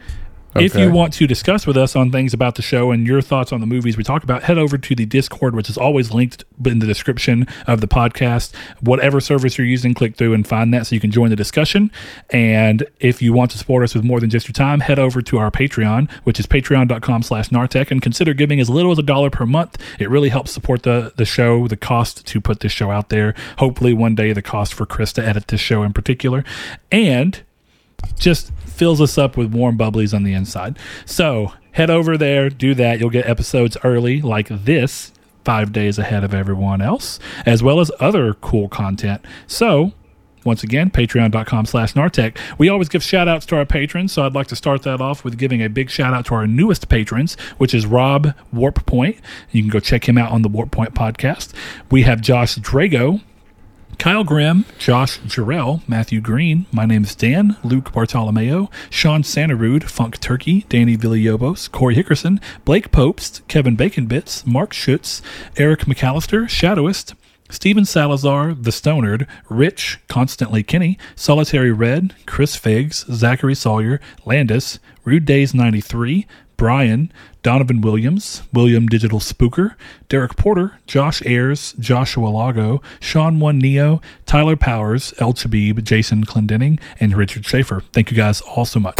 If 0.55 0.75
you 0.75 0.91
want 0.91 1.13
to 1.13 1.27
discuss 1.27 1.65
with 1.65 1.77
us 1.77 1.95
on 1.95 2.11
things 2.11 2.33
about 2.33 2.55
the 2.55 2.61
show 2.61 2.91
and 2.91 3.07
your 3.07 3.21
thoughts 3.21 3.53
on 3.53 3.61
the 3.61 3.65
movies 3.65 3.97
we 3.97 4.03
talk 4.03 4.23
about, 4.23 4.43
head 4.43 4.57
over 4.57 4.77
to 4.77 4.95
the 4.95 5.05
Discord, 5.05 5.55
which 5.55 5.69
is 5.69 5.77
always 5.77 6.11
linked 6.11 6.43
in 6.65 6.79
the 6.79 6.85
description 6.85 7.47
of 7.67 7.79
the 7.79 7.87
podcast. 7.87 8.53
Whatever 8.81 9.21
service 9.21 9.57
you're 9.57 9.67
using, 9.67 9.93
click 9.93 10.15
through 10.15 10.33
and 10.33 10.45
find 10.45 10.73
that 10.73 10.87
so 10.87 10.95
you 10.95 11.01
can 11.01 11.11
join 11.11 11.29
the 11.29 11.35
discussion. 11.35 11.91
And 12.31 12.85
if 12.99 13.21
you 13.21 13.33
want 13.33 13.51
to 13.51 13.57
support 13.57 13.83
us 13.83 13.95
with 13.95 14.03
more 14.03 14.19
than 14.19 14.29
just 14.29 14.47
your 14.47 14.53
time, 14.53 14.81
head 14.81 14.99
over 14.99 15.21
to 15.21 15.37
our 15.37 15.51
Patreon, 15.51 16.11
which 16.23 16.39
is 16.39 16.47
patreon.com 16.47 17.23
slash 17.23 17.49
Nartech, 17.49 17.91
and 17.91 18.01
consider 18.01 18.33
giving 18.33 18.59
as 18.59 18.69
little 18.69 18.91
as 18.91 18.99
a 18.99 19.03
dollar 19.03 19.29
per 19.29 19.45
month. 19.45 19.77
It 19.99 20.09
really 20.09 20.29
helps 20.29 20.51
support 20.51 20.83
the, 20.83 21.13
the 21.15 21.25
show, 21.25 21.67
the 21.67 21.77
cost 21.77 22.25
to 22.27 22.41
put 22.41 22.59
this 22.59 22.71
show 22.71 22.91
out 22.91 23.09
there. 23.09 23.33
Hopefully, 23.57 23.93
one 23.93 24.15
day, 24.15 24.33
the 24.33 24.41
cost 24.41 24.73
for 24.73 24.85
Chris 24.85 25.13
to 25.13 25.25
edit 25.25 25.47
this 25.47 25.61
show 25.61 25.83
in 25.83 25.93
particular. 25.93 26.43
And 26.91 27.41
just 28.17 28.51
fills 28.65 29.01
us 29.01 29.17
up 29.17 29.37
with 29.37 29.53
warm 29.53 29.77
bubblies 29.77 30.13
on 30.13 30.23
the 30.23 30.33
inside. 30.33 30.77
So 31.05 31.53
head 31.71 31.89
over 31.89 32.17
there, 32.17 32.49
do 32.49 32.73
that. 32.75 32.99
You'll 32.99 33.09
get 33.09 33.27
episodes 33.27 33.77
early 33.83 34.21
like 34.21 34.47
this, 34.49 35.11
five 35.45 35.71
days 35.71 35.97
ahead 35.97 36.23
of 36.23 36.33
everyone 36.33 36.81
else, 36.81 37.19
as 37.45 37.61
well 37.63 37.79
as 37.79 37.91
other 37.99 38.33
cool 38.35 38.69
content. 38.69 39.23
So 39.47 39.93
once 40.43 40.63
again, 40.63 40.89
patreon.com 40.89 41.65
slash 41.65 41.93
Nartech. 41.93 42.35
We 42.57 42.69
always 42.69 42.89
give 42.89 43.03
shout 43.03 43.27
outs 43.27 43.45
to 43.47 43.57
our 43.57 43.65
patrons, 43.65 44.11
so 44.11 44.25
I'd 44.25 44.33
like 44.33 44.47
to 44.47 44.55
start 44.55 44.83
that 44.83 44.99
off 44.99 45.23
with 45.23 45.37
giving 45.37 45.61
a 45.61 45.69
big 45.69 45.89
shout 45.89 46.13
out 46.13 46.25
to 46.27 46.35
our 46.35 46.47
newest 46.47 46.89
patrons, 46.89 47.35
which 47.57 47.73
is 47.73 47.85
Rob 47.85 48.33
Warp 48.51 48.85
Point. 48.85 49.17
You 49.51 49.61
can 49.61 49.69
go 49.69 49.79
check 49.79 50.09
him 50.09 50.17
out 50.17 50.31
on 50.31 50.41
the 50.41 50.49
Warp 50.49 50.71
Point 50.71 50.95
podcast. 50.95 51.53
We 51.91 52.01
have 52.03 52.21
Josh 52.21 52.55
Drago, 52.55 53.21
Kyle 54.01 54.23
Grimm, 54.23 54.65
Josh 54.79 55.19
Jarrell, 55.19 55.87
Matthew 55.87 56.21
Green, 56.21 56.65
my 56.71 56.87
name 56.87 57.03
is 57.03 57.13
Dan, 57.13 57.55
Luke 57.63 57.93
Bartolomeo, 57.93 58.67
Sean 58.89 59.21
Santarud, 59.21 59.83
Funk 59.83 60.19
Turkey, 60.19 60.65
Danny 60.69 60.97
Villalobos, 60.97 61.69
Corey 61.71 61.93
Hickerson, 61.93 62.41
Blake 62.65 62.89
Popst, 62.89 63.47
Kevin 63.47 63.77
Baconbits, 63.77 64.43
Mark 64.43 64.73
Schutz, 64.73 65.21
Eric 65.55 65.81
McAllister, 65.81 66.45
Shadowist, 66.45 67.13
Steven 67.51 67.85
Salazar, 67.85 68.55
The 68.55 68.71
Stonard, 68.71 69.27
Rich, 69.49 69.99
Constantly 70.07 70.63
Kinney, 70.63 70.97
Solitary 71.15 71.71
Red, 71.71 72.15
Chris 72.25 72.55
Figs, 72.55 73.05
Zachary 73.11 73.53
Sawyer, 73.53 74.01
Landis, 74.25 74.79
Rude 75.05 75.25
Days 75.25 75.53
93, 75.53 76.25
Brian, 76.61 77.11
Donovan 77.41 77.81
Williams, 77.81 78.43
William 78.53 78.85
Digital 78.85 79.17
Spooker, 79.17 79.73
Derek 80.09 80.35
Porter, 80.35 80.77
Josh 80.85 81.25
Ayers, 81.25 81.73
Joshua 81.79 82.27
Lago, 82.27 82.83
Sean 82.99 83.39
One 83.39 83.57
Neo, 83.57 83.99
Tyler 84.27 84.55
Powers, 84.55 85.11
El 85.17 85.33
Chabib, 85.33 85.83
Jason 85.83 86.23
Clendenning, 86.23 86.79
and 86.99 87.17
Richard 87.17 87.47
Schaefer. 87.47 87.81
Thank 87.93 88.11
you 88.11 88.15
guys 88.15 88.41
all 88.41 88.65
so 88.65 88.79
much. 88.79 88.99